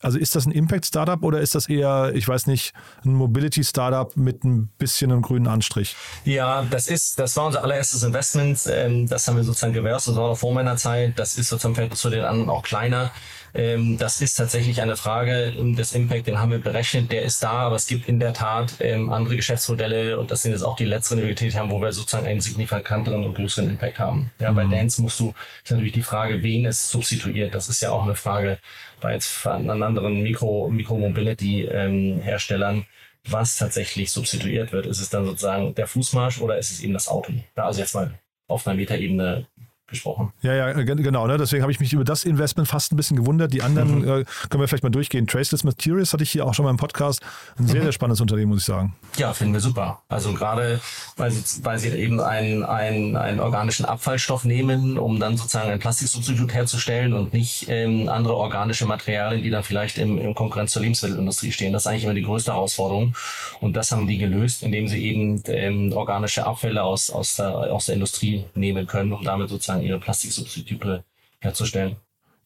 also 0.00 0.18
ist 0.18 0.34
das 0.34 0.46
ein 0.46 0.52
Impact-Startup 0.52 1.22
oder 1.22 1.40
ist 1.40 1.54
das 1.54 1.68
eher, 1.68 2.12
ich 2.14 2.26
weiß 2.26 2.46
nicht, 2.46 2.72
ein 3.04 3.14
Mobility-Startup 3.14 4.16
mit 4.16 4.44
ein 4.44 4.68
bisschen 4.78 5.12
einem 5.12 5.22
grünen 5.22 5.46
Anstrich? 5.46 5.94
Ja, 6.24 6.62
das 6.70 6.88
ist, 6.88 7.18
das 7.18 7.36
war 7.36 7.46
unser 7.46 7.62
allererstes 7.62 8.02
Investment. 8.02 8.60
Ähm, 8.66 9.06
das 9.08 9.28
haben 9.28 9.36
wir 9.36 9.44
sozusagen 9.44 9.74
gewährt, 9.74 10.06
das 10.06 10.16
war 10.16 10.28
noch 10.28 10.38
vor 10.38 10.54
meiner 10.54 10.76
Zeit. 10.76 11.18
Das 11.18 11.36
ist 11.36 11.48
sozusagen 11.48 11.92
zu 11.92 12.10
den 12.10 12.24
anderen 12.24 12.48
auch 12.48 12.62
kleiner. 12.62 13.10
Ähm, 13.54 13.98
das 13.98 14.20
ist 14.20 14.34
tatsächlich 14.34 14.80
eine 14.80 14.96
Frage 14.96 15.52
des 15.52 15.94
Impact, 15.94 16.26
den 16.26 16.38
haben 16.38 16.52
wir 16.52 16.58
berechnet, 16.58 17.10
der 17.10 17.22
ist 17.22 17.42
da, 17.42 17.50
aber 17.50 17.76
es 17.76 17.86
gibt 17.86 18.08
in 18.08 18.20
der 18.20 18.32
Tat 18.32 18.74
ähm, 18.80 19.12
andere 19.12 19.36
Geschäftsmodelle 19.36 20.18
und 20.18 20.30
das 20.30 20.42
sind 20.42 20.52
jetzt 20.52 20.62
auch 20.62 20.76
die 20.76 20.84
letzten, 20.84 21.16
die 21.16 21.22
wir 21.22 21.30
getätigt 21.30 21.58
haben, 21.58 21.70
wo 21.70 21.80
wir 21.80 21.92
sozusagen 21.92 22.26
einen 22.26 22.40
signifikanteren 22.40 23.24
und 23.24 23.34
größeren 23.34 23.70
Impact 23.70 23.98
haben. 23.98 24.30
Ja, 24.38 24.52
mhm. 24.52 24.56
bei 24.56 24.64
Dance 24.64 25.02
musst 25.02 25.20
du, 25.20 25.34
ist 25.64 25.70
natürlich 25.70 25.92
die 25.92 26.02
Frage, 26.02 26.42
wen 26.42 26.66
es 26.66 26.90
substituiert. 26.90 27.54
Das 27.54 27.68
ist 27.68 27.82
ja 27.82 27.90
auch 27.90 28.04
eine 28.04 28.14
Frage 28.14 28.58
bei 29.00 29.14
jetzt 29.14 29.46
anderen 29.46 30.22
Mikro, 30.22 30.68
Mikro-Mobility-Herstellern. 30.70 32.76
Ähm, 32.76 32.84
was 33.28 33.56
tatsächlich 33.56 34.10
substituiert 34.10 34.72
wird. 34.72 34.86
Ist 34.86 35.00
es 35.00 35.10
dann 35.10 35.26
sozusagen 35.26 35.74
der 35.74 35.86
Fußmarsch 35.86 36.40
oder 36.40 36.58
ist 36.58 36.70
es 36.70 36.80
eben 36.80 36.94
das 36.94 37.08
Auto? 37.08 37.32
Ja, 37.56 37.66
also 37.66 37.80
jetzt 37.80 37.94
mal 37.94 38.18
auf 38.48 38.66
einer 38.66 38.76
Metaebene 38.76 39.46
gesprochen. 39.90 40.32
Ja, 40.42 40.54
ja, 40.54 40.72
genau. 40.72 41.26
Ne? 41.26 41.36
Deswegen 41.36 41.62
habe 41.62 41.72
ich 41.72 41.80
mich 41.80 41.92
über 41.92 42.04
das 42.04 42.24
Investment 42.24 42.68
fast 42.68 42.92
ein 42.92 42.96
bisschen 42.96 43.16
gewundert. 43.16 43.52
Die 43.52 43.62
anderen 43.62 43.98
mhm. 43.98 44.04
äh, 44.04 44.24
können 44.48 44.60
wir 44.60 44.68
vielleicht 44.68 44.84
mal 44.84 44.90
durchgehen. 44.90 45.26
Traceless 45.26 45.64
Materials 45.64 46.12
hatte 46.12 46.22
ich 46.22 46.30
hier 46.30 46.46
auch 46.46 46.54
schon 46.54 46.64
mal 46.64 46.70
im 46.70 46.76
Podcast. 46.76 47.20
Ein 47.58 47.66
sehr, 47.66 47.80
mhm. 47.80 47.84
sehr 47.84 47.92
spannendes 47.92 48.20
Unternehmen, 48.20 48.50
muss 48.50 48.60
ich 48.60 48.66
sagen. 48.66 48.94
Ja, 49.16 49.32
finden 49.32 49.52
wir 49.52 49.60
super. 49.60 50.02
Also 50.08 50.32
gerade, 50.32 50.80
weil 51.16 51.30
sie, 51.30 51.64
weil 51.64 51.78
sie 51.78 51.88
eben 51.88 52.20
einen, 52.20 52.64
einen, 52.64 53.16
einen 53.16 53.40
organischen 53.40 53.84
Abfallstoff 53.84 54.44
nehmen, 54.44 54.98
um 54.98 55.20
dann 55.20 55.36
sozusagen 55.36 55.70
ein 55.70 55.78
Plastiksubstitut 55.78 56.54
herzustellen 56.54 57.12
und 57.12 57.32
nicht 57.32 57.66
ähm, 57.68 58.08
andere 58.08 58.36
organische 58.36 58.86
Materialien, 58.86 59.42
die 59.42 59.50
dann 59.50 59.62
vielleicht 59.62 59.98
im, 59.98 60.18
im 60.18 60.34
Konkurrenz 60.34 60.72
zur 60.72 60.82
Lebensmittelindustrie 60.82 61.52
stehen. 61.52 61.72
Das 61.72 61.82
ist 61.82 61.86
eigentlich 61.86 62.04
immer 62.04 62.14
die 62.14 62.22
größte 62.22 62.52
Herausforderung. 62.52 63.14
Und 63.60 63.74
das 63.74 63.92
haben 63.92 64.06
die 64.06 64.18
gelöst, 64.18 64.62
indem 64.62 64.88
sie 64.88 65.04
eben 65.04 65.42
ähm, 65.46 65.92
organische 65.92 66.46
Abfälle 66.46 66.82
aus, 66.82 67.10
aus, 67.10 67.36
der, 67.36 67.54
aus 67.72 67.86
der 67.86 67.96
Industrie 67.96 68.44
nehmen 68.54 68.86
können, 68.86 69.12
um 69.12 69.24
damit 69.24 69.48
sozusagen 69.48 69.79
ihre 69.82 69.98
Plastiksubstitute 69.98 71.04
herzustellen. 71.40 71.96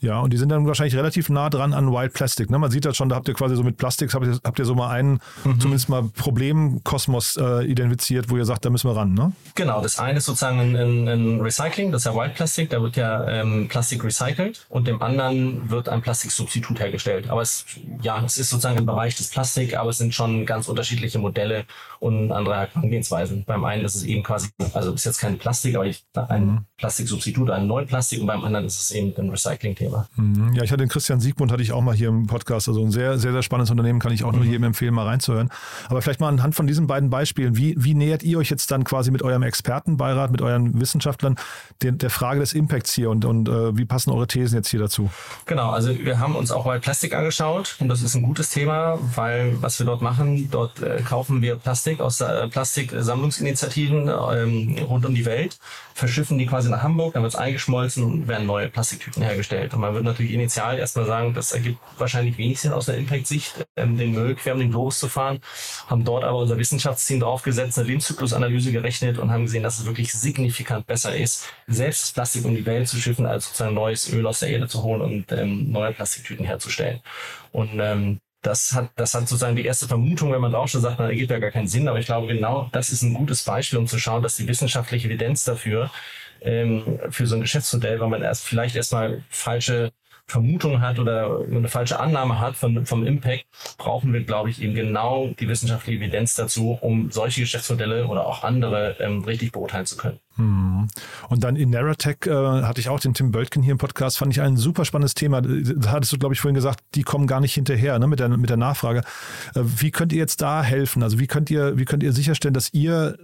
Ja, 0.04 0.20
und 0.20 0.32
die 0.34 0.36
sind 0.36 0.50
dann 0.50 0.66
wahrscheinlich 0.66 0.96
relativ 0.96 1.30
nah 1.30 1.48
dran 1.48 1.72
an 1.72 1.90
White 1.90 2.10
Plastic. 2.10 2.50
Ne? 2.50 2.58
Man 2.58 2.70
sieht 2.70 2.84
das 2.84 2.94
schon, 2.94 3.08
da 3.08 3.16
habt 3.16 3.26
ihr 3.26 3.32
quasi 3.32 3.56
so 3.56 3.62
mit 3.62 3.78
Plastics, 3.78 4.12
habt 4.12 4.26
ihr, 4.26 4.38
habt 4.44 4.58
ihr 4.58 4.66
so 4.66 4.74
mal 4.74 4.90
einen, 4.90 5.20
mhm. 5.44 5.60
zumindest 5.60 5.88
mal 5.88 6.02
Problemkosmos 6.02 7.38
äh, 7.38 7.64
identifiziert, 7.64 8.28
wo 8.28 8.36
ihr 8.36 8.44
sagt, 8.44 8.66
da 8.66 8.70
müssen 8.70 8.90
wir 8.90 8.96
ran, 8.96 9.14
ne? 9.14 9.32
Genau, 9.54 9.80
das 9.80 9.98
eine 9.98 10.18
ist 10.18 10.26
sozusagen 10.26 10.58
ein, 10.58 11.08
ein, 11.08 11.40
Recycling, 11.40 11.90
das 11.90 12.02
ist 12.02 12.12
ja 12.12 12.14
White 12.14 12.34
Plastic, 12.34 12.68
da 12.68 12.82
wird 12.82 12.96
ja 12.96 13.26
ähm, 13.28 13.66
Plastik 13.68 14.04
recycelt 14.04 14.66
und 14.68 14.86
dem 14.86 15.00
anderen 15.00 15.70
wird 15.70 15.88
ein 15.88 16.02
Plastiksubstitut 16.02 16.80
hergestellt. 16.80 17.30
Aber 17.30 17.40
es, 17.40 17.64
ja, 18.02 18.22
es 18.22 18.36
ist 18.36 18.50
sozusagen 18.50 18.76
im 18.76 18.86
Bereich 18.86 19.16
des 19.16 19.30
Plastik, 19.30 19.74
aber 19.74 19.88
es 19.88 19.98
sind 19.98 20.14
schon 20.14 20.44
ganz 20.44 20.68
unterschiedliche 20.68 21.18
Modelle 21.18 21.64
und 21.98 22.30
andere 22.30 22.56
Herangehensweisen. 22.56 23.44
Beim 23.46 23.64
einen 23.64 23.86
ist 23.86 23.94
es 23.94 24.04
eben 24.04 24.22
quasi, 24.22 24.50
also 24.74 24.92
ist 24.92 25.06
jetzt 25.06 25.18
kein 25.18 25.38
Plastik, 25.38 25.76
aber 25.76 25.86
ich, 25.86 26.04
ein 26.14 26.66
Plastiksubstitut, 26.84 27.48
ein 27.48 27.66
Neuplastik 27.66 28.20
und 28.20 28.26
beim 28.26 28.44
anderen 28.44 28.66
ist 28.66 28.78
es 28.78 28.90
eben 28.90 29.14
ein 29.16 29.30
Recycling-Thema. 29.30 30.06
Mhm. 30.16 30.52
Ja, 30.52 30.64
ich 30.64 30.70
hatte 30.70 30.82
den 30.82 30.90
Christian 30.90 31.18
Siegmund, 31.18 31.50
hatte 31.50 31.62
ich 31.62 31.72
auch 31.72 31.80
mal 31.80 31.94
hier 31.94 32.08
im 32.08 32.26
Podcast. 32.26 32.68
Also 32.68 32.84
ein 32.84 32.90
sehr, 32.90 33.18
sehr, 33.18 33.32
sehr 33.32 33.42
spannendes 33.42 33.70
Unternehmen, 33.70 34.00
kann 34.00 34.12
ich 34.12 34.22
auch 34.22 34.32
nur 34.32 34.44
mhm. 34.44 34.50
jedem 34.50 34.64
empfehlen, 34.64 34.92
mal 34.92 35.06
reinzuhören. 35.06 35.48
Aber 35.88 36.02
vielleicht 36.02 36.20
mal 36.20 36.28
anhand 36.28 36.54
von 36.54 36.66
diesen 36.66 36.86
beiden 36.86 37.08
Beispielen, 37.08 37.56
wie, 37.56 37.74
wie 37.78 37.94
nähert 37.94 38.22
ihr 38.22 38.36
euch 38.36 38.50
jetzt 38.50 38.70
dann 38.70 38.84
quasi 38.84 39.10
mit 39.10 39.22
eurem 39.22 39.42
Expertenbeirat, 39.42 40.30
mit 40.30 40.42
euren 40.42 40.78
Wissenschaftlern 40.78 41.36
der, 41.80 41.92
der 41.92 42.10
Frage 42.10 42.40
des 42.40 42.52
Impacts 42.52 42.92
hier 42.92 43.08
und, 43.08 43.24
und 43.24 43.48
äh, 43.48 43.74
wie 43.78 43.86
passen 43.86 44.10
eure 44.10 44.26
Thesen 44.26 44.56
jetzt 44.56 44.68
hier 44.68 44.80
dazu? 44.80 45.08
Genau, 45.46 45.70
also 45.70 45.98
wir 45.98 46.18
haben 46.18 46.36
uns 46.36 46.50
auch 46.50 46.66
mal 46.66 46.80
Plastik 46.80 47.14
angeschaut 47.14 47.76
und 47.80 47.88
das 47.88 48.02
ist 48.02 48.14
ein 48.14 48.22
gutes 48.22 48.50
Thema, 48.50 48.98
weil 49.14 49.56
was 49.62 49.78
wir 49.78 49.86
dort 49.86 50.02
machen, 50.02 50.50
dort 50.50 50.82
äh, 50.82 51.00
kaufen 51.00 51.40
wir 51.40 51.56
Plastik 51.56 52.00
aus 52.00 52.20
äh, 52.20 52.46
Plastiksammlungsinitiativen 52.48 54.08
ähm, 54.08 54.76
rund 54.86 55.06
um 55.06 55.14
die 55.14 55.24
Welt, 55.24 55.56
verschiffen 55.94 56.36
die 56.36 56.44
quasi 56.44 56.73
nach 56.74 56.82
Hamburg, 56.82 57.14
dann 57.14 57.22
wird 57.22 57.32
es 57.32 57.38
eingeschmolzen 57.38 58.04
und 58.04 58.28
werden 58.28 58.46
neue 58.46 58.68
Plastiktüten 58.68 59.22
hergestellt. 59.22 59.72
Und 59.74 59.80
man 59.80 59.94
wird 59.94 60.04
natürlich 60.04 60.32
initial 60.32 60.78
erstmal 60.78 61.06
sagen, 61.06 61.34
das 61.34 61.52
ergibt 61.52 61.78
wahrscheinlich 61.98 62.36
wenig 62.38 62.60
Sinn 62.60 62.72
aus 62.72 62.86
der 62.86 62.96
Impact-Sicht, 62.96 63.66
ähm, 63.76 63.96
den 63.96 64.12
Müll 64.12 64.34
quer 64.34 64.54
um 64.54 64.60
den 64.60 64.70
Globus 64.70 64.98
zu 64.98 65.08
fahren, 65.08 65.40
haben 65.86 66.04
dort 66.04 66.24
aber 66.24 66.38
unser 66.38 66.58
Wissenschaftsteam 66.58 67.20
draufgesetzt, 67.20 67.78
eine 67.78 67.88
Lebenszyklusanalyse 67.88 68.72
gerechnet 68.72 69.18
und 69.18 69.30
haben 69.30 69.44
gesehen, 69.44 69.62
dass 69.62 69.78
es 69.78 69.86
wirklich 69.86 70.12
signifikant 70.12 70.86
besser 70.86 71.14
ist, 71.14 71.46
selbst 71.66 72.14
Plastik 72.14 72.44
um 72.44 72.54
die 72.54 72.66
Welt 72.66 72.88
zu 72.88 72.96
schiffen, 72.96 73.26
als 73.26 73.46
sozusagen 73.46 73.74
neues 73.74 74.12
Öl 74.12 74.26
aus 74.26 74.40
der 74.40 74.50
Erde 74.50 74.68
zu 74.68 74.82
holen 74.82 75.00
und 75.00 75.32
ähm, 75.32 75.70
neue 75.70 75.92
Plastiktüten 75.92 76.44
herzustellen. 76.44 77.00
Und 77.52 77.78
ähm, 77.78 78.18
das 78.44 78.72
hat, 78.72 78.90
das 78.96 79.14
hat 79.14 79.28
sozusagen 79.28 79.56
die 79.56 79.64
erste 79.64 79.88
Vermutung, 79.88 80.32
wenn 80.32 80.40
man 80.40 80.52
da 80.52 80.58
auch 80.58 80.68
schon 80.68 80.80
sagt, 80.80 80.96
na, 80.98 81.08
ergibt 81.08 81.30
ja 81.30 81.38
gar 81.38 81.50
keinen 81.50 81.68
Sinn. 81.68 81.88
Aber 81.88 81.98
ich 81.98 82.06
glaube, 82.06 82.26
genau 82.26 82.68
das 82.72 82.90
ist 82.90 83.02
ein 83.02 83.14
gutes 83.14 83.42
Beispiel, 83.42 83.78
um 83.78 83.86
zu 83.86 83.98
schauen, 83.98 84.22
dass 84.22 84.36
die 84.36 84.46
wissenschaftliche 84.46 85.08
Evidenz 85.08 85.44
dafür 85.44 85.90
ähm, 86.44 87.00
für 87.10 87.26
so 87.26 87.34
ein 87.34 87.40
Geschäftsmodell, 87.40 88.00
weil 88.00 88.08
man 88.08 88.22
erst 88.22 88.44
vielleicht 88.44 88.76
erstmal 88.76 89.22
falsche 89.30 89.92
Vermutung 90.26 90.80
hat 90.80 90.98
oder 90.98 91.40
eine 91.50 91.68
falsche 91.68 92.00
Annahme 92.00 92.40
hat 92.40 92.56
von, 92.56 92.86
vom 92.86 93.06
Impact, 93.06 93.44
brauchen 93.76 94.12
wir, 94.12 94.22
glaube 94.22 94.50
ich, 94.50 94.62
eben 94.62 94.74
genau 94.74 95.28
die 95.38 95.48
wissenschaftliche 95.48 95.98
Evidenz 95.98 96.34
dazu, 96.34 96.78
um 96.80 97.10
solche 97.10 97.42
Geschäftsmodelle 97.42 98.06
oder 98.06 98.26
auch 98.26 98.42
andere 98.42 98.96
ähm, 99.00 99.22
richtig 99.24 99.52
beurteilen 99.52 99.86
zu 99.86 99.96
können. 99.96 100.18
Hm. 100.36 100.88
Und 101.28 101.44
dann 101.44 101.56
in 101.56 101.70
Narratech 101.70 102.26
äh, 102.26 102.30
hatte 102.30 102.80
ich 102.80 102.88
auch 102.88 102.98
den 102.98 103.14
Tim 103.14 103.30
Böltgen 103.30 103.62
hier 103.62 103.72
im 103.72 103.78
Podcast, 103.78 104.18
fand 104.18 104.32
ich 104.32 104.40
ein 104.40 104.56
super 104.56 104.84
spannendes 104.84 105.14
Thema. 105.14 105.42
Da 105.42 105.92
hattest 105.92 106.12
du, 106.12 106.18
glaube 106.18 106.34
ich, 106.34 106.40
vorhin 106.40 106.56
gesagt, 106.56 106.80
die 106.94 107.02
kommen 107.02 107.26
gar 107.26 107.40
nicht 107.40 107.54
hinterher 107.54 107.98
ne, 107.98 108.06
mit, 108.06 108.18
der, 108.18 108.28
mit 108.28 108.50
der 108.50 108.56
Nachfrage. 108.56 109.00
Äh, 109.54 109.60
wie 109.62 109.90
könnt 109.90 110.12
ihr 110.12 110.18
jetzt 110.18 110.40
da 110.40 110.62
helfen? 110.62 111.02
Also 111.02 111.18
wie 111.18 111.26
könnt 111.26 111.50
ihr, 111.50 111.78
wie 111.78 111.84
könnt 111.84 112.02
ihr 112.02 112.12
sicherstellen, 112.12 112.54
dass 112.54 112.72
ihr 112.72 113.16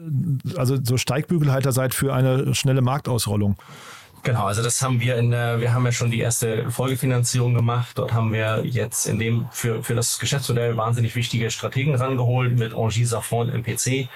also 0.56 0.78
so 0.82 0.98
Steigbügelhalter 0.98 1.72
seid 1.72 1.94
für 1.94 2.14
eine 2.14 2.54
schnelle 2.54 2.82
Marktausrollung? 2.82 3.56
Genau, 4.22 4.44
also 4.44 4.62
das 4.62 4.82
haben 4.82 5.00
wir 5.00 5.16
in 5.16 5.30
der, 5.30 5.60
wir 5.60 5.72
haben 5.72 5.84
ja 5.86 5.92
schon 5.92 6.10
die 6.10 6.20
erste 6.20 6.70
Folgefinanzierung 6.70 7.54
gemacht. 7.54 7.96
Dort 7.96 8.12
haben 8.12 8.32
wir 8.32 8.64
jetzt 8.66 9.06
in 9.06 9.18
dem 9.18 9.48
für, 9.50 9.82
für 9.82 9.94
das 9.94 10.18
Geschäftsmodell 10.18 10.76
wahnsinnig 10.76 11.16
wichtige 11.16 11.50
Strategen 11.50 11.94
rangeholt 11.94 12.58
mit 12.58 12.74
Angie 12.74 13.06
Safran 13.06 13.48
MPC, 13.48 14.08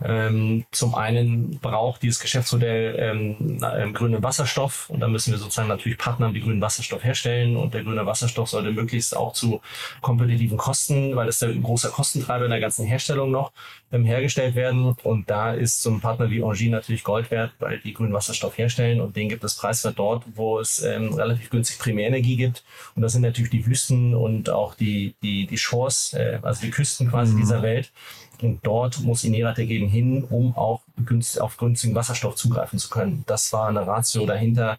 ähm, 0.00 0.64
zum 0.70 0.94
einen 0.94 1.58
braucht 1.58 2.02
dieses 2.02 2.20
Geschäftsmodell 2.20 2.94
ähm, 2.98 3.58
ähm, 3.76 3.92
grünen 3.94 4.22
Wasserstoff. 4.22 4.88
Und 4.90 5.00
da 5.00 5.08
müssen 5.08 5.32
wir 5.32 5.38
sozusagen 5.38 5.68
natürlich 5.68 5.98
Partner 5.98 6.26
haben, 6.26 6.34
die 6.34 6.40
grünen 6.40 6.60
Wasserstoff 6.60 7.02
herstellen. 7.02 7.56
Und 7.56 7.74
der 7.74 7.82
grüne 7.82 8.06
Wasserstoff 8.06 8.48
sollte 8.48 8.70
möglichst 8.70 9.16
auch 9.16 9.32
zu 9.32 9.60
kompetitiven 10.00 10.56
Kosten, 10.56 11.16
weil 11.16 11.26
das 11.26 11.40
der 11.40 11.52
große 11.52 11.90
Kostentreiber 11.90 12.44
in 12.44 12.50
der 12.50 12.60
ganzen 12.60 12.86
Herstellung 12.86 13.32
noch 13.32 13.52
ähm, 13.92 14.04
hergestellt 14.04 14.54
werden 14.54 14.94
und 15.02 15.30
da 15.30 15.54
ist 15.54 15.82
so 15.82 15.90
ein 15.90 16.00
Partner 16.00 16.30
wie 16.30 16.40
Engie 16.40 16.68
natürlich 16.68 17.04
Gold 17.04 17.30
wert, 17.30 17.52
weil 17.58 17.78
die 17.78 17.94
grünen 17.94 18.12
Wasserstoff 18.12 18.58
herstellen 18.58 19.00
und 19.00 19.16
den 19.16 19.28
gibt 19.28 19.44
es 19.44 19.56
preiswert 19.56 19.98
dort, 19.98 20.24
wo 20.34 20.58
es 20.58 20.82
ähm, 20.82 21.14
relativ 21.14 21.50
günstig 21.50 21.78
Primärenergie 21.78 22.36
gibt 22.36 22.64
und 22.94 23.02
das 23.02 23.12
sind 23.12 23.22
natürlich 23.22 23.50
die 23.50 23.66
Wüsten 23.66 24.14
und 24.14 24.50
auch 24.50 24.74
die 24.74 25.14
die 25.22 25.46
die 25.46 25.58
Shores, 25.58 26.12
äh, 26.14 26.38
also 26.42 26.62
die 26.62 26.70
Küsten 26.70 27.08
quasi 27.08 27.34
mhm. 27.34 27.38
dieser 27.38 27.62
Welt 27.62 27.92
und 28.42 28.64
dort 28.64 29.00
muss 29.00 29.24
Inerate 29.24 29.66
geben 29.66 29.88
hin, 29.88 30.24
um 30.24 30.56
auch 30.56 30.82
günst, 31.04 31.40
auf 31.40 31.56
günstigen 31.56 31.94
Wasserstoff 31.94 32.36
zugreifen 32.36 32.78
zu 32.78 32.88
können. 32.88 33.24
Das 33.26 33.52
war 33.52 33.68
eine 33.68 33.86
Ratio 33.86 34.26
dahinter, 34.26 34.78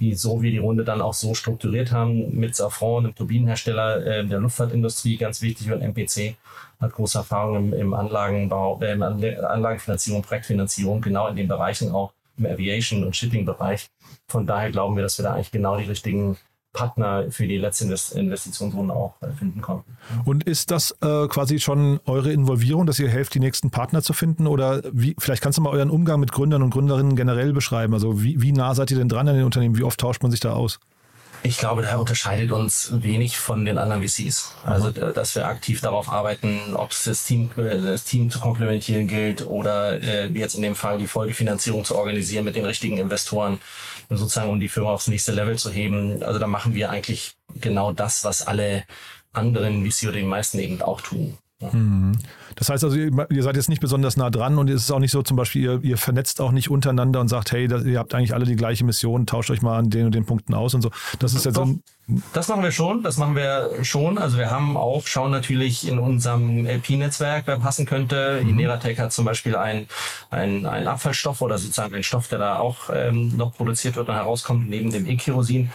die 0.00 0.14
so 0.14 0.42
wir 0.42 0.50
die 0.50 0.58
Runde 0.58 0.82
dann 0.82 1.02
auch 1.02 1.14
so 1.14 1.34
strukturiert 1.34 1.92
haben 1.92 2.34
mit 2.34 2.56
Safran, 2.56 3.04
einem 3.04 3.14
Turbinenhersteller 3.14 4.06
äh, 4.06 4.26
der 4.26 4.40
Luftfahrtindustrie, 4.40 5.16
ganz 5.16 5.42
wichtig 5.42 5.70
und 5.70 5.82
MPC 5.82 6.36
hat 6.80 6.92
große 6.92 7.18
Erfahrung 7.18 7.56
im, 7.56 7.72
im 7.74 7.94
Anlagenbau, 7.94 8.80
äh, 8.82 8.92
Anlagenfinanzierung, 8.92 10.22
Projektfinanzierung, 10.22 11.00
genau 11.00 11.28
in 11.28 11.36
den 11.36 11.48
Bereichen 11.48 11.92
auch 11.92 12.12
im 12.38 12.46
Aviation- 12.46 13.04
und 13.04 13.14
Shipping-Bereich. 13.14 13.90
Von 14.28 14.46
daher 14.46 14.70
glauben 14.70 14.96
wir, 14.96 15.02
dass 15.02 15.18
wir 15.18 15.24
da 15.24 15.34
eigentlich 15.34 15.50
genau 15.50 15.76
die 15.76 15.84
richtigen 15.84 16.38
Partner 16.72 17.26
für 17.30 17.46
die 17.46 17.58
letzte 17.58 17.84
Investitionsrunde 17.84 18.94
auch 18.94 19.14
äh, 19.22 19.32
finden 19.32 19.60
konnten. 19.60 19.96
Und 20.24 20.44
ist 20.44 20.70
das 20.70 20.92
äh, 21.02 21.26
quasi 21.26 21.58
schon 21.58 22.00
eure 22.06 22.32
Involvierung, 22.32 22.86
dass 22.86 22.98
ihr 22.98 23.08
helft, 23.08 23.34
die 23.34 23.40
nächsten 23.40 23.70
Partner 23.70 24.02
zu 24.02 24.12
finden? 24.12 24.46
Oder 24.46 24.82
wie, 24.92 25.16
vielleicht 25.18 25.42
kannst 25.42 25.58
du 25.58 25.62
mal 25.62 25.70
euren 25.70 25.90
Umgang 25.90 26.20
mit 26.20 26.32
Gründern 26.32 26.62
und 26.62 26.70
Gründerinnen 26.70 27.16
generell 27.16 27.52
beschreiben. 27.52 27.94
Also 27.94 28.22
wie, 28.22 28.40
wie 28.40 28.52
nah 28.52 28.74
seid 28.74 28.90
ihr 28.90 28.98
denn 28.98 29.08
dran 29.08 29.28
an 29.28 29.34
den 29.34 29.44
Unternehmen? 29.44 29.76
Wie 29.76 29.82
oft 29.82 29.98
tauscht 29.98 30.22
man 30.22 30.30
sich 30.30 30.40
da 30.40 30.52
aus? 30.52 30.78
Ich 31.42 31.56
glaube, 31.56 31.82
da 31.82 31.96
unterscheidet 31.96 32.52
uns 32.52 32.90
wenig 32.92 33.38
von 33.38 33.64
den 33.64 33.78
anderen 33.78 34.06
VCs. 34.06 34.54
Also, 34.64 34.90
dass 34.90 35.34
wir 35.34 35.46
aktiv 35.46 35.80
darauf 35.80 36.12
arbeiten, 36.12 36.74
ob 36.74 36.90
es 36.90 37.04
das 37.04 37.24
Team, 37.24 37.50
äh, 37.56 37.80
das 37.80 38.04
Team 38.04 38.30
zu 38.30 38.40
komplementieren 38.40 39.06
gilt 39.06 39.46
oder 39.46 40.02
äh, 40.02 40.26
jetzt 40.26 40.54
in 40.54 40.62
dem 40.62 40.74
Fall 40.74 40.98
die 40.98 41.06
Folgefinanzierung 41.06 41.84
zu 41.84 41.96
organisieren 41.96 42.44
mit 42.44 42.56
den 42.56 42.66
richtigen 42.66 42.98
Investoren, 42.98 43.58
sozusagen 44.16 44.50
um 44.50 44.60
die 44.60 44.68
Firma 44.68 44.90
aufs 44.90 45.08
nächste 45.08 45.32
Level 45.32 45.56
zu 45.56 45.70
heben. 45.70 46.22
Also 46.22 46.38
da 46.38 46.46
machen 46.46 46.74
wir 46.74 46.90
eigentlich 46.90 47.34
genau 47.60 47.92
das, 47.92 48.24
was 48.24 48.46
alle 48.46 48.84
anderen 49.32 49.88
VC 49.88 50.08
oder 50.08 50.18
die 50.18 50.24
meisten 50.24 50.58
eben 50.58 50.82
auch 50.82 51.00
tun. 51.00 51.38
Mhm. 51.72 52.18
Das 52.56 52.68
heißt 52.68 52.84
also, 52.84 52.96
ihr 52.96 53.42
seid 53.42 53.56
jetzt 53.56 53.68
nicht 53.68 53.80
besonders 53.80 54.16
nah 54.16 54.30
dran 54.30 54.58
und 54.58 54.68
es 54.70 54.82
ist 54.82 54.90
auch 54.90 54.98
nicht 54.98 55.12
so, 55.12 55.22
zum 55.22 55.36
Beispiel, 55.36 55.62
ihr, 55.62 55.80
ihr 55.82 55.96
vernetzt 55.96 56.40
auch 56.40 56.52
nicht 56.52 56.70
untereinander 56.70 57.20
und 57.20 57.28
sagt, 57.28 57.52
hey, 57.52 57.68
das, 57.68 57.84
ihr 57.84 57.98
habt 57.98 58.14
eigentlich 58.14 58.34
alle 58.34 58.44
die 58.44 58.56
gleiche 58.56 58.84
Mission, 58.84 59.26
tauscht 59.26 59.50
euch 59.50 59.62
mal 59.62 59.78
an 59.78 59.90
den 59.90 60.06
und 60.06 60.14
den 60.14 60.26
Punkten 60.26 60.54
aus 60.54 60.74
und 60.74 60.82
so. 60.82 60.90
Das 61.18 61.34
ist 61.34 61.44
ja 61.44 61.52
so 61.52 61.62
ein 61.62 61.82
das 62.32 62.48
machen 62.48 62.62
wir 62.62 62.72
schon, 62.72 63.02
das 63.02 63.16
machen 63.18 63.36
wir 63.36 63.70
schon. 63.82 64.18
Also 64.18 64.38
wir 64.38 64.50
haben 64.50 64.76
auch, 64.76 65.06
schauen 65.06 65.30
natürlich 65.30 65.86
in 65.86 65.98
unserem 65.98 66.66
LP-Netzwerk, 66.66 67.46
wer 67.46 67.58
passen 67.58 67.86
könnte. 67.86 68.40
Mhm. 68.42 68.50
Ineratec 68.50 68.98
hat 68.98 69.12
zum 69.12 69.24
Beispiel 69.24 69.56
ein, 69.56 69.86
ein, 70.30 70.66
Abfallstoff 70.66 71.40
oder 71.40 71.58
sozusagen 71.58 71.94
ein 71.94 72.02
Stoff, 72.02 72.28
der 72.28 72.38
da 72.38 72.58
auch 72.58 72.90
ähm, 72.92 73.36
noch 73.36 73.54
produziert 73.54 73.96
wird 73.96 74.08
und 74.08 74.14
herauskommt, 74.14 74.68
neben 74.68 74.90
dem 74.90 75.06
E-Kerosin. 75.06 75.70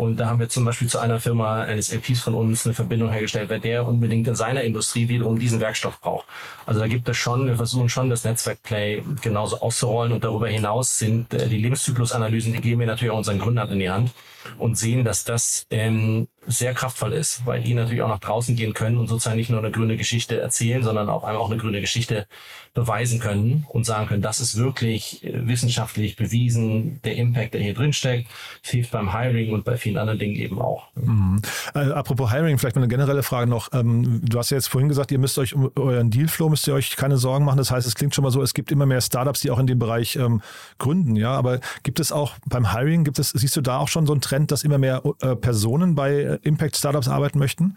Und 0.00 0.16
da 0.16 0.30
haben 0.30 0.40
wir 0.40 0.48
zum 0.48 0.64
Beispiel 0.64 0.88
zu 0.88 0.98
einer 0.98 1.20
Firma 1.20 1.60
eines 1.60 1.92
LPs 1.92 2.20
von 2.20 2.34
uns 2.34 2.64
eine 2.64 2.72
Verbindung 2.74 3.10
hergestellt, 3.10 3.50
weil 3.50 3.60
der 3.60 3.86
unbedingt 3.86 4.26
in 4.26 4.34
seiner 4.34 4.62
Industrie 4.62 5.08
wiederum 5.08 5.38
diesen 5.38 5.60
Werkstoff 5.60 6.00
braucht. 6.00 6.26
Also 6.64 6.80
da 6.80 6.88
gibt 6.88 7.06
es 7.10 7.18
schon, 7.18 7.46
wir 7.46 7.56
versuchen 7.56 7.90
schon 7.90 8.08
das 8.08 8.24
Netzwerkplay 8.24 9.02
genauso 9.20 9.60
auszurollen 9.60 10.12
und 10.12 10.24
darüber 10.24 10.48
hinaus 10.48 10.98
sind 10.98 11.34
äh, 11.34 11.48
die 11.48 11.58
Lebenszyklusanalysen, 11.58 12.54
die 12.54 12.62
geben 12.62 12.80
wir 12.80 12.86
natürlich 12.86 13.12
auch 13.12 13.18
unseren 13.18 13.40
Gründern 13.40 13.68
in 13.72 13.78
die 13.78 13.90
Hand 13.90 14.12
und 14.56 14.78
sehen, 14.78 15.04
dass 15.04 15.24
das 15.24 15.66
ähm, 15.68 16.28
sehr 16.46 16.74
kraftvoll 16.74 17.12
ist, 17.12 17.44
weil 17.44 17.62
die 17.62 17.74
natürlich 17.74 18.02
auch 18.02 18.08
nach 18.08 18.18
draußen 18.18 18.56
gehen 18.56 18.72
können 18.72 18.96
und 18.96 19.08
sozusagen 19.08 19.36
nicht 19.36 19.50
nur 19.50 19.58
eine 19.58 19.70
grüne 19.70 19.96
Geschichte 19.96 20.40
erzählen, 20.40 20.82
sondern 20.82 21.08
auch 21.08 21.24
einmal 21.24 21.42
auch 21.42 21.50
eine 21.50 21.60
grüne 21.60 21.80
Geschichte 21.80 22.26
beweisen 22.72 23.18
können 23.18 23.66
und 23.68 23.84
sagen 23.84 24.06
können, 24.06 24.22
das 24.22 24.38
ist 24.38 24.56
wirklich 24.56 25.24
äh, 25.24 25.46
wissenschaftlich 25.46 26.14
bewiesen, 26.16 27.00
der 27.02 27.16
Impact, 27.16 27.54
der 27.54 27.60
hier 27.60 27.74
drin 27.74 27.92
steckt, 27.92 28.28
hilft 28.62 28.92
beim 28.92 29.12
Hiring 29.12 29.52
und 29.52 29.64
bei 29.64 29.76
vielen 29.76 29.98
anderen 29.98 30.20
Dingen 30.20 30.36
eben 30.36 30.60
auch. 30.60 30.88
Mhm. 30.94 31.42
Äh, 31.74 31.90
apropos 31.90 32.30
Hiring, 32.30 32.58
vielleicht 32.58 32.76
mal 32.76 32.82
eine 32.82 32.88
generelle 32.88 33.24
Frage 33.24 33.50
noch. 33.50 33.72
Ähm, 33.72 34.20
du 34.24 34.38
hast 34.38 34.50
ja 34.50 34.56
jetzt 34.56 34.68
vorhin 34.68 34.88
gesagt, 34.88 35.10
ihr 35.10 35.18
müsst 35.18 35.36
euch 35.38 35.54
um 35.54 35.70
euren 35.74 36.10
Dealflow 36.10 36.48
müsst 36.48 36.66
ihr 36.68 36.74
euch 36.74 36.96
keine 36.96 37.16
Sorgen 37.16 37.44
machen. 37.44 37.58
Das 37.58 37.72
heißt, 37.72 37.86
es 37.86 37.96
klingt 37.96 38.14
schon 38.14 38.22
mal 38.22 38.30
so, 38.30 38.40
es 38.40 38.54
gibt 38.54 38.70
immer 38.70 38.86
mehr 38.86 39.00
Startups, 39.00 39.40
die 39.40 39.50
auch 39.50 39.58
in 39.58 39.66
dem 39.66 39.80
Bereich 39.80 40.14
ähm, 40.14 40.40
gründen, 40.78 41.16
ja. 41.16 41.32
Aber 41.32 41.58
gibt 41.82 41.98
es 41.98 42.12
auch 42.12 42.34
beim 42.46 42.72
Hiring, 42.72 43.02
gibt 43.02 43.18
es, 43.18 43.30
siehst 43.30 43.56
du 43.56 43.62
da 43.62 43.78
auch 43.78 43.88
schon 43.88 44.06
so 44.06 44.12
einen 44.12 44.20
Trend, 44.20 44.52
dass 44.52 44.62
immer 44.62 44.78
mehr 44.78 45.02
äh, 45.22 45.34
Personen 45.34 45.96
bei 45.96 46.29
äh, 46.30 46.38
Impact 46.42 46.76
Startups 46.76 47.08
arbeiten 47.08 47.38
möchten? 47.38 47.76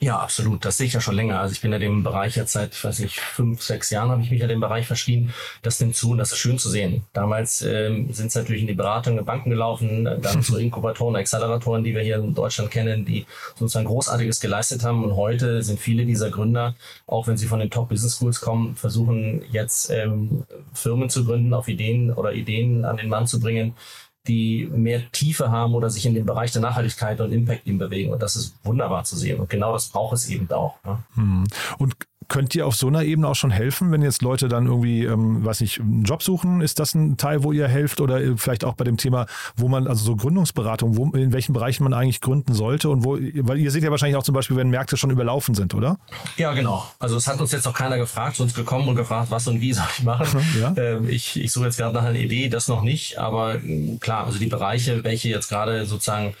Ja, 0.00 0.18
absolut. 0.18 0.64
Das 0.64 0.78
sehe 0.78 0.86
ich 0.86 0.94
ja 0.94 1.00
schon 1.00 1.14
länger. 1.14 1.40
Also 1.40 1.52
ich 1.52 1.60
bin 1.60 1.72
ja 1.72 1.78
dem 1.78 2.02
Bereich 2.02 2.34
jetzt 2.34 2.52
seit, 2.52 2.82
weiß 2.82 3.00
nicht, 3.00 3.20
fünf, 3.20 3.62
sechs 3.62 3.90
Jahren 3.90 4.10
habe 4.10 4.22
ich 4.22 4.30
mich 4.30 4.40
ja 4.40 4.46
dem 4.46 4.60
Bereich 4.60 4.86
verschrieben. 4.86 5.34
Das 5.60 5.78
nimmt 5.78 5.94
zu 5.94 6.12
und 6.12 6.18
das 6.18 6.32
ist 6.32 6.38
schön 6.38 6.58
zu 6.58 6.70
sehen. 6.70 7.04
Damals 7.12 7.60
ähm, 7.60 8.10
sind 8.10 8.28
es 8.28 8.34
natürlich 8.34 8.62
in 8.62 8.68
die 8.68 8.74
Beratung 8.74 9.18
in 9.18 9.24
Banken 9.26 9.50
gelaufen, 9.50 10.04
dann 10.04 10.42
zu 10.42 10.56
Inkubatoren, 10.56 11.16
Acceleratoren, 11.16 11.84
die 11.84 11.94
wir 11.94 12.02
hier 12.02 12.16
in 12.16 12.34
Deutschland 12.34 12.70
kennen, 12.70 13.04
die 13.04 13.26
sozusagen 13.56 13.86
Großartiges 13.86 14.40
geleistet 14.40 14.82
haben. 14.84 15.04
Und 15.04 15.16
heute 15.16 15.62
sind 15.62 15.78
viele 15.78 16.06
dieser 16.06 16.30
Gründer, 16.30 16.74
auch 17.06 17.26
wenn 17.26 17.36
sie 17.36 17.46
von 17.46 17.60
den 17.60 17.70
Top 17.70 17.90
Business 17.90 18.16
Schools 18.16 18.40
kommen, 18.40 18.76
versuchen 18.76 19.44
jetzt 19.52 19.90
ähm, 19.90 20.44
Firmen 20.72 21.10
zu 21.10 21.26
gründen, 21.26 21.52
auf 21.52 21.68
Ideen 21.68 22.10
oder 22.10 22.32
Ideen 22.32 22.86
an 22.86 22.96
den 22.96 23.10
Mann 23.10 23.26
zu 23.26 23.38
bringen, 23.38 23.74
die 24.26 24.68
mehr 24.72 25.10
Tiefe 25.12 25.50
haben 25.50 25.74
oder 25.74 25.90
sich 25.90 26.04
in 26.06 26.14
den 26.14 26.26
Bereich 26.26 26.52
der 26.52 26.62
Nachhaltigkeit 26.62 27.20
und 27.20 27.32
Impact 27.32 27.66
eben 27.66 27.78
bewegen. 27.78 28.12
Und 28.12 28.22
das 28.22 28.36
ist 28.36 28.54
wunderbar 28.64 29.04
zu 29.04 29.16
sehen. 29.16 29.40
Und 29.40 29.48
genau 29.48 29.72
das 29.72 29.88
braucht 29.88 30.14
es 30.14 30.28
eben 30.28 30.50
auch. 30.50 30.74
Ne? 30.84 31.02
Hm. 31.14 31.44
Und 31.78 31.96
könnt 32.30 32.54
ihr 32.54 32.66
auf 32.66 32.76
so 32.76 32.86
einer 32.86 33.02
Ebene 33.02 33.28
auch 33.28 33.34
schon 33.34 33.50
helfen, 33.50 33.90
wenn 33.90 34.00
jetzt 34.00 34.22
Leute 34.22 34.48
dann 34.48 34.66
irgendwie, 34.66 35.04
ähm, 35.04 35.44
weiß 35.44 35.60
nicht, 35.60 35.80
einen 35.80 36.04
Job 36.04 36.22
suchen? 36.22 36.62
Ist 36.62 36.78
das 36.78 36.94
ein 36.94 37.16
Teil, 37.16 37.42
wo 37.42 37.52
ihr 37.52 37.68
helft? 37.68 38.00
Oder 38.00 38.38
vielleicht 38.38 38.64
auch 38.64 38.74
bei 38.74 38.84
dem 38.84 38.96
Thema, 38.96 39.26
wo 39.56 39.68
man, 39.68 39.86
also 39.86 40.04
so 40.04 40.16
Gründungsberatung, 40.16 40.96
wo, 40.96 41.10
in 41.10 41.32
welchen 41.32 41.52
Bereichen 41.52 41.84
man 41.84 41.92
eigentlich 41.92 42.20
gründen 42.20 42.54
sollte 42.54 42.88
und 42.88 43.04
wo, 43.04 43.18
weil 43.18 43.58
ihr 43.58 43.70
seht 43.70 43.82
ja 43.82 43.90
wahrscheinlich 43.90 44.16
auch 44.16 44.22
zum 44.22 44.34
Beispiel, 44.34 44.56
wenn 44.56 44.70
Märkte 44.70 44.96
schon 44.96 45.10
überlaufen 45.10 45.54
sind, 45.54 45.74
oder? 45.74 45.98
Ja, 46.36 46.52
genau. 46.54 46.86
Also 47.00 47.16
es 47.16 47.26
hat 47.26 47.40
uns 47.40 47.52
jetzt 47.52 47.66
noch 47.66 47.74
keiner 47.74 47.98
gefragt, 47.98 48.36
zu 48.36 48.44
uns 48.44 48.54
gekommen 48.54 48.88
und 48.88 48.94
gefragt, 48.96 49.30
was 49.30 49.48
und 49.48 49.60
wie 49.60 49.72
soll 49.72 49.86
ich 49.98 50.04
machen. 50.04 50.40
Ja. 50.60 50.74
Ähm, 50.76 51.08
ich, 51.08 51.40
ich 51.40 51.52
suche 51.52 51.66
jetzt 51.66 51.78
gerade 51.78 51.94
nach 51.94 52.04
einer 52.04 52.18
Idee, 52.18 52.48
das 52.48 52.68
noch 52.68 52.82
nicht, 52.82 53.18
aber 53.18 53.54
ähm, 53.54 53.98
klar, 54.00 54.26
also 54.26 54.38
die 54.38 54.46
Bereiche, 54.46 55.04
welche 55.04 55.28
jetzt 55.28 55.48
gerade 55.48 55.86
sozusagen 55.86 56.34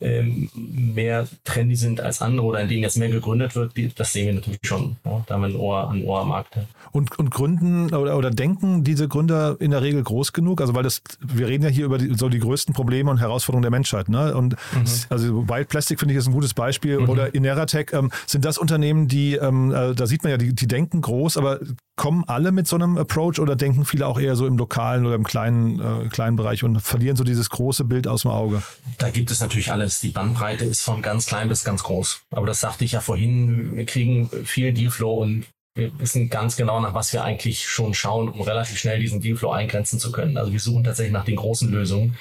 ähm, 0.00 0.50
mehr 0.54 1.26
trendy 1.44 1.76
sind 1.76 2.00
als 2.00 2.20
andere 2.22 2.46
oder 2.46 2.60
in 2.60 2.68
denen 2.68 2.82
jetzt 2.82 2.96
mehr 2.96 3.08
gegründet 3.08 3.54
wird, 3.54 3.72
das 3.96 4.12
sehen 4.12 4.26
wir 4.26 4.34
natürlich 4.34 4.60
schon. 4.62 4.96
Ja? 5.04 5.24
Da 5.26 5.34
haben 5.34 5.42
wir 5.42 5.48
ein 5.48 5.56
Ohr, 5.56 5.90
ein 5.90 6.04
Ohr 6.04 6.20
am 6.20 6.28
Markt. 6.28 6.58
Und, 6.92 7.18
und 7.18 7.30
gründen 7.30 7.94
oder, 7.94 8.16
oder 8.16 8.30
denken 8.30 8.84
diese 8.84 9.08
Gründer 9.08 9.56
in 9.58 9.70
der 9.70 9.82
Regel 9.82 10.02
groß 10.02 10.32
genug? 10.32 10.60
Also 10.60 10.74
weil 10.74 10.82
das, 10.82 11.02
wir 11.20 11.48
reden 11.48 11.64
ja 11.64 11.70
hier 11.70 11.86
über 11.86 11.98
die, 11.98 12.14
so 12.14 12.28
die 12.28 12.38
größten 12.38 12.74
Probleme 12.74 13.10
und 13.10 13.18
Herausforderungen 13.18 13.62
der 13.62 13.70
Menschheit. 13.70 14.08
Ne? 14.08 14.34
Und 14.34 14.56
mhm. 14.72 14.84
also 15.08 15.48
Wild 15.48 15.68
Plastic 15.68 15.98
finde 15.98 16.14
ich 16.14 16.18
ist 16.18 16.26
ein 16.26 16.32
gutes 16.32 16.54
Beispiel. 16.54 17.00
Mhm. 17.00 17.08
Oder 17.08 17.34
Ineratech 17.34 17.92
ähm, 17.92 18.10
sind 18.26 18.44
das 18.44 18.58
Unternehmen, 18.58 19.08
die, 19.08 19.34
ähm, 19.34 19.72
äh, 19.72 19.94
da 19.94 20.06
sieht 20.06 20.22
man 20.22 20.30
ja, 20.30 20.36
die, 20.36 20.54
die 20.54 20.68
denken 20.68 21.00
groß, 21.00 21.36
aber 21.36 21.60
kommen 21.96 22.24
alle 22.26 22.50
mit 22.50 22.66
so 22.66 22.76
einem 22.76 22.98
Approach 22.98 23.38
oder 23.38 23.54
denken 23.54 23.84
viele 23.84 24.06
auch 24.06 24.18
eher 24.18 24.34
so 24.34 24.46
im 24.46 24.58
lokalen 24.58 25.06
oder 25.06 25.14
im 25.14 25.24
kleinen, 25.24 25.80
äh, 25.80 26.08
kleinen 26.08 26.36
Bereich 26.36 26.64
und 26.64 26.80
verlieren 26.80 27.16
so 27.16 27.24
dieses 27.24 27.50
große 27.50 27.84
Bild 27.84 28.08
aus 28.08 28.22
dem 28.22 28.32
Auge? 28.32 28.62
Da 28.98 29.10
gibt 29.10 29.30
es 29.30 29.40
natürlich 29.40 29.70
alles. 29.84 30.00
Die 30.00 30.08
Bandbreite 30.08 30.64
ist 30.64 30.82
von 30.82 31.02
ganz 31.02 31.26
klein 31.26 31.48
bis 31.48 31.64
ganz 31.64 31.82
groß. 31.82 32.22
Aber 32.30 32.46
das 32.46 32.60
sagte 32.60 32.84
ich 32.84 32.92
ja 32.92 33.00
vorhin, 33.00 33.76
wir 33.76 33.84
kriegen 33.84 34.30
viel 34.44 34.72
Dealflow 34.72 35.14
und 35.14 35.46
wir 35.76 35.96
wissen 35.98 36.30
ganz 36.30 36.56
genau, 36.56 36.80
nach 36.80 36.94
was 36.94 37.12
wir 37.12 37.24
eigentlich 37.24 37.68
schon 37.68 37.94
schauen, 37.94 38.28
um 38.28 38.40
relativ 38.40 38.78
schnell 38.78 39.00
diesen 39.00 39.20
Dealflow 39.20 39.50
eingrenzen 39.50 39.98
zu 39.98 40.10
können. 40.10 40.38
Also 40.38 40.52
wir 40.52 40.60
suchen 40.60 40.84
tatsächlich 40.84 41.12
nach 41.12 41.24
den 41.24 41.36
großen 41.36 41.70
Lösungen 41.70 42.16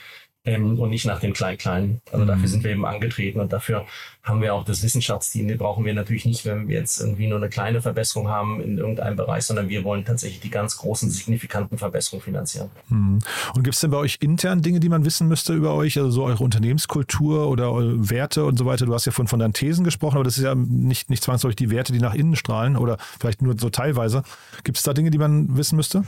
ähm, 0.46 0.80
und 0.80 0.90
nicht 0.90 1.06
nach 1.06 1.20
den 1.20 1.34
Klein-Kleinen. 1.34 2.02
Also 2.12 2.26
mhm. 2.26 2.28
dafür 2.28 2.48
sind 2.48 2.64
wir 2.64 2.72
eben 2.72 2.86
angetreten 2.86 3.40
und 3.40 3.54
dafür 3.54 3.86
haben 4.24 4.42
wir 4.42 4.54
auch 4.54 4.64
das 4.64 4.82
Wissenschaftsteam. 4.82 5.50
Die 5.50 5.56
brauchen 5.56 5.84
wir 5.84 5.94
natürlich 5.94 6.26
nicht, 6.26 6.46
wenn 6.46 6.70
wir 6.70 6.80
jetzt 6.80 7.02
irgendwie 7.02 7.28
nur 7.28 7.38
eine 7.38 7.50
kleine 7.50 7.82
Verbesserung 7.82 8.30
haben 8.30 8.62
in 8.62 8.78
irgendeinem 8.78 9.18
Bereich, 9.18 9.44
sondern 9.44 9.68
wir 9.68 9.84
wollen 9.84 10.06
tatsächlich 10.06 10.40
die 10.40 10.50
ganz 10.50 10.78
großen, 10.78 11.10
signifikanten 11.10 11.78
Verbesserungen 11.78 12.24
finanzieren. 12.24 12.70
Mhm. 12.88 13.20
Und 13.54 13.64
gibt 13.64 13.76
es 13.76 13.82
denn 13.82 13.92
bei 13.92 13.98
euch 13.98 14.20
intern 14.22 14.62
Dinge, 14.62 14.80
die 14.80 14.88
man 14.88 15.04
wissen 15.04 15.28
müsste 15.28 15.54
über 15.54 15.74
euch, 15.74 15.98
also 15.98 16.10
so 16.10 16.24
eure 16.24 16.42
Unternehmenskultur 16.42 17.50
oder 17.50 17.70
eure 17.74 18.10
Werte 18.10 18.46
und 18.46 18.58
so 18.58 18.66
weiter? 18.66 18.86
Du 18.86 18.94
hast 18.94 19.06
ja 19.06 19.12
von, 19.12 19.28
von 19.28 19.40
deinen 19.40 19.54
Thesen 19.54 19.84
gesprochen, 19.84 20.16
aber 20.16 20.24
das 20.24 20.38
ist 20.38 20.46
ja 20.46 20.56
nicht, 20.56 21.10
nicht 21.10 21.22
zwangsläufig 21.22 21.58
die 21.58 21.70
Werte, 21.70 21.92
die 21.92 22.00
nach 22.00 22.14
innen 22.14 22.38
strahlen 22.38 22.78
oder 22.78 22.98
vielleicht 23.20 23.42
nur 23.42 23.56
so 23.60 23.70
teilweise. 23.70 24.24
Gibt 24.64 24.78
es 24.78 24.84
da 24.86 24.94
Dinge, 24.94 25.12
die 25.12 25.18
man 25.18 25.58
wissen 25.58 25.76
müsste? 25.76 26.06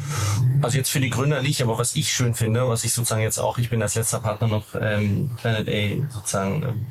Also 0.62 0.78
jetzt 0.78 0.90
für 0.90 1.02
die 1.02 1.10
Gründer 1.10 1.42
nicht, 1.42 1.62
aber 1.62 1.78
was 1.78 1.98
ich 1.98 2.14
schön 2.14 2.34
finde, 2.34 2.70
was 2.70 2.86
ich 2.86 2.94
sozusagen 2.94 3.24
jetzt 3.24 3.40
auch, 3.40 3.58
ich 3.58 3.70
bin 3.70 3.82
als 3.82 3.96
letzter 3.96 4.22
Partner 4.22 4.48
noch 4.48 4.68
ähm, 4.80 5.32
Planet 5.36 5.68
A 5.68 6.14
sozusagen 6.14 6.64
ähm, 6.64 6.86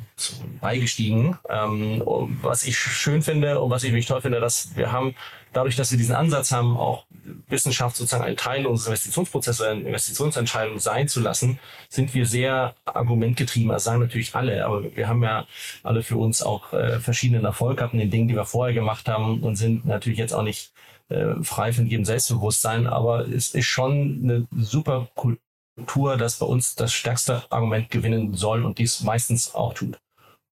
beigestiegen. 0.61 1.37
Ähm, 1.49 2.01
was 2.41 2.63
ich 2.63 2.77
schön 2.77 3.21
finde 3.21 3.59
und 3.59 3.69
was 3.69 3.83
ich 3.83 3.91
wirklich 3.91 4.07
toll 4.07 4.21
finde, 4.21 4.39
dass 4.39 4.75
wir 4.75 4.91
haben, 4.91 5.15
dadurch, 5.53 5.75
dass 5.75 5.91
wir 5.91 5.97
diesen 5.97 6.15
Ansatz 6.15 6.51
haben, 6.51 6.77
auch 6.77 7.05
Wissenschaft 7.47 7.95
sozusagen 7.95 8.23
ein 8.23 8.37
Teil 8.37 8.65
unseres 8.65 8.87
Investitionsprozesses, 8.87 9.65
eine 9.65 9.81
Investitionsentscheidung 9.81 10.79
sein 10.79 11.07
zu 11.07 11.21
lassen, 11.21 11.59
sind 11.89 12.13
wir 12.13 12.25
sehr 12.25 12.75
argumentgetrieben. 12.85 13.69
Das 13.69 13.83
sagen 13.83 14.01
natürlich 14.01 14.35
alle, 14.35 14.65
aber 14.65 14.95
wir 14.95 15.07
haben 15.07 15.23
ja 15.23 15.45
alle 15.83 16.03
für 16.03 16.17
uns 16.17 16.41
auch 16.41 16.73
äh, 16.73 16.99
verschiedenen 16.99 17.45
Erfolg 17.45 17.77
gehabt 17.77 17.93
in 17.93 17.99
den 17.99 18.11
Dingen, 18.11 18.27
die 18.27 18.35
wir 18.35 18.45
vorher 18.45 18.73
gemacht 18.73 19.07
haben 19.07 19.41
und 19.41 19.55
sind 19.55 19.85
natürlich 19.85 20.19
jetzt 20.19 20.33
auch 20.33 20.43
nicht 20.43 20.71
äh, 21.09 21.35
frei 21.41 21.73
von 21.73 21.87
jedem 21.87 22.05
Selbstbewusstsein, 22.05 22.87
aber 22.87 23.27
es 23.27 23.53
ist 23.53 23.65
schon 23.65 24.21
eine 24.23 24.47
super 24.51 25.07
Kultur 25.15 25.39
Kultur, 25.75 26.15
das 26.15 26.39
bei 26.39 26.45
uns 26.45 26.75
das 26.75 26.93
stärkste 26.93 27.43
Argument 27.51 27.91
gewinnen 27.91 28.33
soll 28.33 28.63
und 28.63 28.77
dies 28.77 29.01
meistens 29.01 29.53
auch 29.53 29.73
tut. 29.73 29.99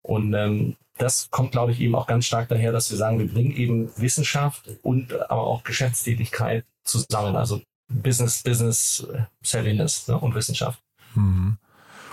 Und 0.03 0.33
ähm, 0.33 0.75
das 0.97 1.29
kommt, 1.31 1.51
glaube 1.51 1.71
ich, 1.71 1.79
eben 1.79 1.95
auch 1.95 2.07
ganz 2.07 2.25
stark 2.25 2.49
daher, 2.49 2.71
dass 2.71 2.91
wir 2.91 2.97
sagen, 2.97 3.19
wir 3.19 3.27
bringen 3.27 3.55
eben 3.55 3.89
Wissenschaft 3.97 4.69
und 4.83 5.13
aber 5.29 5.47
auch 5.47 5.63
Geschäftstätigkeit 5.63 6.65
zusammen. 6.83 7.35
Also 7.35 7.61
Business, 7.89 8.43
Business, 8.43 9.07
Savviness 9.41 10.07
ne, 10.07 10.17
und 10.17 10.35
Wissenschaft. 10.35 10.81
Mhm. 11.15 11.57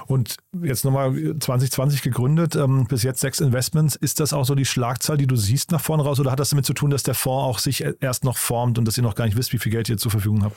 Und 0.07 0.39
jetzt 0.63 0.85
nochmal 0.85 1.13
2020 1.13 2.03
gegründet, 2.03 2.57
ähm, 2.57 2.87
bis 2.89 3.05
jetzt 3.05 3.21
sechs 3.21 3.39
Investments. 3.39 3.95
Ist 3.95 4.19
das 4.19 4.33
auch 4.33 4.45
so 4.45 4.57
die 4.57 4.65
Schlagzahl, 4.65 5.17
die 5.17 5.29
du 5.29 5.37
siehst 5.37 5.71
nach 5.71 5.81
vorne 5.81 6.03
raus? 6.03 6.19
Oder 6.19 6.33
hat 6.33 6.41
das 6.41 6.51
damit 6.51 6.67
zu 6.67 6.75
tun, 6.75 6.91
dass 6.91 7.05
der 7.05 7.15
Fonds 7.15 7.45
auch 7.45 7.59
sich 7.61 7.85
erst 8.01 8.25
noch 8.25 8.37
formt 8.37 8.79
und 8.79 8.87
dass 8.87 8.97
ihr 8.97 9.05
noch 9.05 9.15
gar 9.15 9.27
nicht 9.27 9.37
wisst, 9.37 9.53
wie 9.53 9.59
viel 9.59 9.71
Geld 9.71 9.89
ihr 9.89 9.99
zur 9.99 10.11
Verfügung 10.11 10.43
habt? 10.43 10.57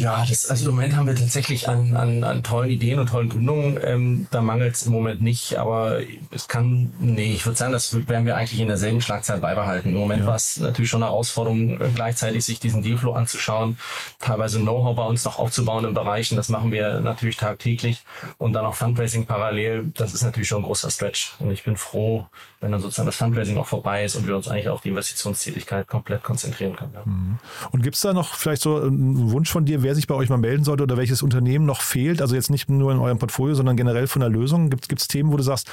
Ja, 0.00 0.24
das, 0.28 0.46
also 0.46 0.68
im 0.68 0.76
Moment 0.76 0.96
haben 0.96 1.06
wir 1.06 1.14
tatsächlich 1.14 1.68
an, 1.68 1.96
an, 1.96 2.24
an 2.24 2.42
tollen 2.42 2.70
Ideen 2.70 2.98
und 2.98 3.08
tollen 3.08 3.28
Gründungen. 3.28 3.78
Ähm, 3.82 4.26
da 4.30 4.40
mangelt 4.40 4.74
es 4.74 4.86
im 4.86 4.92
Moment 4.92 5.22
nicht, 5.22 5.58
aber 5.58 6.00
es 6.30 6.48
kann, 6.48 6.92
nee, 7.00 7.32
ich 7.32 7.44
würde 7.46 7.58
sagen, 7.58 7.72
das 7.72 7.94
werden 8.08 8.26
wir 8.26 8.36
eigentlich 8.36 8.60
in 8.60 8.68
derselben 8.68 9.00
Schlagzeit 9.00 9.40
beibehalten. 9.40 9.90
Im 9.90 9.98
Moment 9.98 10.22
ja. 10.22 10.26
war 10.28 10.36
es 10.36 10.58
natürlich 10.58 10.90
schon 10.90 11.02
eine 11.02 11.10
Herausforderung, 11.10 11.80
äh, 11.80 11.88
gleichzeitig 11.94 12.44
sich 12.44 12.60
diesen 12.60 12.82
Dealflow 12.82 13.12
anzuschauen, 13.12 13.76
teilweise 14.18 14.60
Know-how 14.60 14.96
bei 14.96 15.04
uns 15.04 15.24
noch 15.24 15.38
aufzubauen 15.38 15.84
in 15.84 15.94
Bereichen. 15.94 16.36
Das 16.36 16.48
machen 16.48 16.72
wir 16.72 17.00
natürlich 17.00 17.36
tagtäglich 17.36 18.02
und 18.38 18.52
dann 18.52 18.64
auch 18.64 18.74
Fundraising 18.74 19.26
parallel. 19.26 19.92
Das 19.94 20.14
ist 20.14 20.22
natürlich 20.22 20.48
schon 20.48 20.62
ein 20.62 20.66
großer 20.66 20.90
Stretch. 20.90 21.34
Und 21.38 21.50
ich 21.50 21.64
bin 21.64 21.76
froh, 21.76 22.26
wenn 22.60 22.72
dann 22.72 22.80
sozusagen 22.80 23.06
das 23.06 23.16
Fundraising 23.16 23.58
auch 23.58 23.66
vorbei 23.66 24.04
ist 24.04 24.16
und 24.16 24.26
wir 24.26 24.36
uns 24.36 24.48
eigentlich 24.48 24.68
auf 24.68 24.80
die 24.80 24.88
Investitionstätigkeit 24.90 25.86
komplett 25.86 26.22
konzentrieren 26.22 26.76
können. 26.76 26.92
Ja. 26.94 27.02
Mhm. 27.04 27.38
Und 27.70 27.82
gibt 27.82 27.96
es 27.96 28.02
da 28.02 28.12
noch 28.12 28.34
vielleicht 28.34 28.62
so 28.62 28.76
einen 28.80 29.30
Wunsch 29.30 29.50
von 29.50 29.64
dir? 29.64 29.81
Wer 29.82 29.94
sich 29.94 30.06
bei 30.06 30.14
euch 30.14 30.28
mal 30.28 30.38
melden 30.38 30.64
sollte 30.64 30.82
oder 30.82 30.96
welches 30.96 31.22
Unternehmen 31.22 31.66
noch 31.66 31.80
fehlt? 31.80 32.20
Also 32.20 32.34
jetzt 32.34 32.50
nicht 32.50 32.68
nur 32.68 32.92
in 32.92 32.98
eurem 32.98 33.18
Portfolio, 33.18 33.54
sondern 33.54 33.76
generell 33.76 34.06
von 34.06 34.20
der 34.20 34.28
Lösung. 34.28 34.70
Gibt 34.70 35.00
es 35.00 35.08
Themen, 35.08 35.32
wo 35.32 35.36
du 35.36 35.42
sagst, 35.42 35.70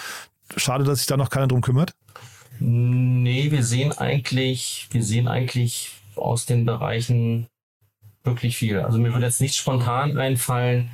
schade, 0.55 0.83
dass 0.83 0.99
sich 0.99 1.07
da 1.07 1.17
noch 1.17 1.29
keiner 1.29 1.47
drum 1.47 1.61
kümmert? 1.61 1.93
Nee, 2.59 3.51
wir 3.51 3.63
sehen 3.63 3.91
eigentlich, 3.97 4.87
wir 4.91 5.03
sehen 5.03 5.27
eigentlich 5.27 5.91
aus 6.15 6.45
den 6.45 6.65
Bereichen 6.65 7.47
wirklich 8.23 8.57
viel. 8.57 8.79
Also 8.79 8.99
mir 8.99 9.13
würde 9.13 9.25
jetzt 9.25 9.41
nicht 9.41 9.55
spontan 9.55 10.17
einfallen, 10.17 10.91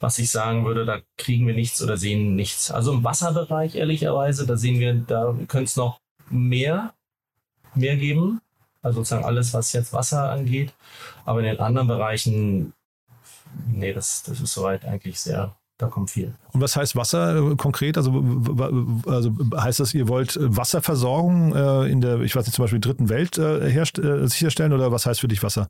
was 0.00 0.18
ich 0.18 0.30
sagen 0.30 0.64
würde, 0.64 0.84
da 0.84 1.00
kriegen 1.16 1.46
wir 1.46 1.54
nichts 1.54 1.82
oder 1.82 1.96
sehen 1.96 2.34
nichts. 2.34 2.70
Also 2.70 2.92
im 2.92 3.04
Wasserbereich, 3.04 3.76
ehrlicherweise, 3.76 4.46
da 4.46 4.56
sehen 4.56 4.80
wir, 4.80 4.94
da 4.94 5.34
könnte 5.48 5.64
es 5.64 5.76
noch 5.76 6.00
mehr, 6.28 6.92
mehr 7.74 7.96
geben. 7.96 8.40
Also 8.86 9.00
sozusagen 9.00 9.24
alles, 9.24 9.52
was 9.52 9.72
jetzt 9.72 9.92
Wasser 9.92 10.30
angeht. 10.30 10.72
Aber 11.24 11.40
in 11.40 11.46
den 11.46 11.58
anderen 11.58 11.88
Bereichen, 11.88 12.72
nee, 13.68 13.92
das, 13.92 14.22
das 14.22 14.40
ist 14.40 14.52
soweit 14.54 14.84
eigentlich 14.84 15.18
sehr, 15.20 15.56
da 15.76 15.88
kommt 15.88 16.10
viel. 16.10 16.34
Und 16.52 16.60
was 16.60 16.76
heißt 16.76 16.94
Wasser 16.94 17.36
äh, 17.36 17.56
konkret? 17.56 17.96
Also, 17.96 18.12
also 19.06 19.32
heißt 19.56 19.80
das, 19.80 19.92
ihr 19.92 20.06
wollt 20.06 20.38
Wasserversorgung 20.40 21.54
äh, 21.54 21.90
in 21.90 22.00
der, 22.00 22.20
ich 22.20 22.36
weiß 22.36 22.46
nicht, 22.46 22.54
zum 22.54 22.62
Beispiel 22.64 22.80
dritten 22.80 23.08
Welt 23.08 23.36
herst- 23.38 24.00
sicherstellen 24.30 24.72
oder 24.72 24.92
was 24.92 25.04
heißt 25.04 25.20
für 25.20 25.28
dich 25.28 25.42
Wasser? 25.42 25.66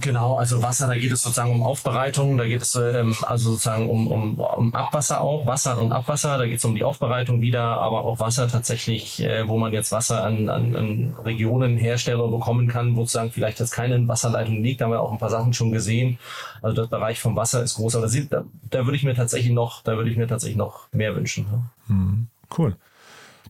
Genau, 0.00 0.36
also 0.36 0.62
Wasser, 0.62 0.88
da 0.88 0.94
geht 0.94 1.10
es 1.10 1.22
sozusagen 1.22 1.52
um 1.52 1.62
Aufbereitung, 1.62 2.36
da 2.36 2.46
geht 2.46 2.62
es 2.62 2.74
ähm, 2.74 3.14
also 3.22 3.52
sozusagen 3.52 3.88
um, 3.88 4.06
um, 4.08 4.38
um 4.38 4.74
Abwasser 4.74 5.20
auch, 5.20 5.46
Wasser 5.46 5.80
und 5.80 5.92
Abwasser, 5.92 6.38
da 6.38 6.46
geht 6.46 6.58
es 6.58 6.64
um 6.64 6.74
die 6.74 6.84
Aufbereitung 6.84 7.40
wieder, 7.40 7.62
aber 7.62 8.04
auch 8.04 8.20
Wasser 8.20 8.48
tatsächlich, 8.48 9.22
äh, 9.22 9.48
wo 9.48 9.56
man 9.56 9.72
jetzt 9.72 9.92
Wasser 9.92 10.24
an, 10.24 10.48
an, 10.48 10.76
an 10.76 11.16
Regionen, 11.24 11.78
Hersteller 11.78 12.28
bekommen 12.28 12.68
kann, 12.68 12.94
wo 12.94 13.00
sozusagen 13.00 13.30
vielleicht 13.30 13.60
jetzt 13.60 13.72
keine 13.72 14.06
Wasserleitung 14.06 14.62
liegt, 14.62 14.80
da 14.80 14.86
haben 14.86 14.92
wir 14.92 15.00
auch 15.00 15.12
ein 15.12 15.18
paar 15.18 15.30
Sachen 15.30 15.54
schon 15.54 15.72
gesehen. 15.72 16.18
Also 16.62 16.76
das 16.76 16.88
Bereich 16.88 17.20
vom 17.20 17.36
Wasser 17.36 17.62
ist 17.62 17.76
groß, 17.76 17.96
aber 17.96 18.08
da, 18.08 18.44
da 18.70 18.84
würde 18.84 18.96
ich 18.96 19.04
mir 19.04 19.14
tatsächlich 19.14 19.52
noch, 19.52 19.82
da 19.82 19.96
würde 19.96 20.10
ich 20.10 20.16
mir 20.16 20.26
tatsächlich 20.26 20.58
noch 20.58 20.88
mehr 20.92 21.14
wünschen. 21.16 21.46
Ja. 21.50 21.94
Mhm, 21.94 22.26
cool. 22.58 22.76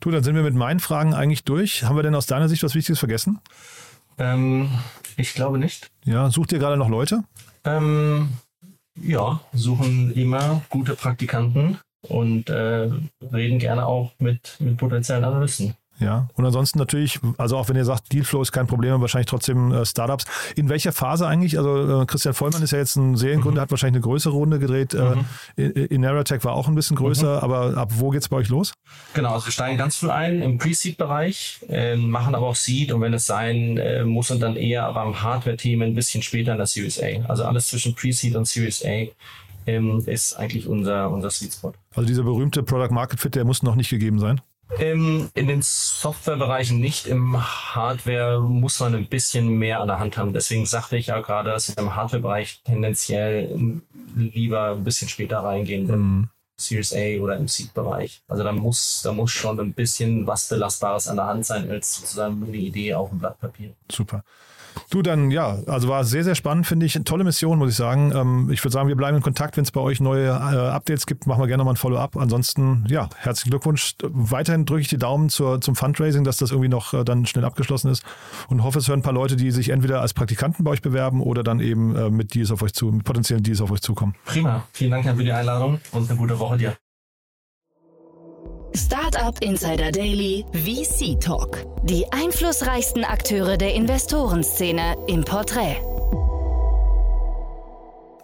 Du, 0.01 0.11
dann 0.11 0.22
sind 0.22 0.34
wir 0.34 0.42
mit 0.42 0.55
meinen 0.55 0.80
Fragen 0.80 1.14
eigentlich 1.14 1.44
durch. 1.44 1.84
Haben 1.84 1.97
wir 1.97 2.03
denn 2.03 2.14
aus 2.14 2.26
deiner 2.26 2.49
Sicht 2.49 2.62
was 2.62 2.74
Wichtiges 2.74 2.99
vergessen? 2.99 3.40
Ähm, 4.19 4.71
ich 5.17 5.35
glaube 5.35 5.59
nicht. 5.59 5.91
Ja, 6.05 6.31
sucht 6.31 6.53
ihr 6.53 6.59
gerade 6.59 6.77
noch 6.77 6.89
Leute? 6.89 7.25
Ähm, 7.64 8.29
ja, 9.01 9.41
suchen 9.53 10.12
immer 10.12 10.62
gute 10.71 10.95
Praktikanten 10.95 11.79
und 12.09 12.49
äh, 12.51 12.91
reden 13.33 13.59
gerne 13.59 13.87
auch 13.87 14.12
mit, 14.19 14.57
mit 14.61 14.77
potenziellen 14.77 15.25
Analysten. 15.25 15.75
Ja, 15.99 16.28
und 16.34 16.44
ansonsten 16.44 16.78
natürlich, 16.78 17.20
also 17.38 17.57
auch 17.57 17.68
wenn 17.68 17.76
ihr 17.76 17.84
sagt, 17.84 18.12
Dealflow 18.12 18.42
ist 18.42 18.53
kein 18.53 18.66
Problem, 18.66 19.01
wahrscheinlich 19.01 19.28
trotzdem 19.28 19.72
äh, 19.72 19.86
Startups. 19.86 20.26
In 20.55 20.68
welcher 20.68 20.92
Phase 20.92 21.26
eigentlich? 21.26 21.57
Also 21.57 22.03
äh, 22.03 22.07
Christian 22.07 22.34
Vollmann 22.34 22.62
ist 22.62 22.72
ja 22.72 22.78
jetzt 22.78 22.97
ein 22.97 23.16
Seriengründer, 23.16 23.61
mhm. 23.61 23.62
hat 23.62 23.70
wahrscheinlich 23.70 23.97
eine 23.97 24.03
größere 24.03 24.34
Runde 24.34 24.59
gedreht. 24.59 24.92
Äh, 24.92 25.16
mhm. 25.16 25.24
Äh, 25.57 25.86
Ineratech 25.86 26.44
war 26.44 26.53
auch 26.53 26.68
ein 26.68 26.74
bisschen 26.74 26.97
größer, 26.97 27.36
mhm. 27.36 27.42
aber 27.42 27.76
ab 27.78 27.92
wo 27.94 28.11
geht 28.11 28.22
es 28.22 28.28
bei 28.28 28.36
euch 28.36 28.49
los? 28.49 28.74
Genau, 29.14 29.32
also 29.32 29.47
wir 29.47 29.53
steigen 29.53 29.78
ganz 29.78 29.97
früh 29.97 30.11
ein 30.11 30.42
im 30.42 30.59
Pre-Seed-Bereich, 30.59 31.61
äh, 31.68 31.97
machen 31.97 32.34
aber 32.34 32.49
auch 32.49 32.57
Seed 32.57 32.92
und 32.92 33.01
wenn 33.01 33.14
es 33.14 33.26
sein 33.26 33.78
äh, 33.78 34.05
muss 34.05 34.30
und 34.30 34.40
dann 34.40 34.57
eher 34.57 34.92
beim 34.92 35.22
Hardware-Team 35.22 35.80
ein 35.80 35.94
bisschen 35.94 36.22
später 36.22 36.53
in 36.53 36.59
der 36.59 36.66
Series 36.66 37.01
A. 37.03 37.07
Also 37.28 37.44
alles 37.44 37.68
zwischen 37.68 37.94
Pre-Seed 37.94 38.36
und 38.36 38.47
Series 38.47 38.84
A 38.84 39.07
ähm, 39.66 40.03
ist 40.07 40.34
eigentlich 40.34 40.66
unser, 40.66 41.11
unser 41.11 41.30
Sweet 41.30 41.55
Spot. 41.55 41.72
Also 41.94 42.07
dieser 42.07 42.22
berühmte 42.22 42.62
Product 42.62 42.92
Market 42.92 43.20
Fit, 43.20 43.34
der 43.34 43.44
muss 43.44 43.62
noch 43.62 43.74
nicht 43.74 43.90
gegeben 43.90 44.18
sein? 44.18 44.40
Im, 44.79 45.31
in 45.35 45.47
den 45.47 45.62
Softwarebereichen 45.62 46.79
nicht. 46.81 47.07
Im 47.07 47.37
Hardware 47.41 48.41
muss 48.41 48.81
man 48.81 48.95
ein 48.95 49.07
bisschen 49.07 49.49
mehr 49.49 49.81
an 49.81 49.89
der 49.89 49.99
Hand 49.99 50.19
haben. 50.19 50.33
Deswegen 50.33 50.67
sagte 50.67 50.97
ich 50.97 51.07
ja 51.07 51.21
gerade, 51.21 51.51
dass 51.51 51.69
wir 51.69 51.79
im 51.79 51.95
Hardware-Bereich 51.95 52.62
tendenziell 52.64 53.81
lieber 54.17 54.73
ein 54.73 54.85
bisschen 54.85 55.09
später 55.09 55.39
reingehen. 55.39 55.87
Mhm. 55.87 56.29
Series 56.59 56.95
A 56.95 57.21
oder 57.21 57.37
im 57.37 57.49
Seed-Bereich. 57.49 58.23
Also 58.29 58.43
da 58.43 58.53
muss, 58.53 59.03
da 59.03 59.12
muss 59.12 59.31
schon 59.31 59.61
ein 59.61 59.75
bisschen 59.75 60.27
was 60.27 60.49
Belastbares 60.49 61.07
an 61.09 61.17
der 61.17 61.27
Hand 61.27 61.45
sein, 61.45 61.71
als 61.71 61.97
sozusagen 61.97 62.43
eine 62.43 62.57
Idee 62.57 62.95
auf 62.95 63.11
dem 63.11 63.19
Blatt 63.19 63.39
Papier. 63.39 63.75
Super. 63.91 64.25
Du, 64.91 65.03
dann 65.03 65.31
ja, 65.31 65.59
also 65.66 65.89
war 65.89 66.05
sehr, 66.05 66.24
sehr 66.24 66.35
spannend, 66.35 66.66
finde 66.66 66.87
ich. 66.87 66.99
Tolle 67.05 67.24
Mission, 67.24 67.59
muss 67.59 67.70
ich 67.70 67.77
sagen. 67.77 68.12
Ähm, 68.14 68.51
ich 68.51 68.62
würde 68.62 68.72
sagen, 68.72 68.89
wir 68.89 68.97
bleiben 68.97 69.16
in 69.16 69.22
Kontakt. 69.22 69.57
Wenn 69.57 69.64
es 69.64 69.70
bei 69.70 69.81
euch 69.81 70.01
neue 70.01 70.29
äh, 70.29 70.31
Updates 70.31 71.07
gibt, 71.07 71.27
machen 71.27 71.41
wir 71.41 71.47
gerne 71.47 71.64
mal 71.64 71.70
ein 71.70 71.77
Follow-up. 71.77 72.16
Ansonsten, 72.16 72.85
ja, 72.89 73.09
herzlichen 73.16 73.51
Glückwunsch. 73.51 73.95
Weiterhin 74.03 74.66
drücke 74.66 74.83
ich 74.83 74.89
die 74.89 74.99
Daumen 74.99 75.29
zur, 75.29 75.61
zum 75.61 75.77
Fundraising, 75.77 76.24
dass 76.24 76.39
das 76.39 76.51
irgendwie 76.51 76.68
noch 76.68 76.95
äh, 76.95 77.05
dann 77.05 77.27
schnell 77.27 77.45
abgeschlossen 77.45 77.91
ist 77.91 78.05
und 78.49 78.62
hoffe, 78.62 78.79
es 78.79 78.89
hören 78.89 79.01
ein 79.01 79.03
paar 79.03 79.12
Leute, 79.12 79.37
die 79.37 79.51
sich 79.51 79.70
entweder 79.70 80.01
als 80.01 80.14
Praktikanten 80.14 80.64
bei 80.64 80.70
euch 80.70 80.83
bewerben 80.83 81.20
oder 81.20 81.43
dann 81.43 81.61
eben 81.61 81.95
äh, 81.97 82.11
mit 82.11 82.35
Deals 82.35 82.51
auf 82.51 82.62
euch 82.62 82.74
zu, 82.74 82.87
mit 82.87 83.05
potenziellen 83.05 83.43
Deals 83.43 83.61
auf 83.61 83.70
euch 83.70 83.81
zukommen. 83.81 84.14
Prima. 84.24 84.64
Vielen 84.72 84.91
Dank 84.91 85.05
für 85.05 85.24
die 85.24 85.33
Einladung 85.33 85.81
und 85.93 86.09
eine 86.09 86.18
gute 86.18 86.39
Woche 86.39 86.59
dir. 86.59 86.77
Startup 88.77 89.35
Insider 89.43 89.91
Daily 89.91 90.45
VC 90.53 91.18
Talk. 91.18 91.64
Die 91.85 92.05
einflussreichsten 92.12 93.05
Akteure 93.05 93.57
der 93.57 93.74
Investorenszene 93.74 94.97
im 95.09 95.24
Porträt. 95.24 95.77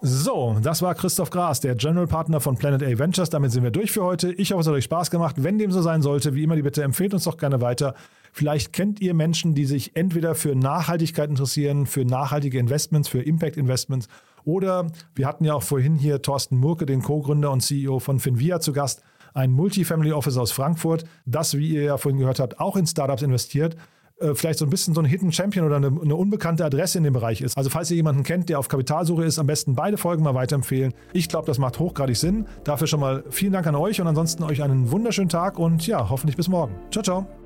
So, 0.03 0.57
das 0.61 0.82
war 0.82 0.94
Christoph 0.94 1.30
Gras, 1.30 1.61
der 1.61 1.74
General 1.74 2.07
Partner 2.07 2.40
von 2.40 2.59
Planet 2.59 2.82
A 2.82 2.98
Ventures. 2.98 3.30
Damit 3.30 3.53
sind 3.53 3.62
wir 3.62 3.70
durch 3.70 3.92
für 3.92 4.05
heute. 4.05 4.30
Ich 4.32 4.53
hoffe, 4.53 4.61
es 4.61 4.66
hat 4.66 4.74
euch 4.74 4.84
Spaß 4.84 5.11
gemacht. 5.11 5.36
Wenn 5.38 5.57
dem 5.57 5.72
so 5.72 5.80
sein 5.80 6.03
sollte, 6.03 6.34
wie 6.34 6.42
immer 6.42 6.57
die 6.57 6.62
Bitte, 6.62 6.82
empfehlt 6.82 7.14
uns 7.14 7.24
doch 7.24 7.38
gerne 7.38 7.62
weiter. 7.62 7.94
Vielleicht 8.32 8.74
kennt 8.74 9.00
ihr 9.00 9.14
Menschen, 9.14 9.55
die 9.55 9.64
sich 9.64 9.96
entweder 9.96 10.34
für 10.34 10.55
Nachhaltigkeit 10.55 11.30
interessieren, 11.30 11.86
für 11.86 12.05
nachhaltige 12.05 12.59
Investments, 12.59 13.09
für 13.09 13.22
Impact 13.22 13.57
Investments 13.57 14.09
oder 14.44 14.90
wir 15.14 15.26
hatten 15.26 15.44
ja 15.44 15.55
auch 15.55 15.62
vorhin 15.62 15.96
hier 15.96 16.20
Thorsten 16.20 16.57
Murke, 16.57 16.86
den 16.86 17.03
Co-Gründer 17.03 17.50
und 17.50 17.61
CEO 17.61 18.00
von 18.00 18.18
Finvia 18.18 18.61
zu 18.61 18.72
Gast 18.72 19.03
ein 19.34 19.52
Multifamily 19.52 20.12
Office 20.12 20.36
aus 20.36 20.52
Frankfurt, 20.52 21.04
das, 21.26 21.56
wie 21.56 21.68
ihr 21.68 21.82
ja 21.82 21.96
vorhin 21.96 22.18
gehört 22.18 22.40
habt, 22.40 22.60
auch 22.60 22.76
in 22.76 22.86
Startups 22.86 23.22
investiert 23.22 23.76
äh, 24.20 24.34
vielleicht 24.34 24.58
so 24.58 24.66
ein 24.66 24.70
bisschen 24.70 24.94
so 24.94 25.00
ein 25.00 25.04
Hidden 25.04 25.32
Champion 25.32 25.66
oder 25.66 25.76
eine, 25.76 25.88
eine, 25.88 26.14
unbekannte 26.14 26.64
Adresse 26.64 26.98
in 26.98 27.04
dem 27.04 27.12
Bereich 27.12 27.40
ist. 27.40 27.56
Also 27.56 27.70
falls 27.70 27.90
ihr 27.90 27.96
jemanden 27.96 28.22
kennt, 28.22 28.48
der 28.48 28.58
auf 28.58 28.68
Kapitalsuche 28.68 29.24
ist, 29.24 29.38
am 29.38 29.46
besten 29.46 29.74
beide 29.74 29.96
Folgen 29.96 30.22
mal 30.22 30.34
weiterempfehlen. 30.34 30.94
Ich 31.12 31.28
glaube, 31.28 31.46
das 31.46 31.58
macht 31.58 31.78
hochgradig 31.78 32.16
Sinn. 32.16 32.46
Dafür 32.64 32.86
schon 32.86 33.00
mal 33.00 33.24
vielen 33.30 33.52
Dank 33.52 33.66
an 33.66 33.74
euch 33.74 34.00
und 34.00 34.06
ansonsten 34.06 34.44
euch 34.44 34.62
einen 34.62 34.90
wunderschönen 34.90 35.28
Tag 35.28 35.58
und 35.58 35.86
ja, 35.86 36.08
hoffentlich 36.08 36.36
bis 36.36 36.48
morgen. 36.48 36.74
Ciao, 36.90 37.02
ciao. 37.02 37.41